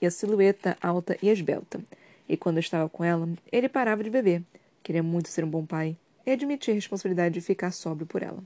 e 0.00 0.04
a 0.04 0.10
silhueta 0.10 0.76
alta 0.82 1.16
e 1.22 1.28
esbelta. 1.28 1.80
E 2.28 2.36
quando 2.36 2.58
estava 2.58 2.88
com 2.88 3.04
ela, 3.04 3.28
ele 3.52 3.68
parava 3.68 4.02
de 4.02 4.10
beber. 4.10 4.42
Queria 4.82 5.00
muito 5.00 5.28
ser 5.28 5.44
um 5.44 5.48
bom 5.48 5.64
pai 5.64 5.96
e 6.26 6.32
admitir 6.32 6.72
a 6.72 6.74
responsabilidade 6.74 7.34
de 7.34 7.40
ficar 7.40 7.70
sóbrio 7.70 8.04
por 8.04 8.20
ela. 8.20 8.42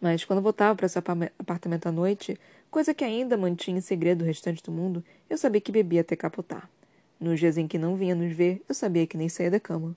Mas 0.00 0.24
quando 0.24 0.42
voltava 0.42 0.76
para 0.76 0.88
seu 0.88 1.02
apartamento 1.38 1.86
à 1.88 1.92
noite, 1.92 2.38
coisa 2.70 2.94
que 2.94 3.04
ainda 3.04 3.36
mantinha 3.36 3.78
em 3.78 3.80
segredo 3.80 4.22
o 4.22 4.24
restante 4.24 4.62
do 4.62 4.70
mundo, 4.70 5.04
eu 5.28 5.36
sabia 5.36 5.60
que 5.60 5.72
bebia 5.72 6.02
até 6.02 6.14
capotar. 6.14 6.70
Nos 7.18 7.40
dias 7.40 7.58
em 7.58 7.66
que 7.66 7.78
não 7.78 7.96
vinha 7.96 8.14
nos 8.14 8.32
ver, 8.32 8.62
eu 8.68 8.74
sabia 8.74 9.06
que 9.06 9.16
nem 9.16 9.28
saía 9.28 9.50
da 9.50 9.58
cama. 9.58 9.96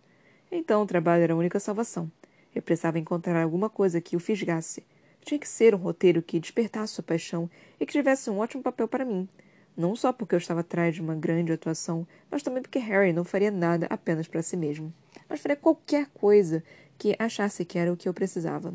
Então 0.52 0.82
o 0.82 0.88
trabalho 0.88 1.24
era 1.24 1.34
a 1.34 1.38
única 1.38 1.60
salvação. 1.60 2.12
Eu 2.54 2.62
precisava 2.62 2.98
encontrar 2.98 3.42
alguma 3.42 3.70
coisa 3.70 4.02
que 4.02 4.16
o 4.16 4.20
fisgasse. 4.20 4.84
Tinha 5.24 5.40
que 5.40 5.48
ser 5.48 5.76
um 5.76 5.78
roteiro 5.78 6.22
que 6.22 6.40
despertasse 6.40 6.94
sua 6.94 7.04
paixão 7.04 7.50
e 7.80 7.86
que 7.86 7.94
tivesse 7.94 8.30
um 8.30 8.40
ótimo 8.40 8.64
papel 8.64 8.88
para 8.88 9.06
mim. 9.06 9.30
Não 9.78 9.96
só 9.96 10.12
porque 10.12 10.36
eu 10.36 10.40
estava 10.40 10.62
atrás 10.62 10.96
de 10.96 11.02
uma 11.02 11.16
grande 11.16 11.52
atuação, 11.52 12.06
mas 12.30 12.42
também 12.42 12.62
porque 12.62 12.80
Harry 12.80 13.14
não 13.14 13.24
faria 13.24 13.52
nada 13.52 13.86
apenas 13.90 14.28
para 14.28 14.42
si 14.42 14.58
mesmo. 14.58 14.92
Mas 15.30 15.40
faria 15.40 15.56
qualquer 15.56 16.08
coisa 16.08 16.64
que 16.98 17.16
achasse 17.18 17.64
que 17.64 17.78
era 17.78 17.94
o 17.94 17.96
que 17.96 18.10
eu 18.10 18.14
precisava. 18.14 18.74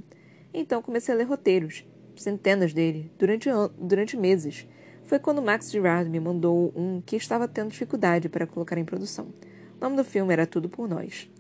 Então 0.59 0.81
comecei 0.81 1.15
a 1.15 1.19
ler 1.19 1.25
roteiros, 1.25 1.85
centenas 2.17 2.73
dele, 2.73 3.13
durante, 3.19 3.47
durante 3.79 4.17
meses. 4.17 4.67
Foi 5.05 5.19
quando 5.19 5.43
Max 5.43 5.71
Girard 5.71 6.09
me 6.09 6.19
mandou 6.19 6.73
um 6.75 7.03
que 7.03 7.15
estava 7.15 7.47
tendo 7.47 7.73
dificuldade 7.73 8.31
para 8.31 8.47
colocar 8.47 8.79
em 8.79 8.85
produção. 8.85 9.35
O 9.79 9.85
nome 9.85 9.97
do 9.97 10.03
filme 10.03 10.33
era 10.33 10.47
Tudo 10.47 10.67
por 10.67 10.89
Nós. 10.89 11.31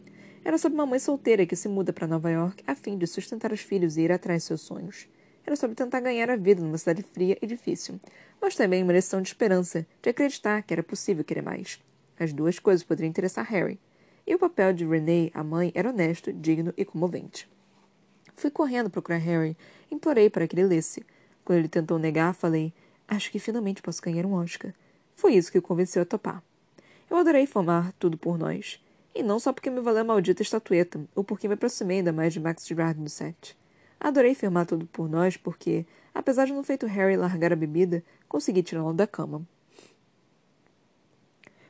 Era 0.44 0.59
sobre 0.59 0.76
uma 0.76 0.85
mãe 0.85 0.98
solteira 0.98 1.46
que 1.46 1.57
se 1.57 1.66
muda 1.66 1.94
para 1.94 2.07
Nova 2.07 2.31
York 2.31 2.62
a 2.66 2.74
fim 2.74 2.98
de 2.98 3.07
sustentar 3.07 3.52
os 3.52 3.61
filhos 3.61 3.96
e 3.96 4.02
ir 4.02 4.12
atrás 4.12 4.42
de 4.42 4.48
seus 4.48 4.61
sonhos. 4.61 5.09
Era 5.46 5.57
sobre 5.57 5.74
tentar 5.74 6.00
ganhar 6.00 6.29
a 6.29 6.37
vida 6.37 6.61
numa 6.62 6.76
cidade 6.76 7.02
fria 7.02 7.38
e 7.40 7.46
difícil, 7.46 7.98
mas 8.38 8.55
também 8.55 8.83
uma 8.83 8.92
lição 8.92 9.22
de 9.22 9.29
esperança, 9.29 9.87
de 10.02 10.11
acreditar 10.11 10.61
que 10.61 10.74
era 10.74 10.83
possível 10.83 11.24
querer 11.24 11.42
mais. 11.42 11.83
As 12.20 12.35
duas 12.35 12.59
coisas 12.59 12.85
poderiam 12.85 13.09
interessar 13.09 13.46
Harry. 13.46 13.81
E 14.26 14.35
o 14.35 14.38
papel 14.38 14.74
de 14.74 14.85
Renee, 14.85 15.31
a 15.33 15.42
mãe, 15.42 15.72
era 15.74 15.88
honesto, 15.88 16.35
digno 16.35 16.74
e 16.76 16.85
comovente. 16.85 17.48
Fui 18.37 18.51
correndo 18.51 18.90
procurar 18.90 19.16
Harry, 19.16 19.57
implorei 19.90 20.29
para 20.29 20.46
que 20.46 20.55
ele 20.55 20.66
lesse. 20.66 21.05
Quando 21.44 21.59
ele 21.59 21.68
tentou 21.68 21.99
negar, 21.99 22.35
falei: 22.35 22.72
Acho 23.09 23.31
que 23.31 23.38
finalmente 23.38 23.81
posso 23.81 24.03
ganhar 24.03 24.27
um 24.27 24.35
Oscar. 24.35 24.75
Foi 25.14 25.35
isso 25.35 25.51
que 25.51 25.59
o 25.59 25.62
convenceu 25.62 26.03
a 26.03 26.05
topar. 26.05 26.42
Eu 27.09 27.16
adorei 27.16 27.46
formar 27.46 27.92
tudo 27.99 28.18
por 28.18 28.37
nós. 28.37 28.79
E 29.14 29.22
não 29.22 29.38
só 29.38 29.53
porque 29.53 29.70
me 29.70 29.81
valeu 29.81 30.03
a 30.03 30.05
maldita 30.05 30.42
estatueta, 30.42 31.01
ou 31.14 31.25
porque 31.25 31.49
me 31.49 31.55
aproximei 31.55 31.99
ainda 31.99 32.12
mais 32.12 32.35
de 32.35 32.40
Max 32.40 32.66
Girard 32.66 33.01
no 33.01 33.09
set. 33.09 33.57
Adorei 33.99 34.35
filmar 34.35 34.66
tudo 34.66 34.87
por 34.87 35.09
nós 35.09 35.38
porque, 35.38 35.87
apesar 36.14 36.44
de 36.44 36.53
não 36.53 36.62
feito 36.62 36.87
Harry 36.87 37.16
largar 37.16 37.53
a 37.53 37.57
bebida, 37.57 38.05
consegui 38.29 38.62
tirá-lo 38.62 38.92
da 38.92 39.07
cama. 39.07 39.46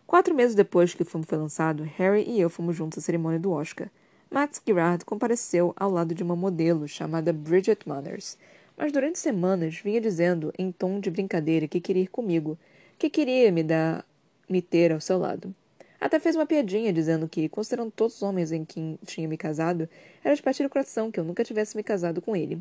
Quatro 0.07 0.35
meses 0.35 0.57
depois 0.57 0.95
que 0.95 1.03
o 1.03 1.07
filme 1.07 1.25
foi 1.25 1.39
lançado, 1.39 1.85
Harry 1.97 2.25
e 2.29 2.41
eu 2.41 2.51
fomos 2.51 2.75
juntos 2.75 2.99
à 2.99 3.01
cerimônia 3.01 3.39
do 3.39 3.53
Oscar. 3.53 3.89
Max 4.31 4.61
Girard 4.67 5.05
compareceu 5.05 5.73
ao 5.77 5.91
lado 5.91 6.15
de 6.15 6.23
uma 6.23 6.35
modelo 6.35 6.89
chamada 6.89 7.33
Bridget 7.33 7.89
Manners, 7.89 8.37
mas 8.77 8.93
durante 8.93 9.19
semanas 9.19 9.79
vinha 9.79 10.01
dizendo, 10.01 10.53
em 10.59 10.73
tom 10.73 10.99
de 10.99 11.11
brincadeira, 11.11 11.69
que 11.69 11.81
queria 11.81 12.03
ir 12.03 12.09
comigo, 12.09 12.59
que 12.99 13.09
queria 13.09 13.53
me 13.53 13.63
dar, 13.63 14.05
me 14.49 14.61
ter 14.61 14.93
ao 14.93 15.01
seu 15.01 15.17
lado. 15.17 15.55
Até 16.01 16.19
fez 16.19 16.37
uma 16.37 16.45
piadinha 16.45 16.93
dizendo 16.93 17.29
que, 17.29 17.49
considerando 17.49 17.91
todos 17.91 18.17
os 18.17 18.23
homens 18.23 18.53
em 18.53 18.65
quem 18.65 18.99
tinha 19.07 19.27
me 19.29 19.37
casado, 19.37 19.89
era 20.23 20.35
de 20.35 20.43
partir 20.43 20.67
o 20.67 20.71
coração 20.71 21.11
que 21.11 21.19
eu 21.19 21.25
nunca 21.25 21.45
tivesse 21.45 21.77
me 21.77 21.83
casado 21.83 22.21
com 22.21 22.37
ele. 22.37 22.61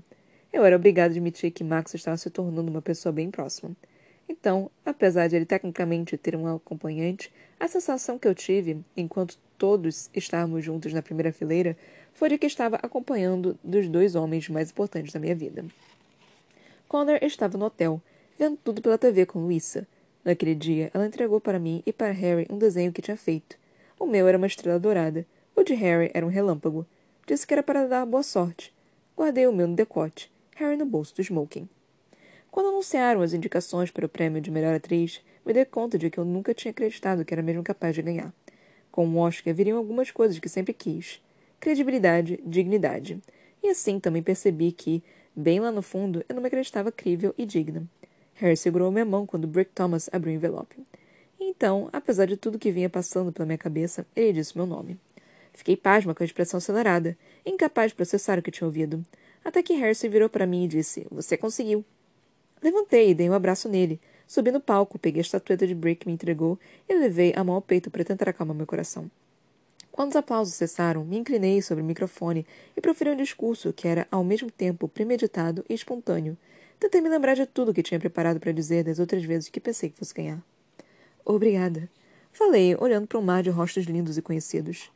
Eu 0.53 0.63
era 0.63 0.75
obrigado 0.75 1.09
a 1.09 1.11
admitir 1.11 1.51
que 1.51 1.63
Max 1.63 1.93
estava 1.93 2.15
se 2.15 2.29
tornando 2.29 2.71
uma 2.71 2.81
pessoa 2.81 3.11
bem 3.11 3.29
próxima. 3.29 3.75
Então, 4.29 4.71
apesar 4.85 5.27
de 5.27 5.35
ele 5.35 5.45
tecnicamente 5.45 6.17
ter 6.17 6.35
um 6.35 6.47
acompanhante, 6.47 7.31
a 7.59 7.67
sensação 7.67 8.17
que 8.17 8.27
eu 8.27 8.33
tive, 8.33 8.81
enquanto 8.95 9.37
todos 9.57 10.09
estávamos 10.13 10.63
juntos 10.63 10.93
na 10.93 11.01
primeira 11.01 11.31
fileira, 11.31 11.77
foi 12.13 12.29
de 12.29 12.37
que 12.37 12.45
estava 12.45 12.77
acompanhando 12.77 13.57
dos 13.63 13.87
dois 13.87 14.15
homens 14.15 14.49
mais 14.49 14.69
importantes 14.69 15.11
da 15.11 15.19
minha 15.19 15.35
vida. 15.35 15.65
Connor 16.87 17.19
estava 17.21 17.57
no 17.57 17.65
hotel, 17.65 18.01
vendo 18.37 18.57
tudo 18.57 18.81
pela 18.81 18.97
TV 18.97 19.25
com 19.25 19.39
Luísa, 19.39 19.87
Naquele 20.25 20.55
dia, 20.55 20.89
ela 20.91 21.05
entregou 21.05 21.39
para 21.39 21.59
mim 21.59 21.83
e 21.85 21.93
para 21.93 22.11
Harry 22.11 22.47
um 22.49 22.57
desenho 22.57 22.91
que 22.91 23.01
tinha 23.01 23.15
feito. 23.15 23.55
O 23.99 24.07
meu 24.07 24.27
era 24.27 24.39
uma 24.39 24.47
estrela 24.47 24.79
dourada. 24.79 25.23
O 25.55 25.61
de 25.61 25.75
Harry 25.75 26.09
era 26.15 26.25
um 26.25 26.29
relâmpago. 26.29 26.83
Disse 27.27 27.45
que 27.45 27.53
era 27.53 27.61
para 27.61 27.85
dar 27.85 28.07
boa 28.07 28.23
sorte. 28.23 28.73
Guardei 29.15 29.45
o 29.45 29.53
meu 29.53 29.67
no 29.67 29.75
decote, 29.75 30.31
Harry 30.55 30.75
no 30.75 30.85
bolso 30.85 31.15
do 31.15 31.21
smoking. 31.21 31.69
Quando 32.49 32.69
anunciaram 32.69 33.21
as 33.21 33.33
indicações 33.33 33.91
para 33.91 34.07
o 34.07 34.09
prêmio 34.09 34.41
de 34.41 34.49
melhor 34.49 34.73
atriz, 34.73 35.21
me 35.45 35.53
dei 35.53 35.63
conta 35.63 35.95
de 35.95 36.09
que 36.09 36.17
eu 36.17 36.25
nunca 36.25 36.55
tinha 36.55 36.71
acreditado 36.71 37.23
que 37.23 37.33
era 37.33 37.43
mesmo 37.43 37.61
capaz 37.63 37.93
de 37.93 38.01
ganhar. 38.01 38.33
Com 38.95 39.09
o 39.09 39.17
Oscar 39.17 39.53
viriam 39.53 39.77
algumas 39.77 40.09
coisas 40.09 40.39
que 40.39 40.47
sempre 40.47 40.73
quis: 40.73 41.21
credibilidade, 41.59 42.39
dignidade. 42.45 43.21
E 43.61 43.67
assim 43.67 43.99
também 43.99 44.23
percebi 44.23 44.71
que, 44.71 45.03
bem 45.35 45.59
lá 45.59 45.69
no 45.69 45.81
fundo, 45.81 46.23
eu 46.29 46.33
não 46.33 46.41
me 46.41 46.47
acreditava 46.47 46.93
crível 46.93 47.35
e 47.37 47.45
digna. 47.45 47.85
Harry 48.35 48.55
segurou 48.55 48.89
minha 48.93 49.03
mão 49.03 49.25
quando 49.25 49.49
Brick 49.49 49.69
Thomas 49.71 50.09
abriu 50.13 50.31
o 50.31 50.35
envelope. 50.37 50.77
Então, 51.37 51.89
apesar 51.91 52.25
de 52.25 52.37
tudo 52.37 52.57
que 52.57 52.71
vinha 52.71 52.89
passando 52.89 53.33
pela 53.33 53.45
minha 53.45 53.57
cabeça, 53.57 54.07
ele 54.15 54.31
disse 54.31 54.55
meu 54.55 54.65
nome. 54.65 54.97
Fiquei 55.51 55.75
pasma 55.75 56.15
com 56.15 56.23
a 56.23 56.25
expressão 56.25 56.59
acelerada, 56.59 57.17
incapaz 57.45 57.91
de 57.91 57.95
processar 57.95 58.39
o 58.39 58.41
que 58.41 58.49
tinha 58.49 58.65
ouvido. 58.65 59.03
Até 59.43 59.61
que 59.61 59.73
Harry 59.73 60.07
virou 60.07 60.29
para 60.29 60.47
mim 60.47 60.63
e 60.63 60.69
disse: 60.69 61.05
Você 61.11 61.35
conseguiu. 61.35 61.83
Levantei 62.63 63.09
e 63.09 63.13
dei 63.13 63.29
um 63.29 63.33
abraço 63.33 63.67
nele. 63.67 63.99
Subi 64.27 64.51
no 64.51 64.59
palco, 64.59 64.97
peguei 64.97 65.19
a 65.19 65.21
estatueta 65.21 65.67
de 65.67 65.75
Brick 65.75 66.01
que 66.01 66.07
me 66.07 66.13
entregou 66.13 66.59
e 66.89 66.93
levei 66.93 67.33
a 67.35 67.43
mão 67.43 67.55
ao 67.55 67.61
peito 67.61 67.91
para 67.91 68.03
tentar 68.03 68.29
acalmar 68.29 68.55
meu 68.55 68.65
coração. 68.65 69.09
Quando 69.91 70.09
os 70.09 70.15
aplausos 70.15 70.55
cessaram, 70.55 71.05
me 71.05 71.17
inclinei 71.17 71.61
sobre 71.61 71.81
o 71.81 71.85
microfone 71.85 72.45
e 72.75 72.81
proferi 72.81 73.11
um 73.11 73.15
discurso 73.15 73.71
que 73.71 73.87
era 73.87 74.05
ao 74.11 74.23
mesmo 74.23 74.51
tempo 74.51 74.89
premeditado 74.89 75.63
e 75.69 75.73
espontâneo. 75.73 76.37
Tentei 76.77 76.99
me 76.99 77.07
lembrar 77.07 77.35
de 77.35 77.45
tudo 77.45 77.73
que 77.73 77.81
tinha 77.81 77.99
preparado 77.99 78.39
para 78.39 78.51
dizer 78.51 78.83
das 78.83 78.99
outras 78.99 79.23
vezes 79.23 79.47
que 79.47 79.59
pensei 79.59 79.89
que 79.89 79.97
fosse 79.97 80.13
ganhar. 80.13 80.43
Obrigada. 81.23 81.89
Falei, 82.31 82.75
olhando 82.77 83.07
para 83.07 83.17
um 83.17 83.21
mar 83.21 83.41
de 83.41 83.49
rostos 83.49 83.85
lindos 83.85 84.17
e 84.17 84.21
conhecidos. 84.21 84.91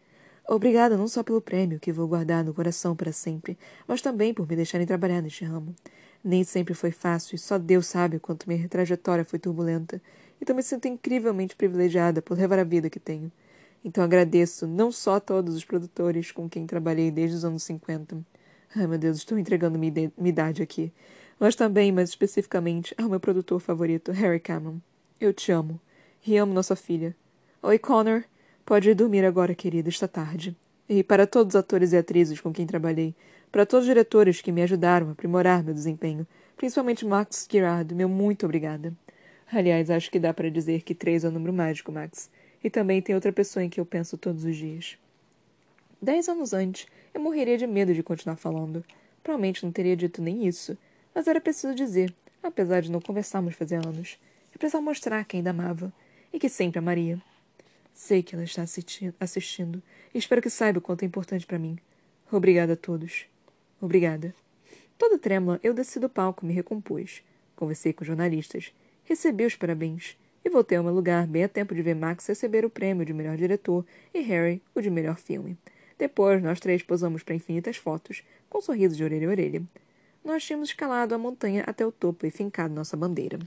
Obrigada 0.45 0.97
não 0.97 1.07
só 1.07 1.23
pelo 1.23 1.39
prêmio, 1.39 1.79
que 1.79 1.93
vou 1.93 2.07
guardar 2.07 2.43
no 2.43 2.53
coração 2.53 2.95
para 2.95 3.13
sempre, 3.13 3.57
mas 3.87 4.01
também 4.01 4.33
por 4.33 4.45
me 4.49 4.55
deixarem 4.55 4.85
trabalhar 4.85 5.21
neste 5.21 5.45
ramo. 5.45 5.73
Nem 6.23 6.43
sempre 6.43 6.73
foi 6.73 6.91
fácil, 6.91 7.35
e 7.35 7.39
só 7.39 7.57
Deus 7.57 7.87
sabe 7.87 8.19
quanto 8.19 8.47
minha 8.47 8.67
trajetória 8.67 9.23
foi 9.23 9.39
turbulenta. 9.39 10.01
Então 10.41 10.55
me 10.55 10.63
sinto 10.63 10.87
incrivelmente 10.87 11.55
privilegiada 11.55 12.21
por 12.21 12.37
levar 12.37 12.59
a 12.59 12.63
vida 12.63 12.89
que 12.89 12.99
tenho. 12.99 13.31
Então 13.83 14.03
agradeço 14.03 14.67
não 14.67 14.91
só 14.91 15.15
a 15.15 15.19
todos 15.19 15.55
os 15.55 15.63
produtores 15.63 16.31
com 16.31 16.49
quem 16.49 16.65
trabalhei 16.65 17.11
desde 17.11 17.37
os 17.37 17.45
anos 17.45 17.63
50. 17.63 18.17
Ai, 18.75 18.87
meu 18.87 18.97
Deus, 18.97 19.17
estou 19.17 19.37
entregando 19.37 19.79
minha 19.79 20.11
idade 20.17 20.61
aqui 20.61 20.93
mas 21.39 21.55
também, 21.55 21.91
mais 21.91 22.09
especificamente, 22.09 22.93
ao 22.97 23.07
meu 23.07 23.19
produtor 23.19 23.61
favorito, 23.61 24.11
Harry 24.11 24.39
Cameron. 24.39 24.79
Eu 25.19 25.33
te 25.33 25.51
amo. 25.51 25.79
E 26.27 26.35
amo 26.35 26.53
nossa 26.53 26.75
filha. 26.75 27.15
Oi, 27.63 27.79
Connor. 27.79 28.23
Pode 28.65 28.89
ir 28.89 28.93
dormir 28.93 29.23
agora, 29.23 29.55
querida, 29.55 29.87
está 29.87 30.07
tarde. 30.07 30.55
E 30.87 31.01
para 31.01 31.25
todos 31.25 31.55
os 31.55 31.59
atores 31.59 31.93
e 31.93 31.97
atrizes 31.97 32.41
com 32.41 32.51
quem 32.51 32.67
trabalhei, 32.67 33.15
para 33.51 33.65
todos 33.65 33.83
os 33.83 33.89
diretores 33.89 34.41
que 34.41 34.51
me 34.51 34.61
ajudaram 34.61 35.09
a 35.09 35.11
aprimorar 35.11 35.63
meu 35.63 35.73
desempenho, 35.73 36.25
principalmente 36.55 37.05
Max 37.05 37.47
Girard, 37.49 37.93
meu 37.93 38.09
muito 38.09 38.45
obrigada. 38.45 38.93
Aliás, 39.51 39.89
acho 39.89 40.11
que 40.11 40.19
dá 40.19 40.33
para 40.33 40.51
dizer 40.51 40.83
que 40.83 40.93
três 40.93 41.23
é 41.23 41.27
o 41.27 41.31
número 41.31 41.53
mágico, 41.53 41.91
Max. 41.91 42.29
E 42.63 42.69
também 42.69 43.01
tem 43.01 43.15
outra 43.15 43.31
pessoa 43.31 43.63
em 43.63 43.69
que 43.69 43.79
eu 43.79 43.85
penso 43.85 44.17
todos 44.17 44.43
os 44.43 44.55
dias. 44.55 44.97
Dez 46.01 46.29
anos 46.29 46.53
antes, 46.53 46.87
eu 47.13 47.21
morreria 47.21 47.57
de 47.57 47.65
medo 47.65 47.93
de 47.93 48.03
continuar 48.03 48.35
falando. 48.35 48.83
Provavelmente 49.23 49.63
não 49.63 49.71
teria 49.71 49.95
dito 49.95 50.21
nem 50.21 50.45
isso 50.45 50.77
mas 51.13 51.27
era 51.27 51.41
preciso 51.41 51.75
dizer, 51.75 52.13
apesar 52.41 52.81
de 52.81 52.91
não 52.91 53.01
conversarmos 53.01 53.55
fazia 53.55 53.79
anos, 53.79 54.17
que 54.51 54.57
precisava 54.57 54.83
mostrar 54.83 55.25
que 55.25 55.37
ainda 55.37 55.49
amava 55.49 55.91
e 56.31 56.39
que 56.39 56.49
sempre 56.49 56.79
amaria. 56.79 57.21
Sei 57.93 58.23
que 58.23 58.35
ela 58.35 58.43
está 58.43 58.63
assistindo 59.19 59.83
e 60.13 60.17
espero 60.17 60.41
que 60.41 60.49
saiba 60.49 60.79
o 60.79 60.81
quanto 60.81 61.03
é 61.03 61.05
importante 61.05 61.45
para 61.45 61.59
mim. 61.59 61.77
Obrigada 62.31 62.73
a 62.73 62.77
todos. 62.77 63.25
Obrigada. 63.81 64.33
Toda 64.97 65.17
trêmula, 65.17 65.59
eu 65.63 65.73
desci 65.73 65.99
do 65.99 66.09
palco 66.09 66.45
me 66.45 66.53
recompus. 66.53 67.23
Conversei 67.55 67.93
com 67.93 68.05
jornalistas, 68.05 68.73
recebi 69.03 69.45
os 69.45 69.55
parabéns 69.55 70.17
e 70.43 70.49
voltei 70.49 70.77
ao 70.77 70.83
meu 70.83 70.93
lugar 70.93 71.27
bem 71.27 71.43
a 71.43 71.49
tempo 71.49 71.75
de 71.75 71.81
ver 71.81 71.95
Max 71.95 72.27
receber 72.27 72.65
o 72.65 72.69
prêmio 72.69 73.05
de 73.05 73.13
melhor 73.13 73.37
diretor 73.37 73.85
e 74.13 74.19
Harry 74.21 74.61
o 74.73 74.81
de 74.81 74.89
melhor 74.89 75.17
filme. 75.17 75.57
Depois, 75.97 76.41
nós 76.41 76.59
três 76.59 76.81
posamos 76.81 77.23
para 77.23 77.35
infinitas 77.35 77.75
fotos, 77.75 78.23
com 78.49 78.61
sorrisos 78.61 78.95
de 78.97 79.03
orelha 79.03 79.27
a 79.27 79.31
orelha 79.31 79.63
nós 80.23 80.43
tínhamos 80.43 80.69
escalado 80.69 81.15
a 81.15 81.17
montanha 81.17 81.63
até 81.65 81.85
o 81.85 81.91
topo 81.91 82.25
e 82.25 82.31
fincado 82.31 82.73
nossa 82.73 82.97
bandeira. 82.97 83.39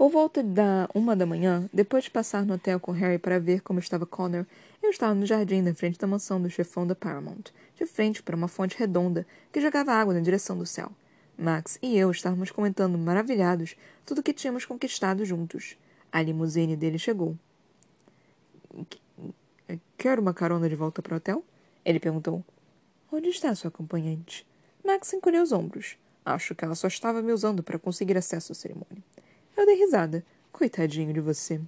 Por 0.00 0.08
volta 0.08 0.42
da 0.42 0.88
uma 0.94 1.14
da 1.14 1.26
manhã, 1.26 1.68
depois 1.70 2.04
de 2.04 2.10
passar 2.10 2.46
no 2.46 2.54
hotel 2.54 2.80
com 2.80 2.90
Harry 2.90 3.18
para 3.18 3.38
ver 3.38 3.60
como 3.60 3.78
estava 3.80 4.06
Connor, 4.06 4.46
eu 4.82 4.88
estava 4.88 5.14
no 5.14 5.26
jardim 5.26 5.60
na 5.60 5.74
frente 5.74 5.98
da 5.98 6.06
mansão 6.06 6.40
do 6.40 6.48
chefão 6.48 6.86
da 6.86 6.94
Paramount, 6.94 7.52
de 7.76 7.84
frente 7.84 8.22
para 8.22 8.34
uma 8.34 8.48
fonte 8.48 8.78
redonda 8.78 9.26
que 9.52 9.60
jogava 9.60 9.92
água 9.92 10.14
na 10.14 10.20
direção 10.20 10.56
do 10.56 10.64
céu. 10.64 10.90
Max 11.36 11.78
e 11.82 11.98
eu 11.98 12.10
estávamos 12.10 12.50
comentando 12.50 12.96
maravilhados 12.96 13.76
tudo 14.06 14.20
o 14.20 14.22
que 14.22 14.32
tínhamos 14.32 14.64
conquistado 14.64 15.22
juntos. 15.26 15.76
A 16.10 16.22
limusine 16.22 16.76
dele 16.76 16.98
chegou. 16.98 17.36
Quer 19.98 20.18
uma 20.18 20.32
carona 20.32 20.66
de 20.66 20.76
volta 20.76 21.02
para 21.02 21.12
o 21.12 21.16
hotel? 21.18 21.44
Ele 21.84 22.00
perguntou. 22.00 22.42
Onde 23.12 23.28
está 23.28 23.54
sua 23.54 23.68
acompanhante? 23.68 24.46
Max 24.82 25.12
encolheu 25.12 25.42
os 25.42 25.52
ombros. 25.52 25.98
Acho 26.24 26.54
que 26.54 26.64
ela 26.64 26.74
só 26.74 26.88
estava 26.88 27.20
me 27.20 27.34
usando 27.34 27.62
para 27.62 27.78
conseguir 27.78 28.16
acesso 28.16 28.52
à 28.52 28.54
cerimônia. 28.54 29.09
Eu 29.60 29.66
dei 29.66 29.74
risada. 29.74 30.24
Coitadinho 30.50 31.12
de 31.12 31.20
você. 31.20 31.60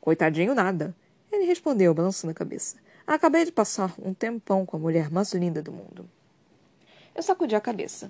Coitadinho 0.00 0.54
nada. 0.54 0.94
Ele 1.32 1.46
respondeu, 1.46 1.92
balançando 1.92 2.30
a 2.30 2.34
cabeça. 2.34 2.76
Acabei 3.04 3.44
de 3.44 3.50
passar 3.50 3.92
um 4.00 4.14
tempão 4.14 4.64
com 4.64 4.76
a 4.76 4.80
mulher 4.80 5.10
mais 5.10 5.32
linda 5.34 5.60
do 5.60 5.72
mundo. 5.72 6.08
Eu 7.12 7.24
sacudi 7.24 7.56
a 7.56 7.60
cabeça. 7.60 8.06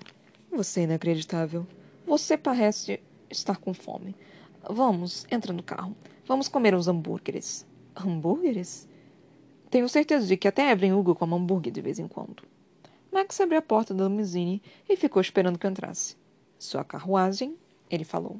Você 0.51 0.81
é 0.81 0.83
inacreditável. 0.83 1.65
Você 2.05 2.37
parece 2.37 3.01
estar 3.31 3.57
com 3.57 3.73
fome. 3.73 4.15
Vamos, 4.69 5.25
entra 5.31 5.51
no 5.51 5.63
carro. 5.63 5.95
Vamos 6.27 6.47
comer 6.47 6.75
uns 6.75 6.87
hambúrgueres. 6.87 7.65
Hambúrgueres? 7.95 8.87
Tenho 9.71 9.89
certeza 9.89 10.27
de 10.27 10.37
que 10.37 10.49
até 10.49 10.69
Evelyn 10.69 10.93
Hugo 10.93 11.15
come 11.15 11.33
hambúrguer 11.33 11.73
de 11.73 11.81
vez 11.81 11.97
em 11.97 12.07
quando. 12.07 12.43
Max 13.11 13.41
abriu 13.41 13.57
a 13.57 13.63
porta 13.63 13.91
da 13.91 14.03
limousine 14.03 14.61
e 14.87 14.95
ficou 14.95 15.19
esperando 15.19 15.57
que 15.57 15.65
eu 15.65 15.71
entrasse. 15.71 16.15
Sua 16.59 16.83
carruagem, 16.83 17.57
ele 17.89 18.03
falou. 18.03 18.39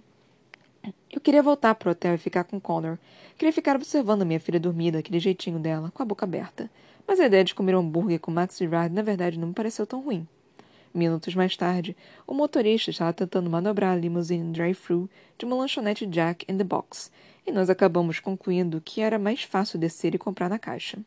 Eu 1.11 1.19
queria 1.21 1.43
voltar 1.43 1.75
pro 1.75 1.91
hotel 1.91 2.15
e 2.15 2.17
ficar 2.17 2.43
com 2.43 2.59
Connor. 2.59 2.97
Queria 3.37 3.53
ficar 3.53 3.75
observando 3.75 4.25
minha 4.25 4.39
filha 4.39 4.59
dormir 4.59 4.91
daquele 4.91 5.19
jeitinho 5.19 5.59
dela, 5.59 5.91
com 5.93 6.01
a 6.01 6.05
boca 6.05 6.25
aberta. 6.25 6.69
Mas 7.07 7.19
a 7.19 7.25
ideia 7.25 7.43
de 7.43 7.53
comer 7.53 7.75
um 7.75 7.79
hambúrguer 7.79 8.19
com 8.19 8.31
Max 8.31 8.59
e 8.61 8.65
Ride, 8.65 8.93
na 8.93 9.01
verdade, 9.01 9.37
não 9.37 9.49
me 9.49 9.53
pareceu 9.53 9.85
tão 9.85 10.01
ruim. 10.01 10.27
Minutos 10.93 11.35
mais 11.35 11.55
tarde, 11.55 11.95
o 12.27 12.33
motorista 12.33 12.89
estava 12.89 13.13
tentando 13.13 13.49
manobrar 13.49 13.93
a 13.93 13.95
limusine 13.95 14.51
drive-thru 14.51 15.09
de 15.37 15.45
uma 15.45 15.55
lanchonete 15.55 16.05
Jack 16.05 16.45
in 16.51 16.57
the 16.57 16.63
Box, 16.63 17.11
e 17.47 17.51
nós 17.51 17.69
acabamos 17.69 18.19
concluindo 18.19 18.81
que 18.83 19.01
era 19.01 19.17
mais 19.17 19.43
fácil 19.43 19.79
descer 19.79 20.13
e 20.13 20.17
comprar 20.17 20.49
na 20.49 20.59
caixa. 20.59 20.99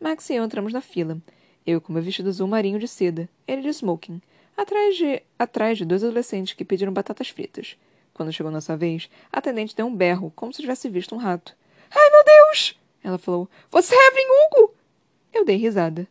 Max 0.00 0.30
e 0.30 0.34
eu 0.34 0.44
entramos 0.44 0.72
na 0.72 0.80
fila, 0.80 1.18
eu 1.66 1.80
com 1.80 1.92
meu 1.92 2.02
vestido 2.02 2.30
azul 2.30 2.48
marinho 2.48 2.78
de 2.78 2.88
seda, 2.88 3.28
ele 3.46 3.62
de 3.62 3.68
smoking, 3.68 4.20
atrás 4.56 4.96
de, 4.96 5.22
atrás 5.38 5.78
de 5.78 5.84
dois 5.84 6.02
adolescentes 6.02 6.54
que 6.54 6.64
pediram 6.64 6.92
batatas 6.92 7.28
fritas. 7.28 7.76
Quando 8.14 8.32
chegou 8.32 8.52
nossa 8.52 8.76
vez, 8.76 9.08
a 9.32 9.38
atendente 9.38 9.74
deu 9.74 9.86
um 9.86 9.94
berro, 9.94 10.32
como 10.36 10.52
se 10.52 10.60
tivesse 10.60 10.88
visto 10.88 11.14
um 11.14 11.18
rato. 11.18 11.56
Ai, 11.90 12.10
meu 12.10 12.24
Deus! 12.24 12.78
Ela 13.02 13.18
falou. 13.18 13.48
Você 13.70 13.94
é 13.94 14.08
Evelyn 14.08 14.26
Hugo! 14.28 14.74
Eu 15.32 15.44
dei 15.44 15.56
risada. 15.56 16.06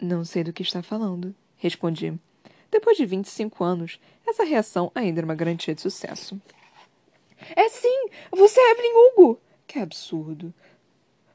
Não 0.00 0.24
sei 0.24 0.44
do 0.44 0.52
que 0.52 0.62
está 0.62 0.82
falando, 0.82 1.34
respondi. 1.56 2.14
Depois 2.70 2.96
de 2.96 3.06
25 3.06 3.64
anos, 3.64 3.98
essa 4.26 4.44
reação 4.44 4.92
ainda 4.94 5.20
era 5.20 5.26
uma 5.26 5.34
garantia 5.34 5.74
de 5.74 5.80
sucesso. 5.80 6.40
É 7.56 7.68
sim! 7.68 8.08
Você 8.30 8.60
é 8.60 8.70
Evelyn 8.72 8.92
Hugo! 8.94 9.40
Que 9.66 9.78
absurdo! 9.78 10.52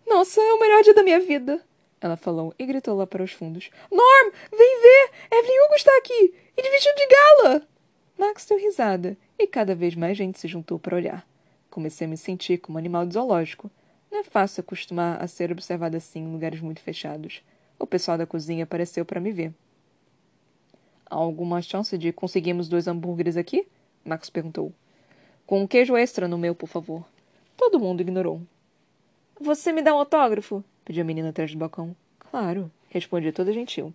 Nossa, 0.08 0.42
é 0.42 0.54
o 0.54 0.60
melhor 0.60 0.84
dia 0.84 0.94
da 0.94 1.04
minha 1.04 1.20
vida! 1.20 1.64
Ela 2.00 2.18
falou 2.18 2.54
e 2.60 2.66
gritou 2.66 2.96
lá 2.96 3.08
para 3.08 3.24
os 3.24 3.32
fundos. 3.32 3.70
Norm, 3.90 4.32
vem 4.52 4.82
ver! 4.82 5.12
Evelyn 5.32 5.66
Hugo 5.66 5.76
está 5.76 5.98
aqui! 5.98 6.34
E 6.56 6.62
de 6.62 6.70
vestido 6.70 6.96
de 6.96 7.08
gala! 7.08 7.68
Max 8.18 8.46
deu 8.46 8.60
risada 8.60 9.18
e 9.38 9.48
cada 9.48 9.76
vez 9.76 9.96
mais 9.96 10.18
gente 10.18 10.40
se 10.40 10.48
juntou 10.48 10.78
para 10.80 10.96
olhar. 10.96 11.28
Comecei 11.70 12.06
a 12.06 12.10
me 12.10 12.18
sentir 12.18 12.60
como 12.60 12.78
um 12.78 12.80
animal 12.80 13.06
de 13.06 13.14
zoológico. 13.14 13.70
Não 14.12 14.20
é 14.20 14.24
fácil 14.24 14.62
acostumar 14.62 15.22
a 15.22 15.28
ser 15.28 15.52
observada 15.52 15.98
assim 15.98 16.22
em 16.22 16.32
lugares 16.32 16.62
muito 16.62 16.82
fechados. 16.82 17.42
O 17.80 17.88
pessoal 17.88 18.18
da 18.18 18.28
cozinha 18.28 18.64
apareceu 18.64 19.04
para 19.04 19.20
me 19.20 19.32
ver. 19.32 19.54
Há 21.10 21.16
alguma 21.16 21.62
chance 21.62 21.98
de 21.98 22.14
conseguirmos 22.14 22.70
dois 22.70 22.88
hambúrgueres 22.88 23.38
aqui? 23.38 23.68
Max 24.06 24.30
perguntou. 24.30 24.72
Com 25.46 25.62
um 25.62 25.68
queijo 25.68 25.98
extra 25.98 26.28
no 26.28 26.38
meu, 26.38 26.54
por 26.56 26.68
favor. 26.68 27.06
Todo 27.58 27.80
mundo 27.80 28.02
ignorou. 28.02 28.42
Você 29.40 29.74
me 29.74 29.82
dá 29.82 29.94
um 29.96 30.00
autógrafo? 30.00 30.64
pediu 30.86 31.02
a 31.02 31.06
menina 31.06 31.30
atrás 31.30 31.52
do 31.52 31.58
balcão. 31.58 31.96
Claro, 32.20 32.72
respondi 32.90 33.32
toda 33.32 33.54
gentil. 33.54 33.94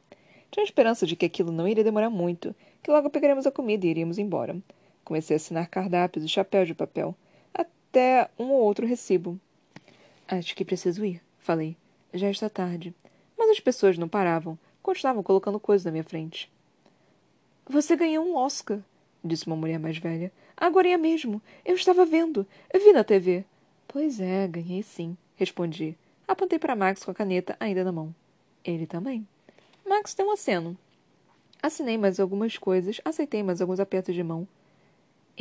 Tinha 0.51 0.64
esperança 0.64 1.07
de 1.07 1.14
que 1.16 1.26
aquilo 1.26 1.53
não 1.53 1.68
iria 1.68 1.84
demorar 1.84 2.11
muito, 2.11 2.55
que 2.82 2.91
logo 2.91 3.11
pegaremos 3.11 3.47
a 3.47 3.51
comida 3.51 3.86
e 3.86 3.91
iríamos 3.91 4.18
embora. 4.18 4.57
Comecei 5.09 5.36
a 5.36 5.38
assinar 5.38 5.66
cardápios 5.68 6.22
e 6.22 6.28
chapéus 6.28 6.68
de 6.68 6.74
papel, 6.74 7.16
até 7.54 8.28
um 8.38 8.50
ou 8.50 8.61
outro 8.61 8.86
recibo. 8.86 9.40
Acho 10.28 10.54
que 10.54 10.66
preciso 10.66 11.02
ir, 11.02 11.22
falei. 11.38 11.78
Já 12.12 12.30
está 12.30 12.50
tarde. 12.50 12.94
Mas 13.34 13.48
as 13.48 13.59
pessoas 13.59 13.96
não 13.96 14.06
paravam, 14.06 14.59
continuavam 14.82 15.22
colocando 15.22 15.59
coisas 15.59 15.86
na 15.86 15.92
minha 15.92 16.04
frente. 16.04 16.52
Você 17.66 17.96
ganhou 17.96 18.22
um 18.22 18.36
Oscar, 18.36 18.80
disse 19.24 19.46
uma 19.46 19.56
mulher 19.56 19.78
mais 19.78 19.96
velha. 19.96 20.30
Agora 20.54 20.98
mesmo. 20.98 21.40
Eu 21.64 21.74
estava 21.74 22.04
vendo. 22.04 22.46
Vi 22.70 22.92
na 22.92 23.02
TV. 23.02 23.46
Pois 23.88 24.20
é, 24.20 24.46
ganhei 24.46 24.82
sim, 24.82 25.16
respondi. 25.36 25.96
Apontei 26.28 26.59
para 26.59 26.76
Max 26.76 27.02
com 27.02 27.11
a 27.11 27.14
caneta 27.14 27.56
ainda 27.59 27.82
na 27.82 27.92
mão. 27.92 28.14
Ele 28.62 28.86
também. 28.86 29.26
Max 29.88 30.12
deu 30.12 30.26
um 30.26 30.32
aceno. 30.32 30.76
Assinei 31.62 31.96
mais 31.96 32.20
algumas 32.20 32.59
coisas, 32.59 33.00
aceitei 33.02 33.42
mais 33.42 33.62
alguns 33.62 33.80
apertos 33.80 34.14
de 34.14 34.22
mão. 34.22 34.46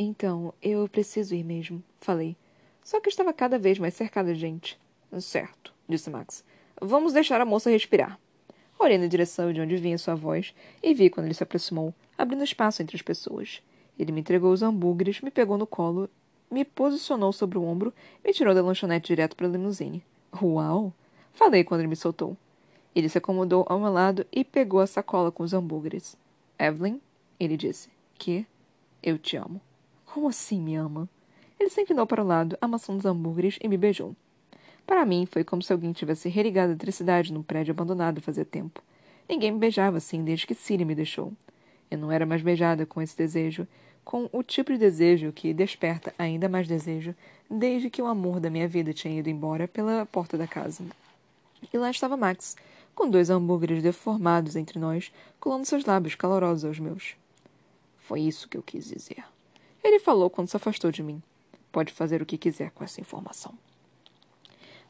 Então, 0.00 0.54
eu 0.62 0.88
preciso 0.88 1.34
ir 1.34 1.42
mesmo, 1.42 1.82
falei. 2.00 2.36
Só 2.84 3.00
que 3.00 3.08
estava 3.08 3.32
cada 3.32 3.58
vez 3.58 3.80
mais 3.80 3.94
cercada 3.94 4.32
de 4.32 4.38
gente. 4.38 4.78
Certo, 5.20 5.74
disse 5.88 6.08
Max. 6.08 6.44
Vamos 6.80 7.12
deixar 7.12 7.40
a 7.40 7.44
moça 7.44 7.68
respirar. 7.68 8.16
Olhei 8.78 8.96
na 8.96 9.08
direção 9.08 9.52
de 9.52 9.60
onde 9.60 9.76
vinha 9.76 9.98
sua 9.98 10.14
voz 10.14 10.54
e 10.80 10.94
vi 10.94 11.10
quando 11.10 11.26
ele 11.26 11.34
se 11.34 11.42
aproximou 11.42 11.92
abrindo 12.16 12.44
espaço 12.44 12.80
entre 12.80 12.94
as 12.94 13.02
pessoas. 13.02 13.60
Ele 13.98 14.12
me 14.12 14.20
entregou 14.20 14.52
os 14.52 14.62
hambúrgueres, 14.62 15.20
me 15.20 15.32
pegou 15.32 15.58
no 15.58 15.66
colo, 15.66 16.08
me 16.48 16.64
posicionou 16.64 17.32
sobre 17.32 17.58
o 17.58 17.64
ombro 17.64 17.92
e 18.22 18.28
me 18.28 18.32
tirou 18.32 18.54
da 18.54 18.62
lanchonete 18.62 19.08
direto 19.08 19.34
para 19.34 19.48
a 19.48 19.50
limusine. 19.50 20.04
Uau! 20.40 20.92
Falei 21.32 21.64
quando 21.64 21.80
ele 21.80 21.88
me 21.88 21.96
soltou. 21.96 22.36
Ele 22.94 23.08
se 23.08 23.18
acomodou 23.18 23.66
ao 23.68 23.80
meu 23.80 23.92
lado 23.92 24.24
e 24.30 24.44
pegou 24.44 24.78
a 24.78 24.86
sacola 24.86 25.32
com 25.32 25.42
os 25.42 25.52
hambúrgueres. 25.52 26.16
Evelyn, 26.56 27.00
ele 27.40 27.56
disse, 27.56 27.88
que 28.16 28.46
eu 29.02 29.18
te 29.18 29.36
amo. 29.36 29.60
Como 30.18 30.30
assim 30.30 30.60
me 30.60 30.74
ama? 30.74 31.08
Ele 31.60 31.70
se 31.70 31.80
inclinou 31.80 32.04
para 32.04 32.20
o 32.20 32.26
lado, 32.26 32.58
amassando 32.60 32.98
os 32.98 33.06
hambúrgueres 33.06 33.56
e 33.62 33.68
me 33.68 33.76
beijou. 33.76 34.16
Para 34.84 35.06
mim, 35.06 35.26
foi 35.26 35.44
como 35.44 35.62
se 35.62 35.72
alguém 35.72 35.92
tivesse 35.92 36.28
religado 36.28 36.70
a 36.70 36.72
eletricidade 36.72 37.32
num 37.32 37.40
prédio 37.40 37.70
abandonado 37.70 38.20
fazia 38.20 38.44
tempo. 38.44 38.82
Ninguém 39.28 39.52
me 39.52 39.60
beijava 39.60 39.98
assim 39.98 40.24
desde 40.24 40.44
que 40.44 40.56
Siri 40.56 40.84
me 40.84 40.96
deixou. 40.96 41.32
Eu 41.88 41.98
não 41.98 42.10
era 42.10 42.26
mais 42.26 42.42
beijada 42.42 42.84
com 42.84 43.00
esse 43.00 43.16
desejo, 43.16 43.64
com 44.04 44.28
o 44.32 44.42
tipo 44.42 44.72
de 44.72 44.78
desejo 44.78 45.30
que 45.30 45.54
desperta 45.54 46.12
ainda 46.18 46.48
mais 46.48 46.66
desejo, 46.66 47.14
desde 47.48 47.88
que 47.88 48.02
o 48.02 48.06
amor 48.06 48.40
da 48.40 48.50
minha 48.50 48.66
vida 48.66 48.92
tinha 48.92 49.20
ido 49.20 49.30
embora 49.30 49.68
pela 49.68 50.04
porta 50.04 50.36
da 50.36 50.48
casa. 50.48 50.82
E 51.72 51.78
lá 51.78 51.92
estava 51.92 52.16
Max, 52.16 52.56
com 52.92 53.08
dois 53.08 53.30
hambúrgueres 53.30 53.84
deformados 53.84 54.56
entre 54.56 54.80
nós, 54.80 55.12
colando 55.38 55.64
seus 55.64 55.84
lábios 55.84 56.16
calorosos 56.16 56.64
aos 56.64 56.80
meus. 56.80 57.14
Foi 58.00 58.20
isso 58.22 58.48
que 58.48 58.58
eu 58.58 58.64
quis 58.64 58.88
dizer. 58.88 59.22
Ele 59.88 59.98
falou 59.98 60.28
quando 60.28 60.48
se 60.48 60.56
afastou 60.56 60.92
de 60.92 61.02
mim. 61.02 61.22
Pode 61.72 61.94
fazer 61.94 62.20
o 62.20 62.26
que 62.26 62.36
quiser 62.36 62.70
com 62.72 62.84
essa 62.84 63.00
informação. 63.00 63.54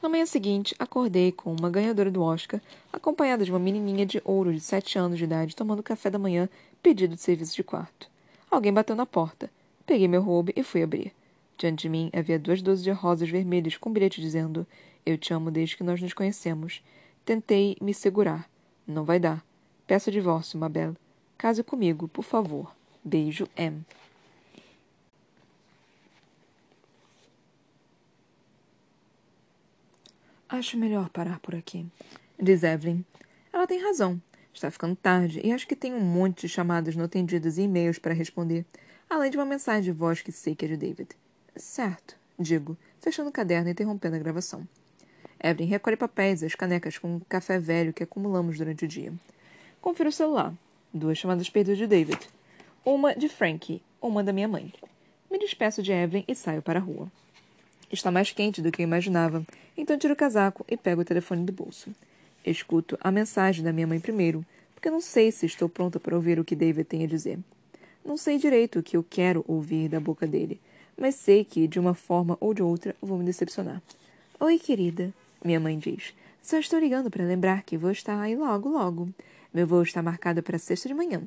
Na 0.03 0.09
manhã 0.09 0.27
seguinte, 0.27 0.75
acordei 0.77 1.31
com 1.31 1.55
uma 1.55 1.71
ganhadora 1.71 2.11
do 2.11 2.21
Oscar, 2.21 2.61
acompanhada 2.93 3.45
de 3.45 3.53
uma 3.53 3.61
menininha 3.61 4.05
de 4.05 4.21
ouro 4.25 4.53
de 4.53 4.59
sete 4.59 4.99
anos 4.99 5.17
de 5.17 5.23
idade 5.23 5.55
tomando 5.55 5.85
café 5.85 6.11
da 6.11 6.19
manhã, 6.19 6.49
pedido 6.83 7.15
de 7.15 7.23
serviço 7.23 7.55
de 7.55 7.63
quarto. 7.63 8.11
Alguém 8.51 8.73
bateu 8.73 8.97
na 8.97 9.07
porta. 9.07 9.49
Peguei 9.87 10.09
meu 10.09 10.21
roube 10.21 10.53
e 10.57 10.65
fui 10.65 10.83
abrir. 10.83 11.15
Diante 11.57 11.83
de 11.83 11.89
mim 11.89 12.11
havia 12.13 12.37
duas 12.37 12.61
dúzias 12.61 12.83
de 12.83 12.91
rosas 12.91 13.31
vermelhas 13.31 13.77
com 13.77 13.91
um 13.91 13.93
bilhete 13.93 14.21
dizendo: 14.21 14.67
Eu 15.07 15.17
te 15.17 15.33
amo 15.33 15.49
desde 15.49 15.77
que 15.77 15.85
nós 15.85 16.03
nos 16.03 16.13
conhecemos. 16.13 16.83
Tentei 17.25 17.77
me 17.81 17.95
segurar. 17.95 18.51
Não 18.85 19.05
vai 19.05 19.21
dar. 19.21 19.45
Peço 19.87 20.11
divórcio, 20.11 20.59
Mabel. 20.59 20.97
Case 21.39 21.63
comigo, 21.63 22.09
por 22.09 22.25
favor. 22.25 22.75
Beijo, 23.05 23.47
M. 23.57 23.85
Acho 30.51 30.79
melhor 30.79 31.11
parar 31.11 31.39
por 31.41 31.55
aqui, 31.55 31.87
diz 32.41 32.63
Evelyn. 32.63 33.05
Ela 33.53 33.67
tem 33.67 33.83
razão. 33.83 34.19
Está 34.51 34.71
ficando 34.71 34.97
tarde 34.97 35.43
e 35.45 35.53
acho 35.53 35.69
que 35.69 35.77
tenho 35.77 35.97
um 35.97 36.01
monte 36.01 36.41
de 36.41 36.49
chamadas 36.49 36.97
não 36.97 37.05
atendidas 37.05 37.59
e 37.59 37.63
e-mails 37.63 37.99
para 37.99 38.15
responder, 38.15 38.65
além 39.11 39.31
de 39.31 39.37
uma 39.37 39.45
mensagem 39.45 39.83
de 39.83 39.93
voz 39.93 40.23
que 40.23 40.33
sei 40.33 40.55
que 40.55 40.65
é 40.65 40.69
de 40.69 40.79
David. 40.79 41.11
Certo, 41.55 42.17
digo, 42.39 42.79
fechando 42.99 43.29
o 43.29 43.33
caderno 43.33 43.69
e 43.69 43.73
interrompendo 43.73 44.17
a 44.17 44.19
gravação. 44.19 44.67
Evelyn 45.39 45.69
recolhe 45.69 45.99
papéis 45.99 46.41
e 46.41 46.47
as 46.47 46.55
canecas 46.55 46.97
com 46.97 47.17
um 47.17 47.21
café 47.21 47.59
velho 47.59 47.93
que 47.93 48.03
acumulamos 48.03 48.57
durante 48.57 48.87
o 48.87 48.89
dia. 48.89 49.13
Confiro 49.83 50.09
o 50.09 50.13
celular. 50.13 50.55
Duas 50.95 51.19
chamadas 51.19 51.51
perdidas 51.51 51.77
de 51.77 51.87
David. 51.87 52.27
Uma 52.87 53.15
de 53.15 53.29
Frankie, 53.29 53.83
uma 54.01 54.25
da 54.25 54.33
minha 54.33 54.49
mãe. 54.49 54.73
Me 55.31 55.39
despeço 55.39 55.83
de 55.83 55.93
Evelyn 55.93 56.25
e 56.27 56.35
saio 56.35 56.63
para 56.63 56.79
a 56.79 56.83
rua. 56.83 57.13
Está 57.91 58.11
mais 58.11 58.31
quente 58.33 58.61
do 58.61 58.71
que 58.71 58.83
eu 58.83 58.85
imaginava, 58.85 59.47
então 59.77 59.97
tiro 59.97 60.13
o 60.13 60.17
casaco 60.17 60.65
e 60.69 60.77
pego 60.77 61.01
o 61.01 61.05
telefone 61.05 61.45
do 61.45 61.53
bolso. 61.53 61.91
Escuto 62.45 62.99
a 63.01 63.11
mensagem 63.11 63.65
da 63.65 63.73
minha 63.73 63.87
mãe 63.87 63.99
primeiro, 63.99 64.45
porque 64.75 64.91
não 64.91 65.01
sei 65.01 65.33
se 65.33 65.47
estou 65.47 65.69
pronta 65.69 65.99
para 65.99 66.15
ouvir 66.15 66.39
o 66.39 66.45
que 66.45 66.55
David 66.55 66.85
tem 66.85 67.05
a 67.05 67.07
dizer. 67.07 67.39
Não 68.05 68.17
sei 68.17 68.39
direito 68.39 68.79
o 68.79 68.83
que 68.83 68.97
eu 68.97 69.03
quero 69.03 69.45
ouvir 69.49 69.89
da 69.89 69.99
boca 69.99 70.27
dele, 70.27 70.61
mas 70.99 71.15
sei 71.15 71.45
que, 71.45 71.67
de 71.67 71.81
uma 71.81 71.95
forma 71.95 72.37
ou 72.41 72.53
de 72.53 72.63
outra, 72.63 72.95
vou 73.01 73.17
me 73.17 73.25
decepcionar. 73.25 73.83
Oi, 74.39 74.59
querida, 74.59 75.13
minha 75.43 75.59
mãe 75.59 75.79
diz. 75.79 76.15
Só 76.43 76.59
estou 76.59 76.79
ligando 76.79 77.11
para 77.11 77.25
lembrar 77.25 77.63
que 77.63 77.77
vou 77.77 77.91
estar 77.91 78.21
aí 78.21 78.37
logo, 78.37 78.69
logo. 78.69 79.09
Meu 79.53 79.67
voo 79.67 79.83
está 79.83 80.03
marcado 80.03 80.43
para 80.43 80.59
sexta 80.59 80.89
de 80.89 80.95
manhã. 80.95 81.23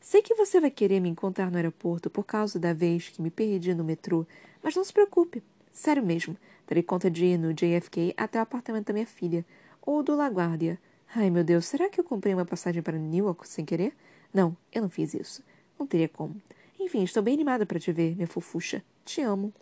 Sei 0.00 0.22
que 0.22 0.34
você 0.34 0.60
vai 0.60 0.70
querer 0.70 1.00
me 1.00 1.08
encontrar 1.08 1.50
no 1.50 1.56
aeroporto 1.56 2.08
por 2.08 2.24
causa 2.24 2.58
da 2.58 2.72
vez 2.72 3.08
que 3.08 3.20
me 3.20 3.30
perdi 3.30 3.74
no 3.74 3.84
metrô, 3.84 4.26
mas 4.62 4.74
não 4.74 4.84
se 4.84 4.92
preocupe. 4.92 5.42
Sério 5.76 6.02
mesmo. 6.02 6.34
Darei 6.66 6.82
conta 6.82 7.10
de 7.10 7.26
ir 7.26 7.38
no 7.38 7.52
JFK 7.52 8.14
até 8.16 8.38
o 8.38 8.42
apartamento 8.42 8.86
da 8.86 8.94
minha 8.94 9.06
filha. 9.06 9.44
Ou 9.82 10.02
do 10.02 10.16
LaGuardia. 10.16 10.80
Ai, 11.14 11.28
meu 11.28 11.44
Deus, 11.44 11.66
será 11.66 11.90
que 11.90 12.00
eu 12.00 12.04
comprei 12.04 12.32
uma 12.32 12.46
passagem 12.46 12.82
para 12.82 12.98
Newark 12.98 13.46
sem 13.46 13.62
querer? 13.62 13.94
Não, 14.32 14.56
eu 14.72 14.80
não 14.80 14.88
fiz 14.88 15.12
isso. 15.12 15.44
Não 15.78 15.86
teria 15.86 16.08
como. 16.08 16.40
Enfim, 16.80 17.02
estou 17.02 17.22
bem 17.22 17.34
animada 17.34 17.66
para 17.66 17.78
te 17.78 17.92
ver, 17.92 18.16
minha 18.16 18.26
fofucha. 18.26 18.82
Te 19.04 19.20
amo. 19.20 19.52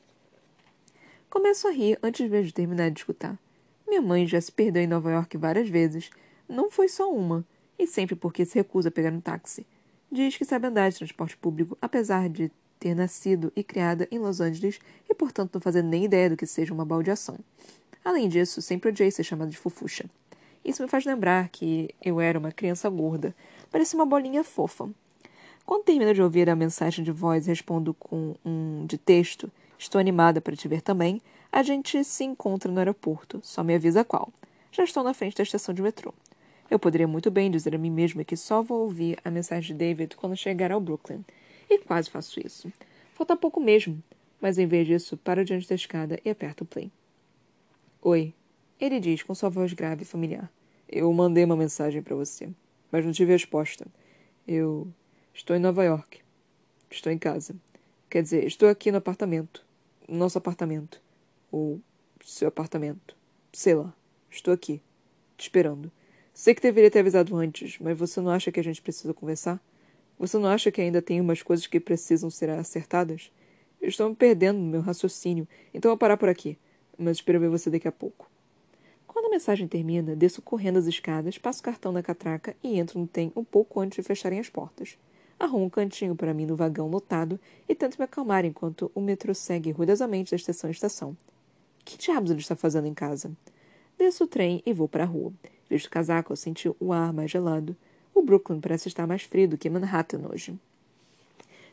Começo 1.29 1.67
a 1.67 1.73
rir 1.73 1.99
antes 2.01 2.31
mesmo 2.31 2.47
de 2.47 2.55
terminar 2.55 2.93
de 2.93 3.01
escutar. 3.01 3.37
Minha 3.85 4.01
mãe 4.01 4.25
já 4.25 4.41
se 4.41 4.53
perdeu 4.53 4.85
em 4.85 4.87
Nova 4.87 5.11
York 5.11 5.37
várias 5.37 5.69
vezes. 5.69 6.11
Não 6.49 6.71
foi 6.71 6.87
só 6.87 7.13
uma. 7.13 7.45
E 7.77 7.89
sempre 7.89 8.15
porque 8.15 8.45
se 8.45 8.55
recusa 8.55 8.89
a 8.89 8.93
pegar 8.93 9.13
um 9.13 9.21
táxi. 9.21 9.67
Diz 10.13 10.37
que 10.37 10.45
sabe 10.45 10.69
andar 10.69 10.89
de 10.91 10.97
transporte 10.97 11.37
público, 11.37 11.77
apesar 11.83 12.29
de 12.29 12.53
ter 12.85 12.95
nascido 12.95 13.51
e 13.57 13.65
criada 13.65 14.07
em 14.11 14.19
Los 14.19 14.43
Angeles 14.43 14.79
e, 15.09 15.15
portanto, 15.15 15.55
não 15.55 15.61
fazer 15.61 15.83
nem 15.83 16.05
ideia 16.05 16.29
do 16.29 16.37
que 16.37 16.47
seja 16.47 16.75
uma 16.75 16.85
baldeação. 16.85 17.39
Além 18.05 18.29
disso, 18.29 18.61
sempre 18.61 18.91
odiei 18.91 19.11
ser 19.11 19.25
chamada 19.25 19.51
de 19.51 19.57
fofucha. 19.57 20.05
Isso 20.63 20.83
me 20.83 20.89
faz 20.89 21.07
lembrar 21.07 21.49
que 21.49 21.89
eu 22.05 22.21
era 22.21 22.39
uma 22.39 22.53
criança 22.53 22.91
gorda. 22.91 23.35
Parecia 23.73 23.99
uma 23.99 24.05
bolinha 24.05 24.45
fofa. 24.45 24.91
Quando 25.65 25.85
termino 25.85 26.13
de 26.13 26.21
ouvir 26.21 26.51
a 26.51 26.55
mensagem 26.55 27.03
de 27.03 27.11
voz 27.11 27.47
e 27.47 27.49
respondo 27.49 27.95
com 27.95 28.37
um 28.45 28.85
de 28.85 28.99
texto, 28.99 29.51
estou 29.79 29.99
animada 29.99 30.43
para 30.43 30.55
te 30.55 30.69
ver 30.69 30.83
também, 30.83 31.23
a 31.51 31.63
gente 31.63 32.05
se 32.05 32.23
encontra 32.23 32.71
no 32.71 32.79
aeroporto, 32.79 33.41
só 33.43 33.65
me 33.65 33.75
avisa 33.75 34.05
qual. 34.05 34.31
Já 34.71 34.85
estou 34.85 35.03
na 35.03 35.15
frente 35.15 35.39
da 35.39 35.43
estação 35.43 35.75
de 35.75 35.81
metrô. 35.81 36.13
Eu 36.71 36.79
poderia 36.79 37.09
muito 37.09 37.31
bem 37.31 37.51
dizer 37.51 37.75
a 37.75 37.79
mim 37.79 37.91
mesma 37.91 38.25
que 38.25 38.37
só 38.37 38.61
vou 38.61 38.83
ouvir 38.83 39.19
a 39.25 39.31
mensagem 39.31 39.75
de 39.75 39.79
David 39.79 40.17
quando 40.17 40.37
chegar 40.37 40.71
ao 40.71 40.81
Brooklyn. 40.81 41.25
E 41.69 41.79
quase 41.79 42.11
faço 42.11 42.41
isso. 42.45 42.73
Falta 43.15 43.37
pouco 43.37 43.61
mesmo, 43.61 44.03
mas 44.41 44.59
em 44.59 44.67
vez 44.67 44.87
disso, 44.87 45.17
paro 45.17 45.45
diante 45.45 45.69
da 45.69 45.75
escada 45.75 46.21
e 46.25 46.31
aperto 46.31 46.65
o 46.65 46.67
play. 46.67 46.91
Oi, 48.03 48.35
ele 48.81 49.01
diz 49.01 49.23
com 49.23 49.35
sua 49.35 49.49
voz 49.49 49.73
grave 49.73 50.03
e 50.03 50.07
familiar. 50.07 50.51
Eu 50.89 51.13
mandei 51.13 51.45
uma 51.45 51.57
mensagem 51.57 52.03
para 52.03 52.15
você, 52.15 52.49
mas 52.93 53.05
não 53.05 53.13
tive 53.13 53.33
resposta. 53.33 53.87
Eu 54.47 54.89
estou 55.33 55.57
em 55.57 55.61
Nova 55.61 55.83
York. 55.85 56.21
Estou 56.91 57.11
em 57.11 57.19
casa. 57.19 57.57
Quer 58.11 58.23
dizer, 58.23 58.45
estou 58.45 58.69
aqui 58.69 58.93
no 58.93 58.99
apartamento. 58.99 59.65
Nosso 60.09 60.39
apartamento. 60.39 61.01
Ou 61.51 61.81
seu 62.23 62.49
apartamento. 62.49 63.17
Sei 63.53 63.75
lá. 63.75 63.93
Estou 64.31 64.53
aqui. 64.53 64.81
Te 65.37 65.43
esperando. 65.43 65.91
Sei 66.33 66.55
que 66.55 66.61
deveria 66.61 66.91
ter 66.91 66.99
avisado 66.99 67.35
antes, 67.37 67.79
mas 67.79 67.99
você 67.99 68.21
não 68.21 68.31
acha 68.31 68.53
que 68.53 68.61
a 68.61 68.65
gente 68.65 68.83
precisa 68.83 69.15
conversar? 69.15 69.61
Você 70.19 70.39
não 70.39 70.49
acha 70.49 70.71
que 70.71 70.81
ainda 70.81 71.03
tem 71.03 71.21
umas 71.21 71.43
coisas 71.43 71.67
que 71.67 71.81
precisam 71.81 72.31
ser 72.31 72.51
acertadas? 72.51 73.31
Eu 73.81 73.89
estou 73.89 74.09
me 74.09 74.15
perdendo 74.15 74.59
no 74.59 74.67
meu 74.67 74.81
raciocínio, 74.81 75.47
então 75.73 75.91
vou 75.91 75.99
parar 75.99 76.17
por 76.17 76.29
aqui 76.29 76.57
mas 76.99 77.19
espero 77.19 77.41
ver 77.41 77.49
você 77.49 77.71
daqui 77.71 77.89
a 77.89 77.93
pouco. 77.93 78.31
Quando 79.07 79.27
a 79.27 79.31
mensagem 79.31 79.69
termina, 79.69 80.17
desço 80.17 80.43
correndo 80.43 80.79
as 80.79 80.87
escadas, 80.87 81.39
passo 81.39 81.61
o 81.61 81.63
cartão 81.63 81.93
na 81.93 82.03
catraca 82.03 82.57
e 82.63 82.79
entro 82.79 82.99
no 82.99 83.07
trem 83.07 83.33
um 83.37 83.45
pouco 83.45 83.81
antes 83.81 83.97
de 83.97 84.03
fecharem 84.03 84.41
as 84.41 84.49
portas. 84.49 84.99
Arrumo 85.39 85.67
um 85.67 85.71
cantinho 85.71 86.15
para 86.15 86.35
mim 86.35 86.47
no 86.47 86.57
vagão 86.57 86.89
lotado 86.89 87.39
e 87.69 87.75
tento 87.75 87.99
me 87.99 88.05
acalmar 88.05 88.45
enquanto 88.45 88.91
o 88.95 89.01
metrô 89.01 89.35
segue 89.35 89.71
ruidosamente 89.71 90.31
da 90.31 90.37
estação 90.37 90.69
em 90.69 90.73
estação. 90.73 91.17
Que 91.85 91.99
diabos 91.99 92.31
ele 92.31 92.41
está 92.41 92.57
fazendo 92.57 92.87
em 92.87 92.95
casa? 92.95 93.31
Desço 93.99 94.25
o 94.25 94.29
trem 94.29 94.63
e 94.65 94.73
vou 94.73 94.89
para 94.89 95.05
a 95.05 95.07
rua. 95.07 95.33
Visto 95.69 95.87
o 95.87 95.91
casaco 95.91 96.33
ao 96.33 96.37
sentir 96.37 96.75
o 96.81 96.93
ar 96.93 97.13
mais 97.13 97.31
gelado. 97.31 97.77
O 98.15 98.23
Brooklyn 98.23 98.61
parece 98.61 98.89
estar 98.89 99.07
mais 99.07 99.23
frio 99.23 99.49
do 99.49 99.59
que 99.59 99.69
Manhattan 99.69 100.23
hoje. 100.31 100.59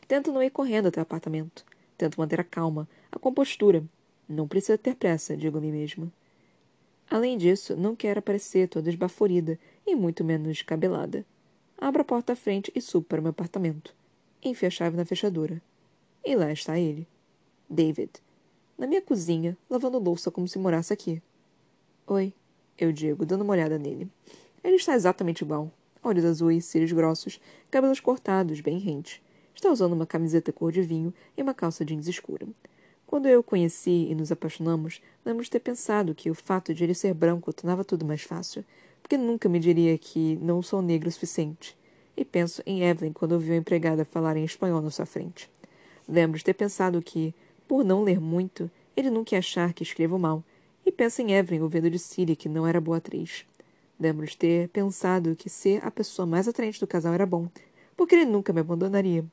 Tento 0.08 0.32
não 0.32 0.42
ir 0.42 0.50
correndo 0.50 0.88
até 0.88 1.00
o 1.00 1.02
apartamento. 1.02 1.64
Tento 1.96 2.18
manter 2.18 2.40
a 2.40 2.44
calma, 2.44 2.88
a 3.12 3.18
compostura, 3.18 3.84
não 4.28 4.48
precisa 4.48 4.76
ter 4.76 4.96
pressa, 4.96 5.36
digo 5.36 5.58
a 5.58 5.60
mim 5.60 5.70
mesma. 5.70 6.12
Além 7.08 7.36
disso, 7.36 7.76
não 7.76 7.94
quero 7.94 8.22
parecer 8.22 8.68
toda 8.68 8.88
esbaforida 8.88 9.58
e 9.86 9.94
muito 9.94 10.24
menos 10.24 10.48
descabelada. 10.48 11.24
Abro 11.78 12.02
a 12.02 12.04
porta 12.04 12.32
à 12.32 12.36
frente 12.36 12.72
e 12.74 12.80
subo 12.80 13.06
para 13.06 13.20
o 13.20 13.22
meu 13.22 13.30
apartamento. 13.30 13.94
Enfio 14.42 14.66
a 14.66 14.70
chave 14.70 14.96
na 14.96 15.04
fechadura. 15.04 15.60
E 16.24 16.34
lá 16.34 16.50
está 16.50 16.78
ele. 16.78 17.06
David. 17.68 18.10
Na 18.78 18.86
minha 18.86 19.02
cozinha, 19.02 19.56
lavando 19.68 19.98
louça 19.98 20.30
como 20.30 20.48
se 20.48 20.58
morasse 20.58 20.92
aqui. 20.92 21.22
Oi, 22.06 22.32
eu 22.78 22.92
digo, 22.92 23.26
dando 23.26 23.42
uma 23.42 23.52
olhada 23.52 23.78
nele. 23.78 24.08
Ele 24.64 24.76
está 24.76 24.94
exatamente 24.94 25.42
igual. 25.42 25.70
Olhos 26.04 26.24
azuis, 26.24 26.64
cílios 26.64 26.90
grossos, 26.90 27.40
cabelos 27.70 28.00
cortados, 28.00 28.60
bem 28.60 28.76
rentes. 28.78 29.20
Está 29.54 29.70
usando 29.70 29.92
uma 29.92 30.04
camiseta 30.04 30.52
cor 30.52 30.72
de 30.72 30.82
vinho 30.82 31.14
e 31.36 31.42
uma 31.42 31.54
calça 31.54 31.84
jeans 31.84 32.08
escura. 32.08 32.44
Quando 33.06 33.28
eu 33.28 33.38
o 33.38 33.44
conheci 33.44 34.08
e 34.10 34.14
nos 34.14 34.32
apaixonamos, 34.32 35.00
lembro 35.24 35.44
de 35.44 35.50
ter 35.50 35.60
pensado 35.60 36.12
que 36.12 36.28
o 36.28 36.34
fato 36.34 36.74
de 36.74 36.82
ele 36.82 36.92
ser 36.92 37.14
branco 37.14 37.52
tornava 37.52 37.84
tudo 37.84 38.04
mais 38.04 38.22
fácil, 38.22 38.64
porque 39.00 39.16
nunca 39.16 39.48
me 39.48 39.60
diria 39.60 39.96
que 39.96 40.36
não 40.42 40.60
sou 40.60 40.82
negro 40.82 41.08
o 41.08 41.12
suficiente. 41.12 41.76
E 42.16 42.24
penso 42.24 42.62
em 42.66 42.82
Evelyn 42.82 43.12
quando 43.12 43.32
ouviu 43.32 43.54
a 43.54 43.58
empregada 43.58 44.04
falar 44.04 44.36
em 44.36 44.44
espanhol 44.44 44.82
na 44.82 44.90
sua 44.90 45.06
frente. 45.06 45.48
Lembro 46.08 46.36
de 46.36 46.44
ter 46.44 46.54
pensado 46.54 47.00
que, 47.00 47.32
por 47.68 47.84
não 47.84 48.02
ler 48.02 48.20
muito, 48.20 48.68
ele 48.96 49.08
nunca 49.08 49.36
ia 49.36 49.38
achar 49.38 49.72
que 49.72 49.84
escrevo 49.84 50.18
mal, 50.18 50.42
e 50.84 50.90
penso 50.90 51.22
em 51.22 51.32
Evelyn 51.32 51.62
ouvindo 51.62 51.88
de 51.88 51.98
Síria 52.00 52.34
que 52.34 52.48
não 52.48 52.66
era 52.66 52.80
boa 52.80 52.96
atriz. 52.96 53.46
Lembro 54.02 54.26
de 54.26 54.36
ter 54.36 54.68
pensado 54.70 55.36
que 55.36 55.48
ser 55.48 55.78
a 55.86 55.88
pessoa 55.88 56.26
mais 56.26 56.48
atraente 56.48 56.80
do 56.80 56.88
casal 56.88 57.14
era 57.14 57.24
bom, 57.24 57.48
porque 57.96 58.16
ele 58.16 58.24
nunca 58.24 58.52
me 58.52 58.58
abandonaria. 58.58 59.24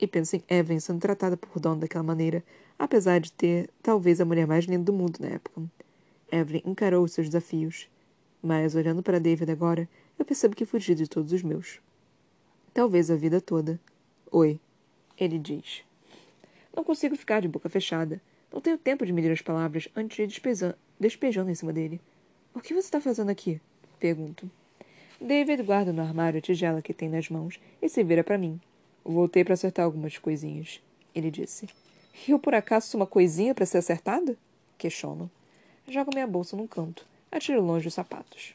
E 0.00 0.06
penso 0.06 0.36
em 0.36 0.42
Evelyn 0.48 0.80
sendo 0.80 0.98
tratada 0.98 1.36
por 1.36 1.60
Don 1.60 1.76
daquela 1.76 2.02
maneira, 2.02 2.42
apesar 2.78 3.20
de 3.20 3.30
ter 3.30 3.68
talvez 3.82 4.22
a 4.22 4.24
mulher 4.24 4.46
mais 4.46 4.64
linda 4.64 4.82
do 4.82 4.94
mundo 4.94 5.18
na 5.20 5.28
época. 5.28 5.62
Evelyn 6.32 6.62
encarou 6.64 7.04
os 7.04 7.12
seus 7.12 7.28
desafios, 7.28 7.86
mas 8.42 8.74
olhando 8.74 9.02
para 9.02 9.20
David 9.20 9.52
agora, 9.52 9.86
eu 10.18 10.24
percebo 10.24 10.56
que 10.56 10.64
fugi 10.64 10.94
de 10.94 11.06
todos 11.06 11.30
os 11.30 11.42
meus. 11.42 11.78
Talvez 12.72 13.10
a 13.10 13.16
vida 13.16 13.42
toda. 13.42 13.78
Oi, 14.30 14.58
ele 15.18 15.38
diz. 15.38 15.84
Não 16.74 16.82
consigo 16.82 17.14
ficar 17.14 17.42
de 17.42 17.48
boca 17.48 17.68
fechada. 17.68 18.22
Não 18.50 18.58
tenho 18.58 18.78
tempo 18.78 19.04
de 19.04 19.12
medir 19.12 19.32
as 19.32 19.42
palavras 19.42 19.86
antes 19.94 20.26
de 20.26 20.40
despejando 20.98 21.50
em 21.50 21.54
cima 21.54 21.74
dele. 21.74 22.00
O 22.54 22.60
que 22.60 22.72
você 22.72 22.86
está 22.86 23.02
fazendo 23.02 23.28
aqui? 23.28 23.60
Pergunto. 24.04 24.50
David 25.18 25.62
guarda 25.62 25.90
no 25.90 26.02
armário 26.02 26.36
a 26.36 26.42
tigela 26.42 26.82
que 26.82 26.92
tem 26.92 27.08
nas 27.08 27.30
mãos 27.30 27.58
e 27.80 27.88
se 27.88 28.04
vira 28.04 28.22
para 28.22 28.36
mim. 28.36 28.60
Voltei 29.02 29.42
para 29.42 29.54
acertar 29.54 29.82
algumas 29.82 30.18
coisinhas, 30.18 30.78
ele 31.14 31.30
disse. 31.30 31.70
Eu, 32.28 32.38
por 32.38 32.54
acaso, 32.54 32.86
sou 32.86 33.00
uma 33.00 33.06
coisinha 33.06 33.54
para 33.54 33.64
ser 33.64 33.78
acertada? 33.78 34.36
Questiono. 34.76 35.30
Jogo 35.88 36.10
minha 36.12 36.26
bolsa 36.26 36.54
num 36.54 36.66
canto. 36.66 37.06
Atiro 37.32 37.62
longe 37.62 37.88
os 37.88 37.94
sapatos. 37.94 38.54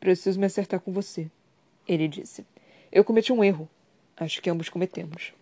Preciso 0.00 0.40
me 0.40 0.46
acertar 0.46 0.80
com 0.80 0.90
você, 0.90 1.30
ele 1.86 2.08
disse. 2.08 2.46
Eu 2.90 3.04
cometi 3.04 3.34
um 3.34 3.44
erro. 3.44 3.68
Acho 4.16 4.40
que 4.40 4.48
ambos 4.48 4.70
cometemos. 4.70 5.34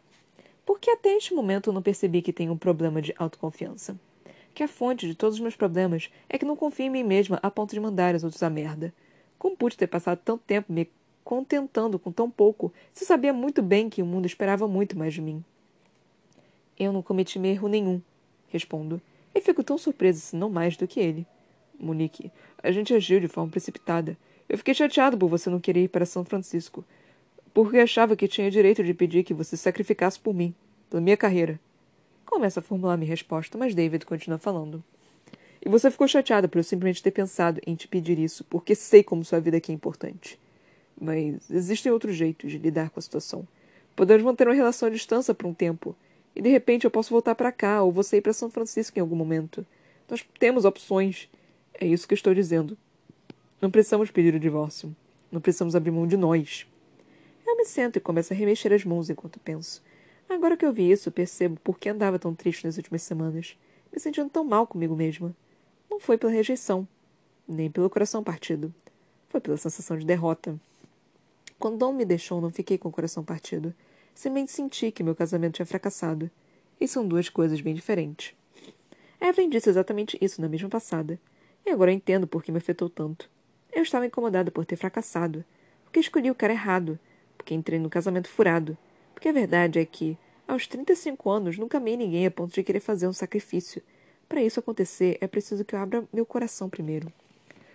Porque 0.67 0.91
até 0.91 1.11
este 1.17 1.33
momento 1.35 1.73
não 1.73 1.83
percebi 1.83 2.21
que 2.21 2.33
tenho 2.33 2.53
um 2.53 2.59
problema 2.59 3.01
de 3.01 3.15
autoconfiança. 3.17 3.97
Que 4.59 4.65
a 4.65 4.67
fonte 4.67 5.07
de 5.07 5.15
todos 5.15 5.37
os 5.37 5.41
meus 5.41 5.55
problemas 5.55 6.11
é 6.29 6.37
que 6.37 6.45
não 6.45 6.57
confio 6.57 6.87
em 6.87 6.91
mim 6.91 7.05
mesma 7.05 7.39
a 7.45 7.49
ponto 7.49 7.73
de 7.73 7.79
mandar 7.79 8.17
os 8.17 8.25
outros 8.25 8.43
a 8.43 8.51
merda. 8.51 8.93
Como 9.39 9.57
pude 9.57 9.77
ter 9.77 9.87
passado 9.87 10.19
tanto 10.25 10.43
tempo 10.45 10.73
me 10.73 10.91
contentando 11.23 11.97
com 11.97 12.11
tão 12.11 12.29
pouco 12.29 12.73
se 12.93 13.05
sabia 13.05 13.33
muito 13.33 13.63
bem 13.63 13.89
que 13.89 14.03
o 14.03 14.05
mundo 14.05 14.27
esperava 14.27 14.67
muito 14.67 14.99
mais 14.99 15.15
de 15.15 15.21
mim? 15.21 15.45
Eu 16.77 16.93
não 16.93 17.03
cometi 17.03 17.39
erro 17.39 17.69
nenhum, 17.69 18.03
respondo, 18.49 19.01
e 19.33 19.41
fico 19.41 19.63
tão 19.63 19.79
surpresa, 19.79 20.19
se 20.19 20.35
não 20.35 20.51
mais, 20.51 20.77
do 20.77 20.89
que 20.89 20.99
ele. 20.99 21.25
Monique, 21.79 22.33
a 22.61 22.73
gente 22.73 22.93
agiu 22.93 23.21
de 23.21 23.29
forma 23.29 23.53
precipitada. 23.53 24.19
Eu 24.49 24.59
fiquei 24.59 24.75
chateado 24.75 25.17
por 25.17 25.29
você 25.29 25.49
não 25.49 25.61
querer 25.61 25.85
ir 25.85 25.89
para 25.89 26.05
São 26.05 26.25
Francisco, 26.25 26.85
porque 27.55 27.79
achava 27.79 28.17
que 28.17 28.27
tinha 28.27 28.51
direito 28.51 28.83
de 28.83 28.93
pedir 28.93 29.23
que 29.23 29.33
você 29.33 29.57
sacrificasse 29.57 30.19
por 30.19 30.35
mim, 30.35 30.53
pela 30.91 31.01
minha 31.01 31.17
carreira. 31.17 31.61
Começa 32.29 32.61
a 32.61 32.63
formular 32.63 32.99
minha 32.99 33.09
resposta, 33.09 33.57
mas 33.57 33.75
David 33.75 34.05
continua 34.05 34.39
falando. 34.39 34.85
E 35.65 35.69
você 35.69 35.91
ficou 35.91 36.07
chateada 36.07 36.47
por 36.47 36.59
eu 36.59 36.63
simplesmente 36.63 37.03
ter 37.03 37.11
pensado 37.11 37.59
em 37.67 37.75
te 37.75 37.89
pedir 37.89 38.19
isso, 38.19 38.45
porque 38.45 38.75
sei 38.75 39.03
como 39.03 39.25
sua 39.25 39.41
vida 39.41 39.57
aqui 39.57 39.73
é 39.73 39.75
importante. 39.75 40.39
Mas 41.01 41.51
existem 41.51 41.91
outros 41.91 42.15
jeitos 42.15 42.53
de 42.53 42.59
lidar 42.59 42.91
com 42.91 43.01
a 43.01 43.03
situação. 43.03 43.49
Podemos 43.97 44.23
manter 44.23 44.47
uma 44.47 44.55
relação 44.55 44.89
à 44.89 44.91
distância 44.91 45.33
por 45.33 45.47
um 45.47 45.55
tempo, 45.55 45.97
e 46.37 46.43
de 46.43 46.51
repente 46.51 46.85
eu 46.85 46.91
posso 46.91 47.11
voltar 47.11 47.35
para 47.35 47.51
cá 47.51 47.83
ou 47.83 47.91
você 47.91 48.19
ir 48.19 48.21
para 48.21 48.35
São 48.35 48.51
Francisco 48.51 48.99
em 48.99 49.01
algum 49.01 49.17
momento. 49.17 49.67
Nós 50.07 50.23
temos 50.39 50.67
opções. 50.67 51.31
É 51.73 51.87
isso 51.87 52.07
que 52.07 52.13
estou 52.13 52.35
dizendo. 52.35 52.77
Não 53.59 53.71
precisamos 53.71 54.11
pedir 54.11 54.35
o 54.35 54.39
divórcio. 54.39 54.95
Não 55.33 55.41
precisamos 55.41 55.75
abrir 55.75 55.93
mão 55.93 56.07
de 56.07 56.19
nós. 56.19 56.67
Eu 57.47 57.57
me 57.57 57.65
sento 57.65 57.97
e 57.97 58.01
começo 58.01 58.35
a 58.35 58.37
remexer 58.37 58.71
as 58.71 58.85
mãos 58.85 59.09
enquanto 59.09 59.41
penso. 59.41 59.83
Agora 60.29 60.57
que 60.57 60.65
eu 60.65 60.73
vi 60.73 60.91
isso, 60.91 61.11
percebo 61.11 61.59
por 61.61 61.79
que 61.79 61.89
andava 61.89 62.19
tão 62.19 62.35
triste 62.35 62.65
nas 62.65 62.77
últimas 62.77 63.03
semanas, 63.03 63.57
me 63.91 63.99
sentindo 63.99 64.29
tão 64.29 64.45
mal 64.45 64.67
comigo 64.67 64.95
mesma. 64.95 65.35
Não 65.91 65.99
foi 65.99 66.19
pela 66.19 66.31
rejeição, 66.31 66.87
nem 67.49 67.71
pelo 67.71 67.89
coração 67.89 68.23
partido. 68.23 68.73
Foi 69.29 69.41
pela 69.41 69.57
sensação 69.57 69.97
de 69.97 70.05
derrota. 70.05 70.61
Quando 71.59 71.79
Dom 71.79 71.93
me 71.93 72.05
deixou, 72.05 72.41
não 72.41 72.51
fiquei 72.51 72.77
com 72.77 72.89
o 72.89 72.93
coração 72.93 73.25
partido. 73.25 73.75
Simplesmente 74.15 74.53
senti 74.53 74.93
que 74.93 75.03
meu 75.03 75.15
casamento 75.15 75.55
tinha 75.55 75.67
fracassado. 75.67 76.31
E 76.81 76.87
são 76.87 77.09
duas 77.09 77.29
coisas 77.29 77.61
bem 77.61 77.75
diferentes. 77.75 78.35
Evelyn 79.21 79.51
disse 79.51 79.69
exatamente 79.69 80.17
isso 80.21 80.41
na 80.41 80.49
mesma 80.49 80.69
passada. 80.69 81.19
E 81.67 81.71
agora 81.71 81.91
eu 81.91 81.97
entendo 81.97 82.27
por 82.27 82.43
que 82.43 82.53
me 82.53 82.59
afetou 82.59 82.89
tanto. 82.89 83.29
Eu 83.73 83.83
estava 83.83 84.07
incomodada 84.07 84.51
por 84.51 84.65
ter 84.65 84.77
fracassado. 84.77 85.45
Porque 85.85 86.01
escolhi 86.01 86.31
o 86.31 86.35
cara 86.35 86.53
errado. 86.53 86.99
Porque 87.37 87.55
entrei 87.55 87.79
no 87.79 87.91
casamento 87.91 88.29
furado. 88.29 88.77
Porque 89.19 89.31
a 89.31 89.33
verdade 89.33 89.81
é 89.81 89.85
que, 89.85 90.17
aos 90.47 90.69
35 90.69 91.29
anos, 91.29 91.59
nunca 91.59 91.79
amei 91.79 91.97
ninguém 91.97 92.25
a 92.25 92.31
ponto 92.31 92.55
de 92.55 92.63
querer 92.63 92.79
fazer 92.79 93.09
um 93.09 93.13
sacrifício. 93.13 93.83
Para 94.29 94.41
isso 94.41 94.61
acontecer, 94.61 95.19
é 95.21 95.27
preciso 95.27 95.65
que 95.65 95.75
eu 95.75 95.81
abra 95.81 96.05
meu 96.13 96.25
coração 96.25 96.71
primeiro. 96.71 97.13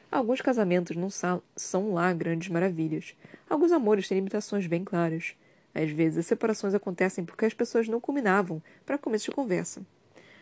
Alguns 0.09 0.39
casamentos 0.39 0.95
não 0.95 1.09
são 1.09 1.93
lá 1.93 2.13
grandes 2.13 2.47
maravilhas. 2.47 3.13
Alguns 3.49 3.73
amores 3.73 4.07
têm 4.07 4.19
limitações 4.19 4.67
bem 4.67 4.85
claras 4.85 5.35
Às 5.75 5.89
vezes, 5.91 6.19
as 6.19 6.27
separações 6.27 6.73
acontecem 6.73 7.25
porque 7.25 7.43
as 7.43 7.53
pessoas 7.53 7.89
não 7.89 7.99
combinavam 7.99 8.63
para 8.85 8.97
começo 8.97 9.25
de 9.25 9.35
conversa. 9.35 9.85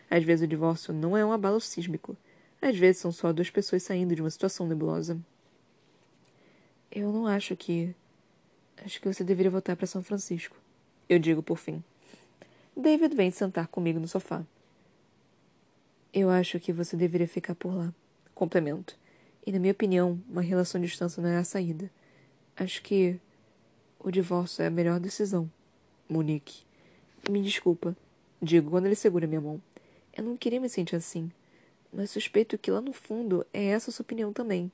Às 0.08 0.22
vezes, 0.22 0.44
o 0.44 0.48
divórcio 0.48 0.94
não 0.94 1.16
é 1.16 1.24
um 1.24 1.32
abalo 1.32 1.60
sísmico. 1.60 2.16
Às 2.60 2.76
vezes, 2.78 3.02
são 3.02 3.10
só 3.10 3.32
duas 3.32 3.50
pessoas 3.50 3.82
saindo 3.82 4.14
de 4.14 4.22
uma 4.22 4.30
situação 4.30 4.68
nebulosa. 4.68 5.18
Eu 6.92 7.10
não 7.10 7.26
acho 7.26 7.56
que. 7.56 7.92
Acho 8.84 9.00
que 9.00 9.12
você 9.12 9.24
deveria 9.24 9.50
voltar 9.50 9.74
para 9.74 9.88
São 9.88 10.00
Francisco. 10.00 10.61
Eu 11.08 11.18
digo 11.18 11.42
por 11.42 11.58
fim. 11.58 11.82
David 12.76 13.14
vem 13.14 13.30
sentar 13.30 13.68
comigo 13.68 14.00
no 14.00 14.08
sofá. 14.08 14.44
Eu 16.12 16.30
acho 16.30 16.58
que 16.60 16.72
você 16.72 16.96
deveria 16.96 17.28
ficar 17.28 17.54
por 17.54 17.74
lá. 17.74 17.94
Complemento. 18.34 18.96
E, 19.46 19.52
na 19.52 19.58
minha 19.58 19.72
opinião, 19.72 20.20
uma 20.28 20.42
relação 20.42 20.80
de 20.80 20.86
distância 20.86 21.22
não 21.22 21.28
é 21.28 21.36
a 21.36 21.44
saída. 21.44 21.90
Acho 22.56 22.82
que 22.82 23.18
o 23.98 24.10
divórcio 24.10 24.62
é 24.62 24.66
a 24.66 24.70
melhor 24.70 25.00
decisão. 25.00 25.50
Monique. 26.08 26.64
Me 27.28 27.42
desculpa. 27.42 27.96
Digo 28.40 28.70
quando 28.70 28.86
ele 28.86 28.94
segura 28.94 29.26
minha 29.26 29.40
mão. 29.40 29.60
Eu 30.16 30.24
não 30.24 30.36
queria 30.36 30.60
me 30.60 30.68
sentir 30.68 30.96
assim. 30.96 31.30
Mas 31.92 32.10
suspeito 32.10 32.58
que 32.58 32.70
lá 32.70 32.80
no 32.80 32.92
fundo 32.92 33.46
é 33.52 33.66
essa 33.66 33.90
a 33.90 33.92
sua 33.92 34.02
opinião 34.02 34.32
também. 34.32 34.70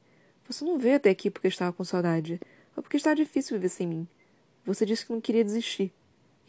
Você 0.47 0.65
não 0.65 0.79
veio 0.79 0.97
até 0.97 1.11
aqui 1.11 1.31
porque 1.31 1.49
estava 1.49 1.73
com 1.73 1.85
saudade, 1.85 2.41
ou 2.75 2.83
porque 2.83 2.97
estava 2.97 3.15
difícil 3.15 3.57
viver 3.57 3.69
sem 3.69 3.87
mim. 3.87 4.09
Você 4.65 4.87
disse 4.87 5.05
que 5.05 5.13
não 5.13 5.21
queria 5.21 5.45
desistir. 5.45 5.93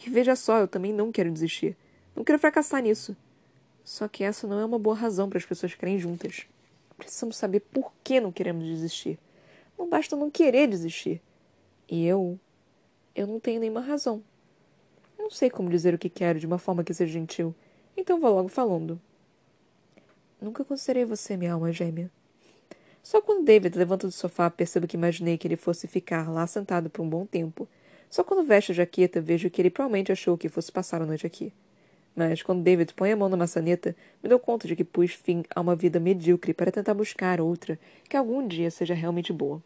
E 0.05 0.09
veja 0.09 0.35
só, 0.35 0.59
eu 0.59 0.67
também 0.67 0.93
não 0.93 1.11
quero 1.11 1.31
desistir. 1.31 1.75
Não 2.15 2.23
quero 2.23 2.39
fracassar 2.39 2.81
nisso. 2.81 3.15
Só 3.83 4.07
que 4.07 4.23
essa 4.23 4.47
não 4.47 4.59
é 4.59 4.65
uma 4.65 4.79
boa 4.79 4.95
razão 4.95 5.29
para 5.29 5.37
as 5.37 5.45
pessoas 5.45 5.71
ficarem 5.71 5.99
juntas. 5.99 6.45
Precisamos 6.97 7.37
saber 7.37 7.61
por 7.61 7.91
que 8.03 8.19
não 8.19 8.31
queremos 8.31 8.65
desistir. 8.65 9.17
Não 9.77 9.89
basta 9.89 10.15
não 10.15 10.29
querer 10.29 10.67
desistir. 10.67 11.21
E 11.89 12.05
eu. 12.05 12.39
Eu 13.15 13.25
não 13.27 13.39
tenho 13.39 13.59
nenhuma 13.59 13.81
razão. 13.81 14.23
Não 15.17 15.29
sei 15.29 15.49
como 15.49 15.69
dizer 15.69 15.93
o 15.93 15.97
que 15.97 16.09
quero 16.09 16.39
de 16.39 16.47
uma 16.47 16.57
forma 16.57 16.83
que 16.83 16.93
seja 16.93 17.11
gentil, 17.11 17.53
então 17.95 18.19
vou 18.19 18.33
logo 18.33 18.47
falando. 18.47 18.99
Nunca 20.41 20.63
considerei 20.63 21.03
você 21.03 21.35
minha 21.35 21.53
alma 21.53 21.71
gêmea. 21.71 22.09
Só 23.03 23.21
quando 23.21 23.43
David 23.43 23.77
levanta 23.77 24.07
do 24.07 24.13
sofá 24.13 24.49
percebo 24.49 24.87
que 24.87 24.95
imaginei 24.95 25.37
que 25.37 25.47
ele 25.47 25.57
fosse 25.57 25.87
ficar 25.87 26.29
lá 26.29 26.47
sentado 26.47 26.89
por 26.89 27.01
um 27.01 27.09
bom 27.09 27.25
tempo. 27.25 27.67
Só 28.09 28.23
quando 28.23 28.45
veste 28.45 28.71
a 28.71 28.75
jaqueta 28.75 29.21
vejo 29.21 29.49
que 29.49 29.61
ele 29.61 29.69
provavelmente 29.69 30.11
achou 30.11 30.37
que 30.37 30.49
fosse 30.49 30.71
passar 30.71 31.01
a 31.01 31.05
noite 31.05 31.27
aqui. 31.27 31.53
Mas 32.15 32.41
quando 32.41 32.63
David 32.63 32.93
põe 32.95 33.11
a 33.11 33.15
mão 33.15 33.29
na 33.29 33.37
maçaneta, 33.37 33.95
me 34.21 34.27
dou 34.27 34.39
conta 34.39 34.67
de 34.67 34.75
que 34.75 34.83
pus 34.83 35.11
fim 35.11 35.43
a 35.55 35.61
uma 35.61 35.75
vida 35.75 35.99
medíocre 35.99 36.53
para 36.53 36.71
tentar 36.71 36.93
buscar 36.93 37.39
outra 37.39 37.79
que 38.09 38.17
algum 38.17 38.45
dia 38.47 38.71
seja 38.71 38.93
realmente 38.93 39.31
boa. 39.31 39.61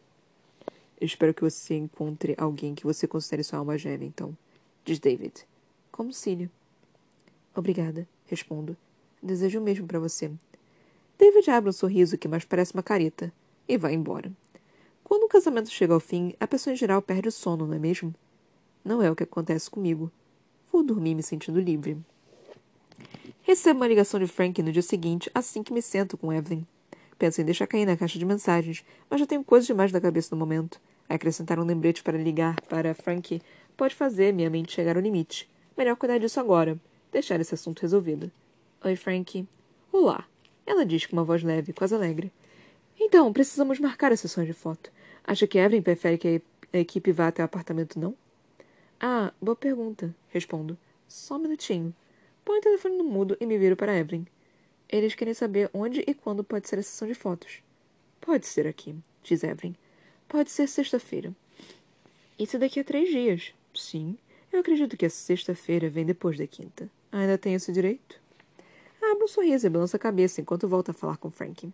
Espero 0.99 1.33
que 1.33 1.41
você 1.41 1.75
encontre 1.75 2.35
alguém 2.37 2.75
que 2.75 2.83
você 2.83 3.07
considere 3.07 3.43
sua 3.43 3.59
alma 3.59 3.77
gêmea, 3.77 4.05
então, 4.05 4.37
diz 4.85 4.99
David. 4.99 5.45
Como 5.91 6.13
Cília. 6.13 6.49
Obrigada, 7.55 8.07
respondo. 8.27 8.75
Desejo 9.21 9.59
o 9.59 9.63
mesmo 9.63 9.87
para 9.87 9.99
você. 9.99 10.31
David 11.17 11.49
abre 11.49 11.69
um 11.69 11.73
sorriso 11.73 12.17
que 12.17 12.27
mais 12.27 12.43
parece 12.43 12.73
uma 12.73 12.83
careta 12.83 13.31
e 13.67 13.77
vai 13.77 13.93
embora. 13.93 14.31
Quando 15.03 15.23
o 15.23 15.27
casamento 15.27 15.69
chega 15.69 15.93
ao 15.93 15.99
fim, 15.99 16.33
a 16.39 16.47
pessoa 16.47 16.73
em 16.73 16.77
geral 16.77 17.01
perde 17.01 17.27
o 17.27 17.31
sono, 17.31 17.65
não 17.65 17.75
é 17.75 17.79
mesmo? 17.79 18.13
Não 18.83 19.01
é 19.01 19.09
o 19.09 19.15
que 19.15 19.23
acontece 19.23 19.69
comigo. 19.69 20.11
Vou 20.71 20.83
dormir 20.83 21.15
me 21.15 21.23
sentindo 21.23 21.59
livre. 21.59 21.97
Recebo 23.41 23.79
uma 23.79 23.87
ligação 23.87 24.19
de 24.19 24.27
Frank 24.27 24.61
no 24.61 24.71
dia 24.71 24.81
seguinte, 24.81 25.31
assim 25.33 25.63
que 25.63 25.71
me 25.71 25.81
sento 25.81 26.17
com 26.17 26.33
Evelyn. 26.33 26.65
Penso 27.17 27.39
em 27.39 27.45
deixar 27.45 27.67
cair 27.67 27.85
na 27.85 27.95
caixa 27.95 28.19
de 28.19 28.25
mensagens, 28.25 28.83
mas 29.09 29.19
já 29.19 29.25
tenho 29.25 29.43
coisa 29.43 29.65
demais 29.65 29.91
na 29.91 30.01
cabeça 30.01 30.35
no 30.35 30.39
momento. 30.39 30.81
Acrescentar 31.07 31.59
um 31.59 31.63
lembrete 31.63 32.03
para 32.03 32.17
ligar 32.17 32.59
para 32.61 32.93
Frank 32.93 33.41
pode 33.77 33.95
fazer 33.95 34.33
minha 34.33 34.49
mente 34.49 34.73
chegar 34.73 34.97
ao 34.97 35.01
limite. 35.01 35.49
Melhor 35.77 35.95
cuidar 35.95 36.17
disso 36.17 36.39
agora. 36.39 36.77
Deixar 37.11 37.39
esse 37.39 37.53
assunto 37.53 37.81
resolvido. 37.81 38.31
Oi, 38.83 38.95
Frank. 38.95 39.47
Olá. 39.91 40.25
Ela 40.65 40.85
diz 40.85 41.05
com 41.05 41.15
uma 41.15 41.23
voz 41.23 41.43
leve, 41.43 41.71
quase 41.71 41.95
alegre. 41.95 42.31
Então, 42.99 43.31
precisamos 43.31 43.79
marcar 43.79 44.11
as 44.11 44.19
sessões 44.19 44.47
de 44.47 44.53
foto. 44.53 44.91
Acha 45.23 45.47
que 45.47 45.57
Evelyn 45.57 45.81
prefere 45.81 46.17
que 46.17 46.41
a 46.73 46.77
equipe 46.77 47.11
vá 47.11 47.27
até 47.27 47.41
o 47.41 47.45
apartamento, 47.45 47.99
não? 47.99 48.15
Ah, 49.05 49.33
boa 49.41 49.53
pergunta, 49.53 50.15
respondo. 50.29 50.77
Só 51.09 51.35
um 51.35 51.39
minutinho. 51.39 51.93
Põe 52.45 52.59
o 52.59 52.61
telefone 52.61 52.95
no 52.95 53.03
mudo 53.03 53.35
e 53.37 53.45
me 53.45 53.57
viro 53.57 53.75
para 53.75 53.93
Evelyn. 53.93 54.25
Eles 54.87 55.13
querem 55.13 55.33
saber 55.33 55.69
onde 55.73 56.05
e 56.07 56.13
quando 56.13 56.41
pode 56.41 56.69
ser 56.69 56.79
a 56.79 56.81
sessão 56.81 57.05
de 57.05 57.13
fotos. 57.13 57.61
Pode 58.21 58.47
ser 58.47 58.65
aqui, 58.65 58.95
diz 59.21 59.43
Evelyn. 59.43 59.75
Pode 60.25 60.51
ser 60.51 60.69
sexta-feira. 60.69 61.35
Isso 62.39 62.57
daqui 62.57 62.79
a 62.79 62.83
três 62.85 63.09
dias. 63.09 63.53
Sim, 63.75 64.17
eu 64.53 64.61
acredito 64.61 64.95
que 64.95 65.05
a 65.05 65.09
sexta-feira 65.09 65.89
vem 65.89 66.05
depois 66.05 66.37
da 66.37 66.47
quinta. 66.47 66.89
Ainda 67.11 67.37
tem 67.37 67.55
esse 67.55 67.73
direito? 67.73 68.21
Abre 69.01 69.25
um 69.25 69.27
sorriso 69.27 69.67
e 69.67 69.69
balança 69.69 69.97
a 69.97 69.99
cabeça 69.99 70.39
enquanto 70.39 70.65
volta 70.65 70.91
a 70.91 70.93
falar 70.93 71.17
com 71.17 71.29
Frank. 71.29 71.73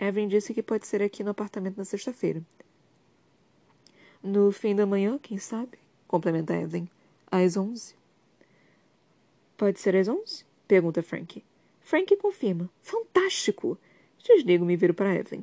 Evelyn 0.00 0.28
disse 0.28 0.54
que 0.54 0.62
pode 0.62 0.86
ser 0.86 1.02
aqui 1.02 1.22
no 1.22 1.32
apartamento 1.32 1.76
na 1.76 1.84
sexta-feira. 1.84 2.42
No 4.22 4.50
fim 4.50 4.74
da 4.74 4.86
manhã, 4.86 5.18
quem 5.18 5.36
sabe? 5.36 5.83
Complementa 6.14 6.54
Evelyn. 6.54 6.86
Às 7.28 7.56
onze. 7.56 7.96
Pode 9.56 9.80
ser 9.80 9.96
às 9.96 10.06
onze? 10.06 10.44
Pergunta 10.68 11.02
Frank. 11.02 11.42
Frank 11.80 12.16
confirma. 12.18 12.70
Fantástico! 12.80 13.76
Desligo 14.24 14.70
e 14.70 14.76
viro 14.76 14.94
para 14.94 15.12
Evelyn. 15.12 15.42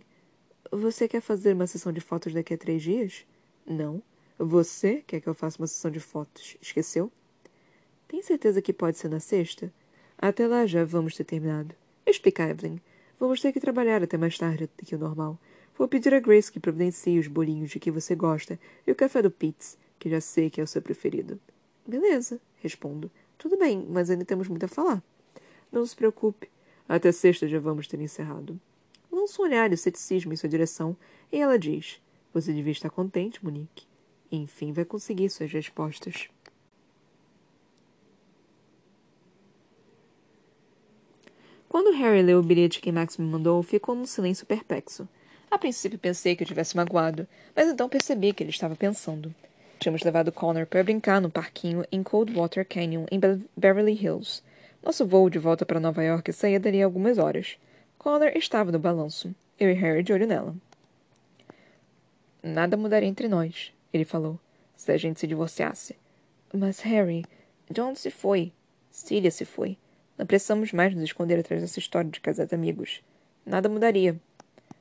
Você 0.72 1.10
quer 1.10 1.20
fazer 1.20 1.56
uma 1.56 1.68
sessão 1.68 1.92
de 1.92 2.00
fotos 2.00 2.34
daqui 2.34 2.54
a 2.54 2.58
três 2.58 2.82
dias? 2.82 3.26
Não. 3.66 4.02
Você 4.40 5.04
quer 5.06 5.20
que 5.20 5.28
eu 5.28 5.34
faça 5.34 5.62
uma 5.62 5.68
sessão 5.68 5.92
de 5.92 6.00
fotos? 6.00 6.56
Esqueceu? 6.62 7.12
Tem 8.08 8.22
certeza 8.22 8.62
que 8.62 8.72
pode 8.72 8.98
ser 8.98 9.10
na 9.10 9.20
sexta? 9.20 9.74
Até 10.18 10.48
lá 10.48 10.66
já 10.66 10.86
vamos 10.86 11.18
ter 11.18 11.26
terminado. 11.26 11.76
Explica, 12.06 12.48
Evelyn. 12.48 12.80
Vamos 13.20 13.42
ter 13.42 13.52
que 13.52 13.60
trabalhar 13.60 14.02
até 14.02 14.18
mais 14.18 14.38
tarde 14.38 14.70
do 14.78 14.86
que 14.86 14.96
o 14.96 15.00
normal. 15.00 15.38
Vou 15.78 15.90
pedir 15.90 16.14
a 16.14 16.20
Grace 16.22 16.50
que 16.50 16.62
providencie 16.62 17.20
os 17.20 17.28
bolinhos 17.28 17.72
de 17.72 17.80
que 17.80 17.92
você 17.92 18.16
gosta 18.16 18.58
e 18.88 18.92
o 18.94 18.96
café 18.96 19.22
do 19.22 19.30
Pitts, 19.30 19.78
que 20.02 20.10
já 20.10 20.20
sei 20.20 20.50
que 20.50 20.60
é 20.60 20.64
o 20.64 20.68
seu 20.68 20.82
preferido. 20.82 21.40
Beleza, 21.86 22.42
respondo. 22.58 23.12
Tudo 23.38 23.56
bem, 23.56 23.86
mas 23.88 24.10
ainda 24.10 24.26
temos 24.26 24.48
muito 24.48 24.66
a 24.66 24.68
falar. 24.68 25.02
Não 25.72 25.86
se 25.86 25.96
preocupe. 25.96 26.50
Até 26.90 27.12
sexta 27.12 27.48
já 27.48 27.60
vamos 27.60 27.88
ter 27.88 28.02
encerrado. 28.02 28.60
Lança 29.12 29.40
um 29.40 29.46
olhar 29.46 29.70
de 29.70 29.78
ceticismo 29.78 30.34
em 30.34 30.36
sua 30.36 30.50
direção 30.50 30.98
e 31.32 31.38
ela 31.38 31.60
diz: 31.60 32.02
Você 32.34 32.52
devia 32.52 32.72
estar 32.72 32.90
contente, 32.90 33.46
Monique. 33.46 33.86
Enfim, 34.32 34.74
vai 34.74 34.84
conseguir 34.84 35.30
suas 35.30 35.52
respostas. 35.52 36.28
Quando 41.70 41.96
Harry 41.96 42.24
leu 42.24 42.40
o 42.40 42.44
bilhete 42.44 42.82
que 42.82 42.92
Max 42.92 43.18
me 43.18 43.26
mandou, 43.26 43.62
ficou 43.62 43.94
num 43.94 44.08
silêncio 44.08 44.48
perplexo. 44.48 45.08
A 45.52 45.60
princípio 45.60 46.00
pensei 46.00 46.36
que 46.36 46.42
eu 46.42 46.48
tivesse 46.48 46.76
magoado, 46.76 47.28
mas 47.56 47.70
então 47.70 47.88
percebi 47.88 48.34
que 48.34 48.42
ele 48.42 48.50
estava 48.50 48.76
pensando. 48.76 49.34
Tínhamos 49.82 50.04
levado 50.04 50.32
Connor 50.32 50.68
para 50.68 50.84
brincar 50.84 51.20
no 51.20 51.32
parquinho 51.32 51.84
em 51.92 52.04
Coldwater 52.04 52.64
Canyon, 52.64 53.08
em 53.10 53.20
Be 53.20 53.42
Beverly 53.58 53.94
Hills. 53.94 54.44
Nosso 54.84 55.08
voo 55.08 55.28
de 55.28 55.40
volta 55.40 55.66
para 55.66 55.80
Nova 55.80 56.04
York 56.04 56.32
saía 56.34 56.60
dali 56.60 56.84
algumas 56.84 57.18
horas. 57.18 57.58
Connor 57.98 58.32
estava 58.36 58.72
no 58.72 58.78
balanço, 58.78 59.34
eu 59.60 59.72
e 59.72 59.74
Harry 59.74 60.04
de 60.04 60.14
olho 60.14 60.28
nela. 60.28 60.56
Nada 62.44 62.78
mudaria 62.78 63.10
entre 63.10 63.28
nós, 63.28 63.74
ele 63.92 64.06
falou, 64.06 64.40
se 64.78 64.92
a 64.92 64.98
gente 64.98 65.20
se 65.20 65.26
divorciasse. 65.26 65.96
Mas 66.54 66.82
Harry, 66.82 67.26
John 67.72 67.96
se 67.96 68.12
foi. 68.12 68.54
Cília 68.92 69.32
se 69.32 69.46
foi. 69.46 69.80
Não 70.16 70.28
precisamos 70.28 70.72
mais 70.72 70.94
nos 70.94 71.06
esconder 71.06 71.40
atrás 71.40 71.60
dessa 71.60 71.80
história 71.80 72.12
de 72.12 72.22
casar 72.22 72.48
amigos. 72.54 73.02
Nada 73.44 73.68
mudaria. 73.68 74.16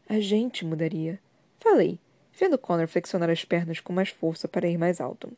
A 0.07 0.21
gente 0.21 0.63
mudaria. 0.63 1.19
Falei, 1.59 1.99
vendo 2.41 2.57
Connor 2.57 2.89
flexionar 2.89 3.29
as 3.29 3.45
pernas 3.45 3.81
com 3.81 3.93
mais 3.93 4.09
força 4.09 4.49
para 4.49 4.67
ir 4.67 4.79
mais 4.79 4.99
alto. 4.99 5.31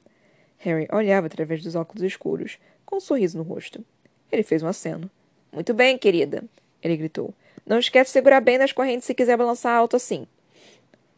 Harry 0.59 0.87
olhava 0.93 1.27
através 1.27 1.61
dos 1.61 1.75
óculos 1.75 2.05
escuros, 2.05 2.59
com 2.87 2.97
um 2.97 3.01
sorriso 3.01 3.37
no 3.37 3.43
rosto. 3.43 3.85
Ele 4.31 4.45
fez 4.45 4.63
um 4.63 4.69
aceno. 4.69 5.11
Muito 5.53 5.75
bem, 5.75 5.99
querida, 5.99 6.45
ele 6.81 6.97
gritou. 6.97 7.35
Não 7.67 7.81
esquece 7.81 8.11
de 8.11 8.13
segurar 8.13 8.41
bem 8.41 8.57
nas 8.57 8.71
correntes 8.71 9.05
se 9.05 9.15
quiser 9.15 9.37
balançar 9.37 9.77
alto 9.77 9.97
assim. 9.97 10.27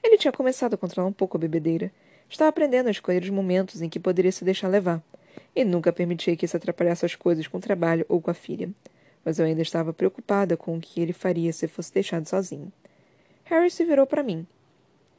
Ele 0.03 0.17
tinha 0.17 0.33
começado 0.33 0.73
a 0.73 0.79
controlar 0.79 1.07
um 1.07 1.13
pouco 1.13 1.37
a 1.37 1.41
bebedeira. 1.41 1.93
Estava 2.31 2.49
aprendendo 2.49 2.89
a 2.89 2.91
escolher 2.91 3.23
os 3.23 3.31
momentos 3.31 3.83
em 3.83 3.89
que 3.89 4.01
poderia 4.01 4.33
se 4.33 4.45
deixar 4.45 4.69
levar 4.69 5.03
e 5.55 5.65
nunca 5.65 5.93
permitia 5.93 6.35
que 6.35 6.47
isso 6.47 6.57
atrapalhasse 6.57 7.05
as 7.05 7.15
coisas 7.15 7.47
com 7.47 7.59
o 7.59 7.61
trabalho 7.61 8.07
ou 8.09 8.21
com 8.21 8.31
a 8.31 8.35
filha. 8.35 8.71
Mas 9.23 9.39
eu 9.39 9.45
ainda 9.45 9.63
estava 9.63 9.93
preocupada 9.93 10.57
com 10.57 10.77
o 10.77 10.81
que 10.81 11.01
ele 11.01 11.13
faria 11.13 11.53
se 11.53 11.69
fosse 11.69 11.93
deixado 11.93 12.27
sozinho. 12.27 12.73
Harry 13.45 13.71
se 13.71 13.85
virou 13.85 14.07
para 14.07 14.23
mim. 14.23 14.47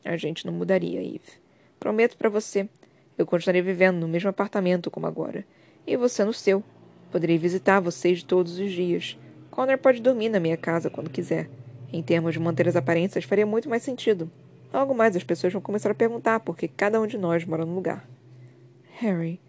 A 0.06 0.16
gente 0.16 0.46
não 0.46 0.54
mudaria, 0.54 1.02
Eve. 1.02 1.42
Prometo 1.80 2.16
para 2.16 2.30
você. 2.30 2.70
Eu 3.18 3.26
continuarei 3.26 3.62
vivendo 3.62 3.98
no 3.98 4.08
mesmo 4.08 4.30
apartamento 4.30 4.90
como 4.92 5.08
agora. 5.08 5.46
E 5.86 5.98
você 5.98 6.24
no 6.24 6.32
seu. 6.32 6.64
Poderei 7.12 7.38
visitar 7.38 7.80
vocês 7.80 8.24
todos 8.24 8.60
os 8.60 8.72
dias. 8.72 9.18
Connor 9.52 9.78
pode 9.78 10.02
dormir 10.02 10.30
na 10.30 10.40
minha 10.40 10.56
casa 10.56 10.90
quando 10.90 11.10
quiser. 11.10 11.50
Em 11.92 12.02
termos 12.02 12.34
de 12.34 12.40
manter 12.40 12.68
as 12.68 12.76
aparências, 12.76 13.26
faria 13.26 13.46
muito 13.46 13.68
mais 13.68 13.84
sentido. 13.84 14.32
Logo 14.74 14.94
mais 14.94 15.16
as 15.16 15.24
pessoas 15.24 15.52
vão 15.52 15.62
começar 15.62 15.92
a 15.92 15.96
perguntar 15.96 16.40
por 16.40 16.56
que 16.56 16.68
cada 16.68 17.02
um 17.02 17.08
de 17.08 17.18
nós 17.18 17.44
mora 17.44 17.66
num 17.66 17.76
lugar. 17.76 18.08
Harry, 19.00 19.40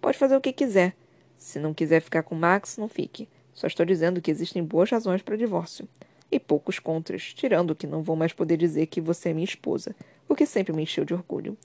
Pode 0.00 0.16
fazer 0.16 0.36
o 0.36 0.40
que 0.40 0.52
quiser. 0.52 0.94
Se 1.36 1.58
não 1.58 1.74
quiser 1.74 2.00
ficar 2.00 2.22
com 2.22 2.34
Max, 2.34 2.76
não 2.76 2.88
fique. 2.88 3.28
Só 3.52 3.66
estou 3.66 3.84
dizendo 3.84 4.20
que 4.20 4.30
existem 4.30 4.62
boas 4.62 4.90
razões 4.90 5.22
para 5.22 5.34
o 5.34 5.38
divórcio. 5.38 5.88
E 6.30 6.38
poucos 6.38 6.78
contras, 6.78 7.32
tirando 7.34 7.74
que 7.74 7.86
não 7.86 8.02
vou 8.02 8.14
mais 8.14 8.32
poder 8.32 8.56
dizer 8.56 8.86
que 8.86 9.00
você 9.00 9.30
é 9.30 9.32
minha 9.32 9.44
esposa, 9.44 9.94
o 10.28 10.34
que 10.34 10.44
sempre 10.44 10.74
me 10.74 10.82
encheu 10.82 11.04
de 11.04 11.14
orgulho. 11.14 11.56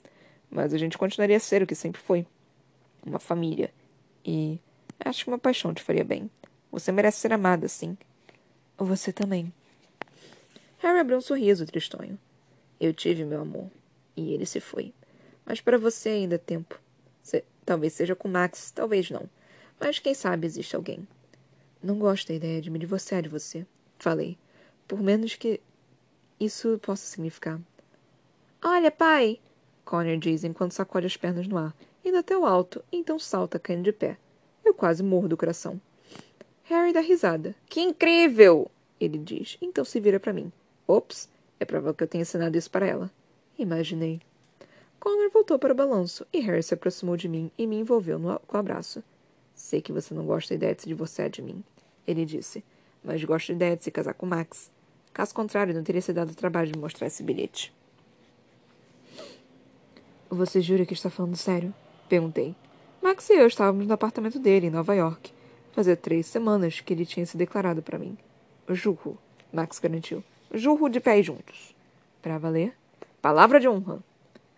Mas 0.50 0.72
a 0.72 0.78
gente 0.78 0.96
continuaria 0.96 1.36
a 1.36 1.40
ser 1.40 1.62
o 1.62 1.66
que 1.66 1.74
sempre 1.74 2.00
foi. 2.00 2.26
Uma 3.04 3.18
família. 3.18 3.70
E 4.24 4.58
acho 5.04 5.24
que 5.24 5.30
uma 5.30 5.38
paixão 5.38 5.74
te 5.74 5.82
faria 5.82 6.04
bem. 6.04 6.30
Você 6.72 6.90
merece 6.90 7.18
ser 7.18 7.32
amada, 7.32 7.68
sim. 7.68 7.96
Você 8.78 9.12
também. 9.12 9.52
Harry 10.78 10.98
abriu 10.98 11.18
um 11.18 11.20
sorriso 11.20 11.66
tristonho. 11.66 12.18
Eu 12.80 12.92
tive 12.92 13.24
meu 13.24 13.42
amor. 13.42 13.70
E 14.16 14.32
ele 14.32 14.46
se 14.46 14.60
foi. 14.60 14.92
Mas 15.44 15.60
para 15.60 15.78
você 15.78 16.10
ainda 16.10 16.36
é 16.36 16.38
tempo. 16.38 16.80
Se... 17.22 17.44
Talvez 17.64 17.92
seja 17.92 18.14
com 18.14 18.28
Max, 18.28 18.70
talvez 18.70 19.10
não. 19.10 19.28
Mas 19.78 19.98
quem 19.98 20.14
sabe 20.14 20.46
existe 20.46 20.76
alguém. 20.76 21.06
Não 21.82 21.98
gosto 21.98 22.28
da 22.28 22.34
ideia 22.34 22.60
de 22.60 22.70
me 22.70 22.78
divorciar 22.78 23.22
de 23.22 23.28
você. 23.28 23.66
Falei. 23.98 24.38
Por 24.86 25.02
menos 25.02 25.34
que 25.34 25.60
isso 26.38 26.78
possa 26.78 27.06
significar. 27.06 27.60
Olha, 28.62 28.90
pai! 28.90 29.40
Connor 29.84 30.16
diz 30.16 30.44
enquanto 30.44 30.72
sacode 30.72 31.06
as 31.06 31.16
pernas 31.16 31.46
no 31.46 31.58
ar, 31.58 31.74
indo 32.04 32.16
até 32.16 32.36
o 32.36 32.46
alto, 32.46 32.82
então 32.90 33.18
salta, 33.18 33.58
caindo 33.58 33.84
de 33.84 33.92
pé. 33.92 34.16
Eu 34.64 34.74
quase 34.74 35.02
morro 35.02 35.28
do 35.28 35.36
coração. 35.36 35.80
Harry 36.64 36.92
dá 36.92 37.00
risada. 37.00 37.54
Que 37.66 37.80
incrível! 37.80 38.70
Ele 38.98 39.18
diz, 39.18 39.58
então 39.60 39.84
se 39.84 40.00
vira 40.00 40.18
para 40.18 40.32
mim. 40.32 40.50
Ops, 40.86 41.28
é 41.60 41.64
provável 41.64 41.94
que 41.94 42.04
eu 42.04 42.08
tenha 42.08 42.22
ensinado 42.22 42.56
isso 42.56 42.70
para 42.70 42.86
ela. 42.86 43.10
Imaginei. 43.58 44.20
Connor 44.98 45.30
voltou 45.30 45.58
para 45.58 45.72
o 45.72 45.76
balanço 45.76 46.26
e 46.32 46.40
Harry 46.40 46.62
se 46.62 46.72
aproximou 46.72 47.16
de 47.16 47.28
mim 47.28 47.50
e 47.58 47.66
me 47.66 47.76
envolveu 47.76 48.18
no, 48.18 48.38
com 48.40 48.56
o 48.56 48.60
abraço. 48.60 49.02
Sei 49.54 49.82
que 49.82 49.92
você 49.92 50.14
não 50.14 50.24
gosta 50.24 50.54
da 50.54 50.56
ideia 50.56 50.74
de 50.74 50.82
se 50.82 50.88
divorciar 50.88 51.28
de 51.28 51.42
mim, 51.42 51.62
ele 52.06 52.24
disse, 52.24 52.64
mas 53.02 53.22
gosto 53.22 53.48
da 53.48 53.54
ideia 53.54 53.76
de 53.76 53.84
se 53.84 53.90
casar 53.90 54.14
com 54.14 54.26
Max. 54.26 54.70
Caso 55.14 55.32
contrário, 55.32 55.72
não 55.72 55.84
teria 55.84 56.02
se 56.02 56.12
dado 56.12 56.30
o 56.30 56.34
trabalho 56.34 56.72
de 56.72 56.78
mostrar 56.78 57.06
esse 57.06 57.22
bilhete. 57.22 57.72
Você 60.28 60.60
jura 60.60 60.84
que 60.84 60.92
está 60.92 61.08
falando 61.08 61.36
sério? 61.36 61.72
Perguntei. 62.08 62.56
Max 63.00 63.30
e 63.30 63.34
eu 63.34 63.46
estávamos 63.46 63.86
no 63.86 63.94
apartamento 63.94 64.40
dele, 64.40 64.66
em 64.66 64.70
Nova 64.70 64.92
York. 64.92 65.32
Fazia 65.70 65.96
três 65.96 66.26
semanas 66.26 66.80
que 66.80 66.92
ele 66.92 67.06
tinha 67.06 67.24
se 67.24 67.36
declarado 67.36 67.80
para 67.80 67.96
mim. 67.96 68.18
Jurro, 68.70 69.16
Max 69.52 69.78
garantiu. 69.78 70.24
Jurro 70.52 70.88
de 70.88 70.98
pés 70.98 71.24
juntos. 71.24 71.76
Para 72.20 72.36
valer? 72.36 72.76
Palavra 73.22 73.60
de 73.60 73.68
honra. 73.68 74.02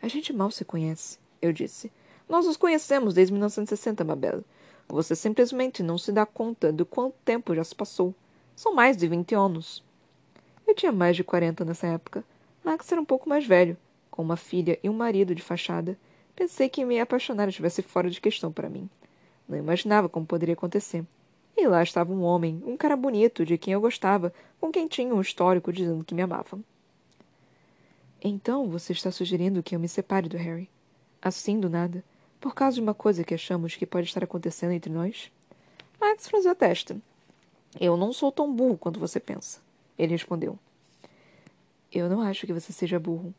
A 0.00 0.08
gente 0.08 0.32
mal 0.32 0.50
se 0.50 0.64
conhece, 0.64 1.18
eu 1.42 1.52
disse. 1.52 1.92
Nós 2.26 2.46
nos 2.46 2.56
conhecemos 2.56 3.12
desde 3.12 3.32
1960, 3.34 4.02
Mabel. 4.04 4.42
Você 4.88 5.14
simplesmente 5.14 5.82
não 5.82 5.98
se 5.98 6.12
dá 6.12 6.24
conta 6.24 6.72
do 6.72 6.86
quanto 6.86 7.14
tempo 7.26 7.54
já 7.54 7.62
se 7.62 7.74
passou. 7.74 8.14
São 8.54 8.74
mais 8.74 8.96
de 8.96 9.06
vinte 9.06 9.34
anos. 9.34 9.84
Eu 10.66 10.74
tinha 10.74 10.90
mais 10.90 11.16
de 11.16 11.22
quarenta 11.22 11.64
nessa 11.64 11.86
época. 11.86 12.24
Max 12.64 12.90
era 12.90 13.00
um 13.00 13.04
pouco 13.04 13.28
mais 13.28 13.46
velho, 13.46 13.76
com 14.10 14.22
uma 14.22 14.36
filha 14.36 14.78
e 14.82 14.90
um 14.90 14.92
marido 14.92 15.34
de 15.34 15.42
fachada. 15.42 15.96
Pensei 16.34 16.68
que 16.68 16.84
me 16.84 16.98
apaixonar 16.98 17.48
estivesse 17.48 17.82
fora 17.82 18.10
de 18.10 18.20
questão 18.20 18.50
para 18.50 18.68
mim. 18.68 18.90
Não 19.48 19.56
imaginava 19.56 20.08
como 20.08 20.26
poderia 20.26 20.54
acontecer. 20.54 21.04
E 21.56 21.66
lá 21.66 21.82
estava 21.82 22.12
um 22.12 22.22
homem, 22.22 22.62
um 22.66 22.76
cara 22.76 22.96
bonito, 22.96 23.46
de 23.46 23.56
quem 23.56 23.72
eu 23.72 23.80
gostava, 23.80 24.32
com 24.60 24.70
quem 24.70 24.86
tinha 24.88 25.14
um 25.14 25.20
histórico 25.20 25.72
dizendo 25.72 26.04
que 26.04 26.14
me 26.14 26.22
amava. 26.22 26.58
Então 28.20 28.68
você 28.68 28.92
está 28.92 29.10
sugerindo 29.10 29.62
que 29.62 29.74
eu 29.74 29.80
me 29.80 29.88
separe 29.88 30.28
do 30.28 30.36
Harry? 30.36 30.68
Assim, 31.22 31.60
do 31.60 31.70
nada? 31.70 32.04
Por 32.40 32.54
causa 32.54 32.74
de 32.74 32.80
uma 32.80 32.92
coisa 32.92 33.24
que 33.24 33.34
achamos 33.34 33.76
que 33.76 33.86
pode 33.86 34.08
estar 34.08 34.24
acontecendo 34.24 34.72
entre 34.72 34.92
nós? 34.92 35.30
Max 36.00 36.26
franziu 36.26 36.50
a 36.50 36.54
testa. 36.54 36.96
Eu 37.80 37.96
não 37.96 38.12
sou 38.12 38.30
tão 38.32 38.52
burro 38.52 38.76
quanto 38.76 39.00
você 39.00 39.20
pensa. 39.20 39.65
Ele 39.98 40.12
respondeu. 40.12 40.58
Eu 41.92 42.08
não 42.08 42.20
acho 42.20 42.46
que 42.46 42.52
você 42.52 42.72
seja 42.72 42.98
burro. 42.98 43.34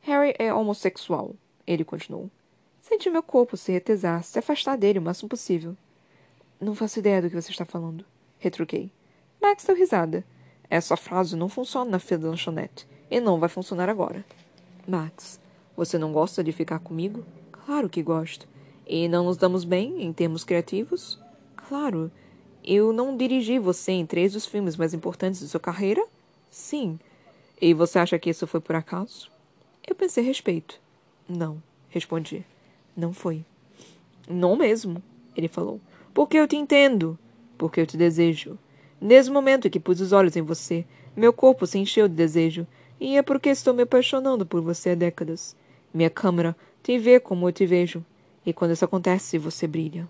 Harry 0.00 0.34
é 0.38 0.52
homossexual. 0.52 1.34
Ele 1.66 1.84
continuou. 1.84 2.30
Senti 2.80 3.10
meu 3.10 3.22
corpo 3.22 3.56
se 3.56 3.70
retesar, 3.72 4.22
se 4.22 4.38
afastar 4.38 4.76
dele 4.76 4.98
o 4.98 5.02
máximo 5.02 5.28
possível. 5.28 5.76
Não 6.60 6.74
faço 6.74 6.98
ideia 6.98 7.20
do 7.20 7.28
que 7.28 7.40
você 7.40 7.50
está 7.50 7.64
falando. 7.64 8.04
Retruquei. 8.38 8.90
Max 9.40 9.64
deu 9.64 9.76
risada. 9.76 10.24
Essa 10.68 10.96
frase 10.96 11.36
não 11.36 11.48
funciona 11.48 11.90
na 11.90 11.98
fila 11.98 12.22
da 12.22 12.28
lanchonete. 12.30 12.86
E 13.10 13.20
não 13.20 13.38
vai 13.38 13.48
funcionar 13.48 13.88
agora. 13.88 14.24
Max, 14.86 15.40
você 15.76 15.98
não 15.98 16.12
gosta 16.12 16.42
de 16.42 16.52
ficar 16.52 16.78
comigo? 16.78 17.24
Claro 17.52 17.88
que 17.88 18.02
gosto. 18.02 18.48
E 18.86 19.08
não 19.08 19.24
nos 19.24 19.36
damos 19.36 19.64
bem 19.64 20.02
em 20.02 20.12
termos 20.12 20.44
criativos? 20.44 21.18
Claro. 21.56 22.10
Eu 22.64 22.92
não 22.92 23.16
dirigi 23.16 23.58
você 23.58 23.92
em 23.92 24.04
três 24.04 24.32
dos 24.32 24.46
filmes 24.46 24.76
mais 24.76 24.92
importantes 24.92 25.40
de 25.40 25.48
sua 25.48 25.60
carreira? 25.60 26.04
Sim. 26.50 26.98
E 27.60 27.72
você 27.72 27.98
acha 27.98 28.18
que 28.18 28.30
isso 28.30 28.46
foi 28.46 28.60
por 28.60 28.76
acaso? 28.76 29.30
Eu 29.86 29.94
pensei 29.94 30.22
a 30.22 30.26
respeito. 30.26 30.80
Não, 31.28 31.62
respondi. 31.88 32.44
Não 32.96 33.12
foi. 33.12 33.44
Não 34.28 34.56
mesmo, 34.56 35.02
ele 35.36 35.48
falou. 35.48 35.80
Porque 36.12 36.36
eu 36.36 36.46
te 36.46 36.56
entendo. 36.56 37.18
Porque 37.56 37.80
eu 37.80 37.86
te 37.86 37.96
desejo. 37.96 38.58
Desde 39.00 39.30
o 39.30 39.34
momento 39.34 39.66
em 39.66 39.70
que 39.70 39.80
pus 39.80 40.00
os 40.00 40.12
olhos 40.12 40.36
em 40.36 40.42
você, 40.42 40.84
meu 41.16 41.32
corpo 41.32 41.66
se 41.66 41.78
encheu 41.78 42.08
de 42.08 42.14
desejo. 42.14 42.66
E 43.00 43.16
é 43.16 43.22
porque 43.22 43.48
estou 43.48 43.72
me 43.72 43.82
apaixonando 43.82 44.44
por 44.44 44.60
você 44.60 44.90
há 44.90 44.94
décadas. 44.94 45.56
Minha 45.92 46.10
câmera 46.10 46.54
te 46.82 46.98
vê 46.98 47.18
como 47.18 47.48
eu 47.48 47.52
te 47.52 47.64
vejo. 47.64 48.04
E 48.44 48.52
quando 48.52 48.72
isso 48.72 48.84
acontece, 48.84 49.38
você 49.38 49.66
brilha. 49.66 50.08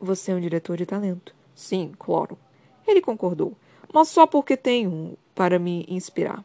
Você 0.00 0.32
é 0.32 0.34
um 0.34 0.40
diretor 0.40 0.76
de 0.76 0.86
talento. 0.86 1.34
Sim, 1.54 1.92
claro. 1.98 2.38
Ele 2.86 3.00
concordou, 3.00 3.54
mas 3.92 4.08
só 4.08 4.26
porque 4.26 4.56
tenho 4.56 4.90
um 4.90 5.16
para 5.34 5.58
me 5.58 5.84
inspirar. 5.88 6.44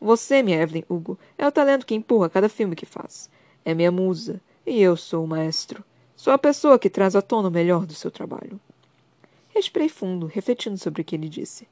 Você, 0.00 0.42
minha 0.42 0.62
Evelyn 0.62 0.84
Hugo, 0.88 1.18
é 1.36 1.46
o 1.46 1.52
talento 1.52 1.84
que 1.84 1.94
empurra 1.94 2.30
cada 2.30 2.48
filme 2.48 2.74
que 2.74 2.86
faz. 2.86 3.28
É 3.64 3.74
minha 3.74 3.92
musa, 3.92 4.40
e 4.66 4.80
eu 4.80 4.96
sou 4.96 5.24
o 5.24 5.28
maestro. 5.28 5.84
Sou 6.16 6.32
a 6.32 6.38
pessoa 6.38 6.78
que 6.78 6.88
traz 6.88 7.14
à 7.14 7.20
tona 7.20 7.48
o 7.48 7.50
melhor 7.50 7.84
do 7.84 7.94
seu 7.94 8.10
trabalho. 8.10 8.58
Respirei 9.50 9.88
fundo, 9.88 10.26
refletindo 10.26 10.78
sobre 10.78 11.02
o 11.02 11.04
que 11.04 11.16
ele 11.16 11.28
disse. 11.28 11.68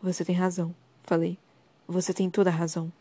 Você 0.00 0.24
tem 0.24 0.34
razão, 0.34 0.74
falei. 1.02 1.36
Você 1.88 2.12
tem 2.12 2.30
toda 2.30 2.50
a 2.50 2.52
razão. 2.52 2.92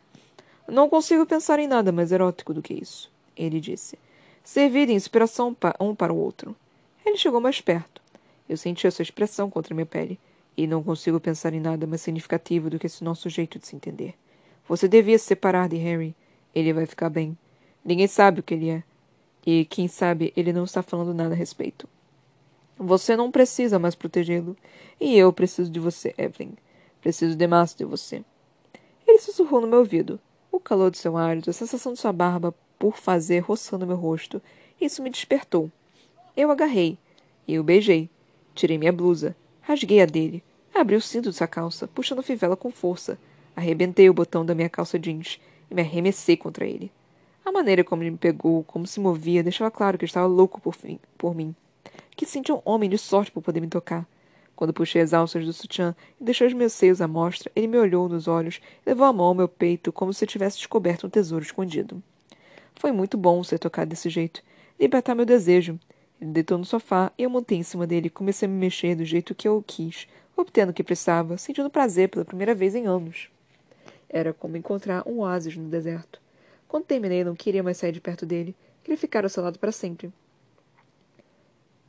Não 0.68 0.90
consigo 0.90 1.26
pensar 1.26 1.60
em 1.60 1.68
nada 1.68 1.92
mais 1.92 2.12
erótico 2.12 2.54
do 2.54 2.62
que 2.62 2.74
isso, 2.74 3.12
ele 3.36 3.60
disse. 3.60 4.00
Servir 4.44 4.88
de 4.88 4.94
inspiração 4.94 5.56
um 5.80 5.94
para 5.94 6.14
o 6.14 6.18
outro. 6.18 6.56
Ele 7.06 7.18
chegou 7.18 7.40
mais 7.40 7.62
perto. 7.62 8.02
Eu 8.50 8.58
senti 8.58 8.88
a 8.88 8.92
sua 8.92 9.04
expressão 9.04 9.50
contra 9.50 9.76
minha 9.76 9.86
pele, 9.86 10.20
e 10.58 10.66
não 10.66 10.84
consigo 10.84 11.20
pensar 11.20 11.54
em 11.54 11.60
nada 11.60 11.86
mais 11.86 12.02
significativo 12.02 12.70
do 12.70 12.80
que 12.80 12.88
esse 12.88 13.04
nosso 13.04 13.30
jeito 13.30 13.60
de 13.60 13.68
se 13.68 13.76
entender. 13.76 14.16
Você 14.68 14.88
devia 14.88 15.18
se 15.20 15.26
separar 15.26 15.70
de 15.70 15.76
Harry. 15.78 16.16
Ele 16.54 16.74
vai 16.74 16.86
ficar 16.86 17.10
bem. 17.10 17.38
Ninguém 17.84 18.08
sabe 18.08 18.40
o 18.40 18.44
que 18.44 18.54
ele 18.54 18.70
é. 18.70 18.84
E, 19.46 19.66
quem 19.66 19.88
sabe, 19.88 20.34
ele 20.36 20.52
não 20.52 20.64
está 20.64 20.82
falando 20.82 21.14
nada 21.14 21.34
a 21.34 21.38
respeito. 21.38 21.88
Você 22.78 23.16
não 23.16 23.32
precisa 23.32 23.78
mais 23.78 23.94
protegê-lo. 23.94 24.58
E 25.00 25.16
eu 25.18 25.32
preciso 25.32 25.70
de 25.70 25.80
você, 25.80 26.16
Evelyn. 26.18 26.54
Preciso 27.02 27.36
demais 27.36 27.76
de 27.76 27.86
você. 27.86 28.24
Ele 29.08 29.20
sussurrou 29.20 29.62
no 29.62 29.68
meu 29.68 29.80
ouvido. 29.80 30.20
O 30.52 30.60
calor 30.60 30.90
de 30.90 30.98
seu 30.98 31.16
hálito, 31.16 31.50
a 31.50 31.54
sensação 31.54 31.94
de 31.94 32.00
sua 32.00 32.12
barba 32.12 32.56
por 32.80 32.98
fazer 32.98 33.40
roçando 33.40 33.86
meu 33.86 33.98
rosto. 33.98 34.42
Isso 34.82 35.04
me 35.04 35.10
despertou. 35.10 35.70
Eu 36.36 36.52
agarrei. 36.52 36.98
E 37.48 37.60
beijei. 37.62 38.10
Tirei 38.54 38.78
minha 38.78 38.92
blusa. 38.92 39.36
Rasguei 39.62 40.02
a 40.02 40.06
dele. 40.06 40.44
Abri 40.74 40.96
o 40.96 41.02
cinto 41.02 41.30
de 41.30 41.36
sua 41.38 41.48
calça, 41.48 41.88
puxando 41.88 42.20
a 42.20 42.24
fivela 42.24 42.58
com 42.58 42.70
força. 42.70 43.18
Arrebentei 43.56 44.10
o 44.10 44.14
botão 44.14 44.46
da 44.46 44.54
minha 44.54 44.70
calça 44.70 45.00
jeans 45.00 45.40
e 45.72 45.74
me 45.74 45.82
arremessei 45.82 46.36
contra 46.36 46.66
ele. 46.66 46.92
A 47.46 47.52
maneira 47.52 47.84
como 47.84 48.04
ele 48.04 48.12
me 48.12 48.18
pegou, 48.18 48.64
como 48.64 48.86
se 48.86 49.00
movia, 49.00 49.44
deixava 49.44 49.72
claro 49.72 49.98
que 49.98 50.04
estava 50.04 50.28
louco 50.28 50.60
por, 50.60 50.76
fim, 50.76 51.00
por 51.18 51.34
mim. 51.34 51.56
Que 52.16 52.26
sentia 52.26 52.56
um 52.56 52.62
homem 52.66 52.90
de 52.90 52.98
sorte 52.98 53.32
por 53.32 53.42
poder 53.42 53.62
me 53.62 53.68
tocar. 53.68 54.06
Quando 54.56 54.74
puxei 54.74 55.02
as 55.02 55.14
alças 55.14 55.46
do 55.46 55.54
sutiã 55.54 55.96
e 56.20 56.24
deixei 56.24 56.48
os 56.48 56.54
meus 56.54 56.74
seios 56.74 57.02
à 57.02 57.08
mostra, 57.08 57.52
ele 57.56 57.68
me 57.68 57.78
olhou 57.78 58.10
nos 58.10 58.28
olhos 58.28 58.60
e 58.86 58.90
levou 58.90 59.06
a 59.06 59.14
mão 59.14 59.28
ao 59.28 59.36
meu 59.36 59.48
peito 59.48 59.92
como 59.92 60.14
se 60.14 60.26
tivesse 60.26 60.58
descoberto 60.58 61.08
um 61.08 61.10
tesouro 61.10 61.44
escondido. 61.44 62.02
Foi 62.80 62.92
muito 62.92 63.18
bom 63.18 63.44
ser 63.44 63.60
tocado 63.60 63.90
desse 63.90 64.10
jeito, 64.10 64.42
libertar 64.80 65.16
meu 65.16 65.26
desejo. 65.26 65.80
Ele 66.20 66.32
deitou 66.32 66.58
no 66.58 66.66
sofá 66.66 67.12
e 67.18 67.24
eu 67.24 67.30
montei 67.30 67.58
em 67.58 67.64
cima 67.64 67.86
dele 67.86 68.08
e 68.08 68.10
comecei 68.10 68.48
a 68.48 68.52
me 68.52 68.58
mexer 68.58 68.96
do 68.96 69.04
jeito 69.04 69.36
que 69.36 69.48
eu 69.48 69.64
quis, 69.66 70.08
obtendo 70.36 70.72
o 70.72 70.74
que 70.74 70.84
precisava, 70.84 71.38
sentindo 71.38 71.70
prazer 71.70 72.10
pela 72.10 72.26
primeira 72.26 72.56
vez 72.56 72.76
em 72.76 72.86
anos. 72.86 73.30
Era 74.10 74.34
como 74.34 74.58
encontrar 74.58 75.08
um 75.08 75.20
oásis 75.20 75.56
no 75.56 75.70
deserto. 75.70 76.22
Quando 76.68 76.86
terminei, 76.86 77.24
não 77.24 77.36
queria 77.36 77.64
mais 77.64 77.78
sair 77.78 77.92
de 77.92 78.02
perto 78.02 78.26
dele. 78.26 78.56
Queria 78.84 78.98
ficar 78.98 79.24
ao 79.24 79.30
seu 79.30 79.44
lado 79.44 79.60
para 79.60 79.72
sempre. 79.72 80.12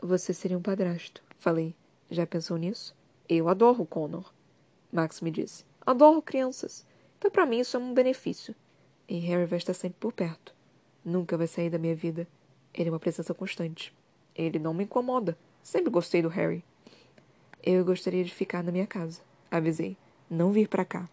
Você 0.03 0.33
seria 0.33 0.59
um 0.59 0.63
padrasto, 0.63 1.23
falei. 1.39 1.75
Já 2.11 2.27
pensou 2.27 2.57
nisso? 2.57 2.95
Eu 3.29 3.49
adoro 3.49 3.85
Connor. 3.85 4.33
Max 4.93 5.21
me 5.21 5.31
disse. 5.31 5.65
Adoro 5.85 6.23
crianças. 6.23 6.87
Então, 7.19 7.31
para 7.31 7.47
mim, 7.47 7.59
isso 7.59 7.77
é 7.77 7.81
um 7.81 7.93
benefício. 7.93 8.55
E 9.09 9.19
Harry 9.19 9.47
vai 9.47 9.59
estar 9.59 9.75
sempre 9.75 9.99
por 9.99 10.13
perto. 10.13 10.55
Nunca 11.05 11.37
vai 11.37 11.47
sair 11.47 11.71
da 11.71 11.79
minha 11.79 11.95
vida. 11.95 12.27
Ele 12.75 12.89
é 12.89 12.93
uma 12.93 13.01
presença 13.01 13.35
constante. 13.35 13.95
Ele 14.37 14.59
não 14.59 14.75
me 14.75 14.85
incomoda. 14.85 15.37
Sempre 15.63 15.91
gostei 15.91 16.21
do 16.21 16.29
Harry. 16.29 16.63
Eu 17.63 17.85
gostaria 17.85 18.23
de 18.23 18.33
ficar 18.33 18.63
na 18.63 18.71
minha 18.71 18.87
casa, 18.87 19.21
avisei. 19.51 19.97
Não 20.31 20.53
vir 20.53 20.69
para 20.69 20.85
cá. 20.85 21.09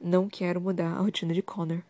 Não 0.00 0.28
quero 0.28 0.60
mudar 0.60 0.92
a 0.92 1.00
rotina 1.00 1.32
de 1.32 1.42
Connor. 1.42 1.82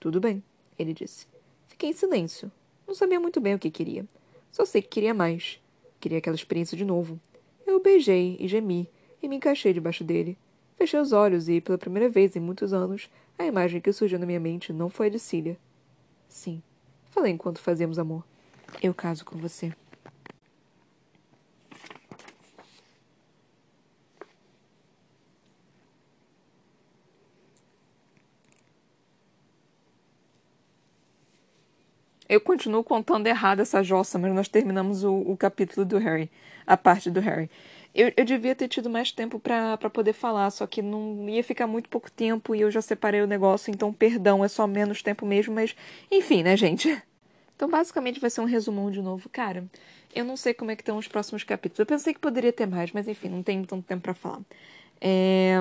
Tudo 0.00 0.20
bem, 0.20 0.42
ele 0.78 0.92
disse. 0.92 1.26
Fiquei 1.68 1.90
em 1.90 1.92
silêncio. 1.92 2.50
Não 2.86 2.94
sabia 2.94 3.20
muito 3.20 3.40
bem 3.40 3.54
o 3.54 3.58
que 3.58 3.70
queria. 3.70 4.04
Só 4.50 4.64
sei 4.64 4.82
que 4.82 4.88
queria 4.88 5.14
mais. 5.14 5.60
Queria 6.00 6.18
aquela 6.18 6.36
experiência 6.36 6.76
de 6.76 6.84
novo. 6.84 7.20
Eu 7.66 7.80
beijei 7.80 8.36
e 8.40 8.48
gemi 8.48 8.88
e 9.22 9.28
me 9.28 9.36
encaixei 9.36 9.72
debaixo 9.72 10.04
dele. 10.04 10.36
Fechei 10.76 11.00
os 11.00 11.12
olhos 11.12 11.48
e, 11.48 11.60
pela 11.60 11.78
primeira 11.78 12.08
vez 12.08 12.36
em 12.36 12.40
muitos 12.40 12.72
anos, 12.72 13.10
a 13.38 13.44
imagem 13.44 13.80
que 13.80 13.92
surgiu 13.92 14.18
na 14.18 14.26
minha 14.26 14.40
mente 14.40 14.72
não 14.72 14.88
foi 14.88 15.06
a 15.06 15.10
de 15.10 15.18
Cília. 15.18 15.58
Sim, 16.28 16.62
falei 17.10 17.32
enquanto 17.32 17.58
fazíamos 17.58 17.98
amor. 17.98 18.24
Eu 18.82 18.92
caso 18.94 19.24
com 19.24 19.38
você. 19.38 19.72
Eu 32.28 32.40
continuo 32.40 32.82
contando 32.82 33.26
errado 33.28 33.60
essa 33.60 33.82
jossa, 33.82 34.18
mas 34.18 34.34
nós 34.34 34.48
terminamos 34.48 35.04
o, 35.04 35.14
o 35.14 35.36
capítulo 35.36 35.86
do 35.86 35.96
Harry, 35.98 36.28
a 36.66 36.76
parte 36.76 37.08
do 37.08 37.20
Harry. 37.20 37.48
Eu, 37.94 38.12
eu 38.16 38.24
devia 38.24 38.54
ter 38.54 38.68
tido 38.68 38.90
mais 38.90 39.12
tempo 39.12 39.38
para 39.38 39.78
poder 39.90 40.12
falar, 40.12 40.50
só 40.50 40.66
que 40.66 40.82
não 40.82 41.28
ia 41.28 41.42
ficar 41.42 41.66
muito 41.66 41.88
pouco 41.88 42.10
tempo 42.10 42.54
e 42.54 42.60
eu 42.60 42.70
já 42.70 42.82
separei 42.82 43.22
o 43.22 43.26
negócio, 43.26 43.70
então 43.70 43.92
perdão, 43.92 44.44
é 44.44 44.48
só 44.48 44.66
menos 44.66 45.02
tempo 45.02 45.24
mesmo, 45.24 45.54
mas 45.54 45.74
enfim, 46.10 46.42
né, 46.42 46.56
gente? 46.56 47.00
Então 47.56 47.68
basicamente 47.68 48.20
vai 48.20 48.30
ser 48.30 48.42
um 48.42 48.44
resumão 48.44 48.90
de 48.90 49.02
novo. 49.02 49.28
Cara, 49.30 49.64
eu 50.14 50.24
não 50.24 50.36
sei 50.36 50.54
como 50.54 50.70
é 50.70 50.76
que 50.76 50.82
estão 50.82 50.98
os 50.98 51.08
próximos 51.08 51.42
capítulos. 51.42 51.78
Eu 51.80 51.86
pensei 51.86 52.14
que 52.14 52.20
poderia 52.20 52.52
ter 52.52 52.66
mais, 52.66 52.92
mas 52.92 53.08
enfim, 53.08 53.28
não 53.28 53.42
tenho 53.42 53.66
tanto 53.66 53.84
tempo 53.86 54.02
para 54.02 54.14
falar. 54.14 54.42
É... 55.00 55.56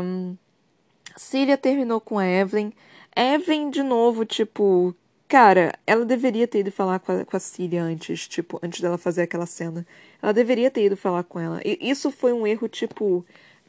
Cília 1.15 1.57
terminou 1.57 2.01
com 2.01 2.19
a 2.19 2.27
Evelyn. 2.27 2.71
Evelyn, 3.15 3.69
de 3.69 3.81
novo, 3.81 4.25
tipo, 4.25 4.93
Cara, 5.27 5.73
ela 5.87 6.05
deveria 6.05 6.47
ter 6.47 6.59
ido 6.59 6.71
falar 6.71 6.99
com 6.99 7.11
a, 7.11 7.25
com 7.25 7.35
a 7.35 7.39
Cília 7.39 7.81
antes, 7.81 8.27
tipo, 8.27 8.59
antes 8.61 8.79
dela 8.79 8.97
fazer 8.97 9.23
aquela 9.23 9.47
cena. 9.47 9.85
Ela 10.21 10.31
deveria 10.31 10.69
ter 10.69 10.85
ido 10.85 10.95
falar 10.95 11.23
com 11.23 11.39
ela. 11.39 11.59
E 11.65 11.77
isso 11.81 12.11
foi 12.11 12.31
um 12.31 12.45
erro, 12.45 12.67
tipo, 12.69 13.25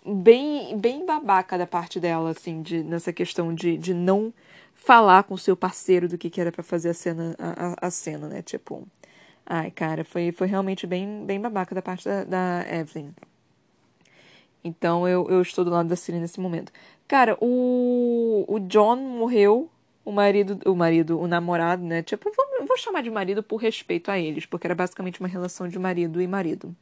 bem, 0.06 0.78
bem 0.78 1.04
babaca 1.04 1.58
da 1.58 1.66
parte 1.66 1.98
dela, 1.98 2.30
assim, 2.30 2.62
de, 2.62 2.82
nessa 2.82 3.12
questão 3.12 3.54
de, 3.54 3.76
de 3.76 3.92
não 3.92 4.32
falar 4.74 5.24
com 5.24 5.34
o 5.34 5.38
seu 5.38 5.56
parceiro 5.56 6.08
do 6.08 6.16
que, 6.16 6.30
que 6.30 6.40
era 6.40 6.52
para 6.52 6.62
fazer 6.62 6.90
a 6.90 6.94
cena, 6.94 7.34
a, 7.38 7.86
a, 7.86 7.90
cena, 7.90 8.28
né? 8.28 8.42
Tipo. 8.42 8.86
Ai, 9.44 9.70
cara, 9.70 10.04
foi, 10.04 10.32
foi 10.32 10.48
realmente 10.48 10.86
bem, 10.86 11.24
bem 11.24 11.40
babaca 11.40 11.74
da 11.74 11.80
parte 11.80 12.04
da, 12.04 12.24
da 12.24 12.66
Evelyn. 12.68 13.10
Então 14.64 15.06
eu, 15.06 15.28
eu 15.30 15.40
estou 15.40 15.64
do 15.64 15.70
lado 15.70 15.88
da 15.88 15.94
Cília 15.94 16.20
nesse 16.20 16.40
momento. 16.40 16.72
Cara, 17.06 17.38
o, 17.40 18.44
o 18.48 18.58
John 18.58 18.96
morreu 18.96 19.70
o 20.04 20.10
marido, 20.10 20.58
o 20.68 20.74
marido, 20.74 21.20
o 21.20 21.26
namorado, 21.28 21.84
né? 21.84 22.02
Tipo, 22.02 22.30
vou, 22.36 22.66
vou 22.66 22.76
chamar 22.76 23.02
de 23.02 23.10
marido 23.10 23.42
por 23.42 23.56
respeito 23.56 24.10
a 24.10 24.18
eles, 24.18 24.46
porque 24.46 24.66
era 24.66 24.74
basicamente 24.74 25.20
uma 25.20 25.28
relação 25.28 25.68
de 25.68 25.78
marido 25.78 26.20
e 26.20 26.26
marido. 26.26 26.74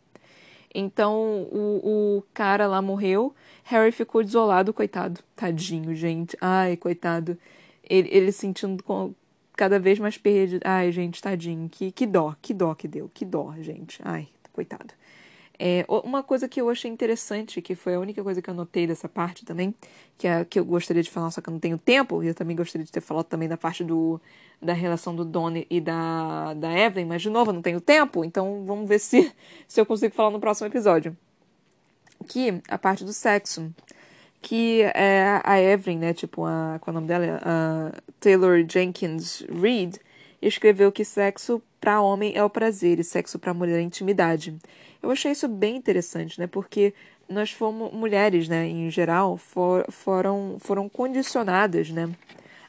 Então 0.74 1.46
o, 1.52 2.18
o 2.18 2.22
cara 2.34 2.66
lá 2.66 2.82
morreu, 2.82 3.34
Harry 3.64 3.92
ficou 3.92 4.22
desolado, 4.22 4.74
coitado. 4.74 5.20
Tadinho, 5.36 5.94
gente. 5.94 6.36
Ai, 6.40 6.76
coitado. 6.76 7.38
Ele, 7.88 8.08
ele 8.10 8.32
sentindo 8.32 8.82
com, 8.82 9.14
cada 9.56 9.78
vez 9.78 9.98
mais 9.98 10.18
perdido. 10.18 10.62
Ai, 10.64 10.90
gente, 10.90 11.22
tadinho. 11.22 11.68
Que, 11.68 11.92
que 11.92 12.06
dó, 12.06 12.34
que 12.42 12.52
dó 12.52 12.74
que 12.74 12.88
deu. 12.88 13.08
Que 13.12 13.24
dó, 13.24 13.54
gente. 13.60 14.00
Ai, 14.04 14.28
coitado. 14.52 14.92
É, 15.58 15.84
uma 15.88 16.22
coisa 16.22 16.48
que 16.48 16.60
eu 16.60 16.68
achei 16.68 16.90
interessante, 16.90 17.62
que 17.62 17.74
foi 17.74 17.94
a 17.94 18.00
única 18.00 18.22
coisa 18.22 18.42
que 18.42 18.50
eu 18.50 18.54
notei 18.54 18.86
dessa 18.86 19.08
parte 19.08 19.44
também, 19.44 19.74
que, 20.18 20.26
é, 20.26 20.44
que 20.44 20.58
eu 20.58 20.64
gostaria 20.64 21.02
de 21.02 21.10
falar, 21.10 21.30
só 21.30 21.40
que 21.40 21.48
eu 21.48 21.52
não 21.52 21.60
tenho 21.60 21.78
tempo, 21.78 22.22
e 22.22 22.28
eu 22.28 22.34
também 22.34 22.56
gostaria 22.56 22.84
de 22.84 22.90
ter 22.90 23.00
falado 23.00 23.26
também 23.26 23.48
da 23.48 23.56
parte 23.56 23.84
do, 23.84 24.20
da 24.60 24.72
relação 24.72 25.14
do 25.14 25.24
Donnie 25.24 25.66
e 25.70 25.80
da, 25.80 26.54
da 26.54 26.72
Evelyn, 26.76 27.06
mas 27.06 27.22
de 27.22 27.30
novo, 27.30 27.50
eu 27.50 27.54
não 27.54 27.62
tenho 27.62 27.80
tempo, 27.80 28.24
então 28.24 28.64
vamos 28.66 28.88
ver 28.88 28.98
se, 28.98 29.32
se 29.68 29.80
eu 29.80 29.86
consigo 29.86 30.14
falar 30.14 30.30
no 30.30 30.40
próximo 30.40 30.66
episódio. 30.66 31.16
Que 32.26 32.60
a 32.68 32.78
parte 32.78 33.04
do 33.04 33.12
sexo. 33.12 33.72
Que 34.40 34.82
é 34.82 35.40
a 35.42 35.58
Evelyn, 35.58 35.98
né, 35.98 36.12
tipo, 36.12 36.44
a, 36.44 36.78
qual 36.80 36.92
é 36.94 36.98
o 36.98 37.00
nome 37.00 37.06
dela? 37.06 37.40
A 37.42 37.92
Taylor 38.20 38.62
Jenkins 38.68 39.42
Reid, 39.48 39.98
escreveu 40.42 40.92
que 40.92 41.02
sexo 41.04 41.62
para 41.84 42.00
homem 42.00 42.32
é 42.34 42.42
o 42.42 42.48
prazer 42.48 42.98
e 42.98 43.04
sexo 43.04 43.38
para 43.38 43.52
mulher 43.52 43.78
é 43.78 43.82
intimidade. 43.82 44.56
Eu 45.02 45.10
achei 45.10 45.32
isso 45.32 45.46
bem 45.46 45.76
interessante, 45.76 46.40
né? 46.40 46.46
Porque 46.46 46.94
nós 47.28 47.50
fomos 47.50 47.92
mulheres, 47.92 48.48
né, 48.48 48.66
em 48.66 48.90
geral, 48.90 49.36
for, 49.36 49.84
foram 49.90 50.56
foram 50.60 50.88
condicionadas, 50.88 51.90
né, 51.90 52.10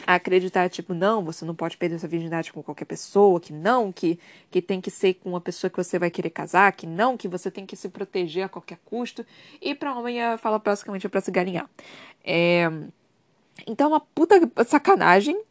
a 0.05 0.15
acreditar 0.15 0.69
tipo, 0.69 0.93
não, 0.93 1.23
você 1.23 1.45
não 1.45 1.55
pode 1.55 1.77
perder 1.77 1.97
sua 1.97 2.09
virgindade 2.09 2.51
com 2.51 2.61
qualquer 2.61 2.83
pessoa, 2.83 3.39
que 3.39 3.53
não, 3.53 3.89
que 3.89 4.19
que 4.51 4.61
tem 4.61 4.81
que 4.81 4.91
ser 4.91 5.13
com 5.13 5.29
uma 5.29 5.39
pessoa 5.39 5.71
que 5.71 5.77
você 5.77 5.97
vai 5.97 6.11
querer 6.11 6.29
casar, 6.29 6.73
que 6.73 6.85
não, 6.85 7.15
que 7.15 7.29
você 7.29 7.49
tem 7.49 7.65
que 7.65 7.77
se 7.77 7.87
proteger 7.87 8.43
a 8.43 8.49
qualquer 8.49 8.79
custo. 8.83 9.25
E 9.61 9.73
para 9.73 9.95
homem 9.95 10.17
fala 10.39 10.59
basicamente 10.59 11.07
é 11.07 11.09
para 11.09 11.21
se 11.21 11.31
galinhar. 11.31 11.69
É... 12.21 12.69
Então, 13.65 13.87
uma 13.87 14.01
puta 14.01 14.35
sacanagem, 14.65 15.41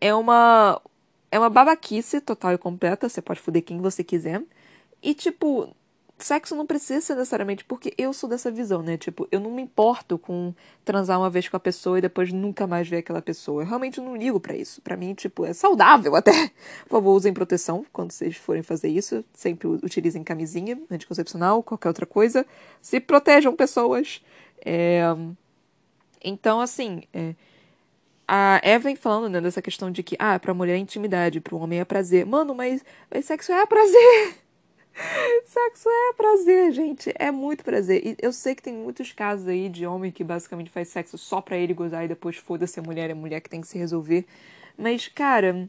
é 0.00 0.12
uma 0.12 0.80
é 1.32 1.38
uma 1.38 1.48
babaquice 1.48 2.20
total 2.20 2.52
e 2.52 2.58
completa, 2.58 3.08
você 3.08 3.22
pode 3.22 3.40
foder 3.40 3.62
quem 3.62 3.80
você 3.80 4.04
quiser. 4.04 4.42
E 5.02 5.14
tipo, 5.14 5.74
sexo 6.18 6.54
não 6.54 6.66
precisa 6.66 7.00
ser 7.00 7.14
necessariamente 7.14 7.64
porque 7.64 7.94
eu 7.96 8.12
sou 8.12 8.28
dessa 8.28 8.50
visão, 8.50 8.82
né? 8.82 8.98
Tipo, 8.98 9.26
eu 9.32 9.40
não 9.40 9.50
me 9.50 9.62
importo 9.62 10.18
com 10.18 10.54
transar 10.84 11.18
uma 11.18 11.30
vez 11.30 11.48
com 11.48 11.56
a 11.56 11.60
pessoa 11.60 11.96
e 11.98 12.02
depois 12.02 12.30
nunca 12.30 12.66
mais 12.66 12.86
ver 12.86 12.98
aquela 12.98 13.22
pessoa. 13.22 13.62
Eu 13.62 13.66
realmente 13.66 13.98
não 13.98 14.14
ligo 14.14 14.38
para 14.38 14.54
isso. 14.54 14.82
Para 14.82 14.94
mim, 14.94 15.14
tipo, 15.14 15.46
é 15.46 15.54
saudável 15.54 16.14
até. 16.14 16.48
Por 16.84 16.90
favor, 16.90 17.14
usem 17.14 17.32
proteção 17.32 17.86
quando 17.90 18.12
vocês 18.12 18.36
forem 18.36 18.62
fazer 18.62 18.90
isso. 18.90 19.24
Sempre 19.32 19.68
utilizem 19.68 20.22
camisinha 20.22 20.78
anticoncepcional, 20.90 21.62
qualquer 21.62 21.88
outra 21.88 22.04
coisa. 22.04 22.44
Se 22.82 23.00
protejam 23.00 23.56
pessoas. 23.56 24.22
É... 24.62 25.02
Então, 26.22 26.60
assim, 26.60 27.04
é... 27.10 27.34
a 28.34 28.62
Evelyn 28.64 28.96
falando 28.96 29.28
né, 29.28 29.42
dessa 29.42 29.60
questão 29.60 29.90
de 29.90 30.02
que, 30.02 30.16
ah, 30.18 30.38
pra 30.38 30.54
mulher 30.54 30.72
é 30.72 30.78
intimidade, 30.78 31.38
pro 31.38 31.58
homem 31.58 31.80
é 31.80 31.84
prazer. 31.84 32.24
Mano, 32.24 32.54
mas, 32.54 32.82
mas 33.10 33.26
sexo 33.26 33.52
é 33.52 33.66
prazer. 33.66 34.36
Sexo 35.46 35.88
é 35.88 36.12
prazer, 36.14 36.72
gente. 36.72 37.12
É 37.18 37.30
muito 37.30 37.64
prazer. 37.64 38.06
E 38.06 38.16
eu 38.20 38.30
sei 38.30 38.54
que 38.54 38.62
tem 38.62 38.74
muitos 38.74 39.10
casos 39.10 39.48
aí 39.48 39.68
de 39.70 39.86
homem 39.86 40.10
que 40.10 40.22
basicamente 40.22 40.70
faz 40.70 40.88
sexo 40.88 41.16
só 41.16 41.40
pra 41.40 41.56
ele 41.56 41.72
gozar 41.72 42.04
e 42.04 42.08
depois 42.08 42.36
foda-se 42.36 42.78
a 42.78 42.82
mulher, 42.82 43.08
é 43.08 43.12
a 43.12 43.16
mulher 43.16 43.40
que 43.40 43.48
tem 43.48 43.62
que 43.62 43.68
se 43.68 43.78
resolver. 43.78 44.26
Mas, 44.76 45.08
cara, 45.08 45.68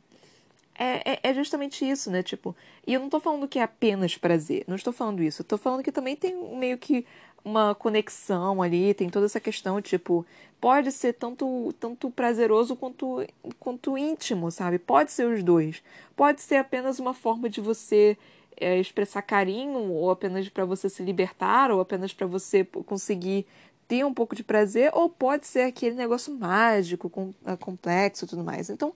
é, 0.78 1.14
é, 1.14 1.20
é, 1.24 1.34
justamente 1.34 1.89
isso, 1.89 2.11
né? 2.11 2.22
Tipo, 2.22 2.55
e 2.86 2.93
eu 2.93 2.99
não 2.99 3.09
tô 3.09 3.20
falando 3.20 3.47
que 3.47 3.59
é 3.59 3.64
apenas 3.64 4.18
prazer. 4.18 4.66
Não 4.68 4.76
estou 4.76 4.91
falando 4.91 5.24
isso. 5.24 5.41
Eu 5.41 5.45
tô 5.45 5.57
falando 5.57 5.84
que 5.84 5.91
também 5.91 6.16
tem 6.16 6.36
meio 6.57 6.78
que 6.78 7.05
uma 7.44 7.76
conexão 7.76 8.62
ali, 8.62 8.94
tem 8.94 9.10
toda 9.10 9.26
essa 9.26 9.39
questão, 9.39 9.82
tipo, 9.82 10.26
pode 10.62 10.91
ser 10.91 11.14
tanto, 11.14 11.74
tanto 11.80 12.10
prazeroso 12.10 12.76
quanto, 12.76 13.26
quanto 13.60 13.98
íntimo, 13.98 14.50
sabe? 14.50 14.80
Pode 14.80 15.12
ser 15.12 15.28
os 15.28 15.44
dois. 15.44 15.84
Pode 16.16 16.41
ser 16.41 16.56
apenas 16.56 17.00
uma 17.00 17.14
forma 17.14 17.50
de 17.50 17.60
você 17.60 18.18
é, 18.58 18.80
expressar 18.80 19.22
carinho, 19.22 19.91
ou 19.91 20.10
apenas 20.10 20.48
para 20.50 20.66
você 20.66 20.89
se 20.89 21.04
libertar, 21.04 21.72
ou 21.72 21.82
apenas 21.82 22.14
para 22.14 22.26
você 22.28 22.64
conseguir 22.64 23.46
ter 23.88 24.06
um 24.06 24.14
pouco 24.14 24.36
de 24.36 24.44
prazer, 24.44 24.89
ou 24.94 25.10
pode 25.10 25.46
ser 25.46 25.64
aquele 25.64 25.96
negócio 25.96 26.34
mágico, 26.34 27.10
com, 27.10 27.34
é, 27.46 27.58
complexo 27.58 28.24
e 28.26 28.28
tudo 28.28 28.44
mais. 28.44 28.70
Então, 28.70 28.94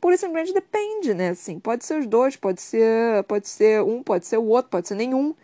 por 0.00 0.12
isso 0.14 0.24
simplesmente 0.24 0.54
depende, 0.54 1.12
né? 1.12 1.30
Assim, 1.30 1.60
pode 1.60 1.84
ser 1.84 2.00
os 2.00 2.06
dois, 2.06 2.36
pode 2.36 2.60
ser, 2.62 3.22
pode 3.24 3.46
ser 3.48 3.82
um, 3.82 4.02
pode 4.02 4.26
ser 4.26 4.38
o 4.38 4.46
outro, 4.46 4.70
pode 4.70 4.88
ser 4.88 4.94
nenhum. 4.94 5.34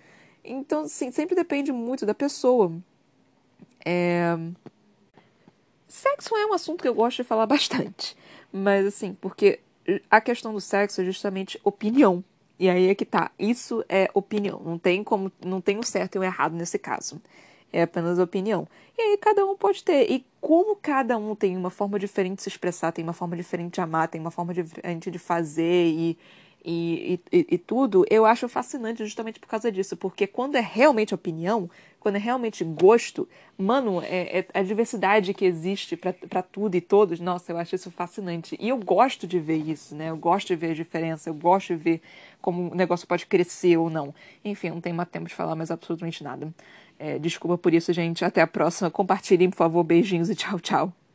Então, 0.47 0.83
assim, 0.83 1.11
sempre 1.11 1.35
depende 1.35 1.73
muito 1.73 2.07
da 2.07 2.15
pessoa. 2.15 2.73
É... 3.85 4.37
Sexo 5.87 6.37
é 6.37 6.47
um 6.47 6.53
assunto 6.53 6.83
que 6.83 6.89
eu 6.89 6.95
gosto 6.95 7.19
de 7.19 7.25
falar 7.25 7.47
bastante. 7.47 8.17
Mas, 8.53 8.87
assim, 8.87 9.15
porque 9.21 9.61
a 10.11 10.21
questão 10.21 10.53
do 10.53 10.61
sexo 10.61 11.01
é 11.01 11.05
justamente 11.05 11.61
opinião. 11.65 12.25
E 12.59 12.69
aí 12.69 12.89
é 12.89 12.95
que 12.95 13.05
tá. 13.05 13.31
Isso 13.39 13.85
é 13.89 14.11
opinião. 14.15 14.61
Não 14.65 14.79
tem 14.79 15.05
como, 15.05 15.31
não 15.45 15.61
tem 15.61 15.79
um 15.79 15.83
certo 15.83 16.17
e 16.17 16.19
um 16.19 16.25
errado 16.25 16.55
nesse 16.55 16.79
caso. 16.79 17.21
É 17.73 17.83
apenas 17.83 18.19
opinião. 18.19 18.67
E 18.97 19.03
aí 19.03 19.19
cada 19.19 19.45
um 19.45 19.57
pode 19.57 19.85
ter. 19.85 20.11
E 20.11 20.25
como 20.41 20.77
cada 20.77 21.19
um 21.19 21.35
tem 21.35 21.57
uma 21.57 21.71
forma 21.71 21.99
diferente 21.99 22.37
de 22.37 22.43
se 22.43 22.49
expressar, 22.49 22.93
tem 22.93 23.05
uma 23.05 23.13
forma 23.13 23.37
diferente 23.37 23.75
de 23.75 23.81
amar, 23.81 24.09
tem 24.09 24.21
uma 24.21 24.31
forma 24.31 24.55
diferente 24.55 25.11
de 25.11 25.19
fazer 25.19 25.87
e, 25.89 26.19
e, 26.65 27.21
e, 27.33 27.47
e, 27.51 27.59
tudo, 27.59 28.05
eu 28.11 28.27
acho 28.27 28.49
fascinante 28.49 29.05
justamente 29.05 29.39
por 29.39 29.49
causa 29.49 29.71
disso. 29.71 29.97
Porque 29.97 30.27
quando 30.27 30.57
é 30.57 30.61
realmente 30.61 31.15
opinião, 31.15 31.71
quando 32.01 32.17
é 32.17 32.19
realmente 32.19 32.65
gosto, 32.65 33.29
mano, 33.57 34.03
é, 34.03 34.39
é 34.39 34.47
a 34.53 34.63
diversidade 34.63 35.33
que 35.33 35.45
existe 35.45 35.97
para 35.97 36.43
tudo 36.43 36.77
e 36.77 36.81
todos, 36.81 37.21
nossa, 37.21 37.53
eu 37.53 37.59
acho 37.59 37.75
isso 37.77 37.91
fascinante. 37.91 38.57
E 38.61 38.69
eu 38.69 38.77
gosto 38.79 39.27
de 39.27 39.39
ver 39.39 39.59
isso, 39.59 39.95
né? 39.95 40.11
Eu 40.11 40.17
gosto 40.17 40.49
de 40.49 40.57
ver 40.57 40.71
a 40.71 40.75
diferença, 40.75 41.31
eu 41.31 41.35
gosto 41.35 41.69
de 41.69 41.77
ver 41.77 42.03
como 42.41 42.73
o 42.73 42.75
negócio 42.75 43.07
pode 43.07 43.27
crescer 43.27 43.77
ou 43.77 43.89
não. 43.89 44.15
Enfim, 44.45 44.71
não 44.71 44.81
tenho 44.81 44.97
mais 44.97 45.09
tempo 45.09 45.29
de 45.29 45.35
falar 45.35 45.55
mais 45.55 45.71
absolutamente 45.71 46.23
nada. 46.25 46.53
É, 46.99 47.19
desculpa 47.19 47.59
por 47.59 47.75
isso, 47.75 47.93
gente. 47.93 48.25
Até 48.25 48.41
a 48.41 48.47
próxima. 48.47 48.91
Compartilhem, 48.91 49.51
por 49.51 49.57
favor. 49.57 49.85
Beijinhos 49.85 50.31
e 50.31 50.35
tchau, 50.35 50.59
tchau. 50.59 51.06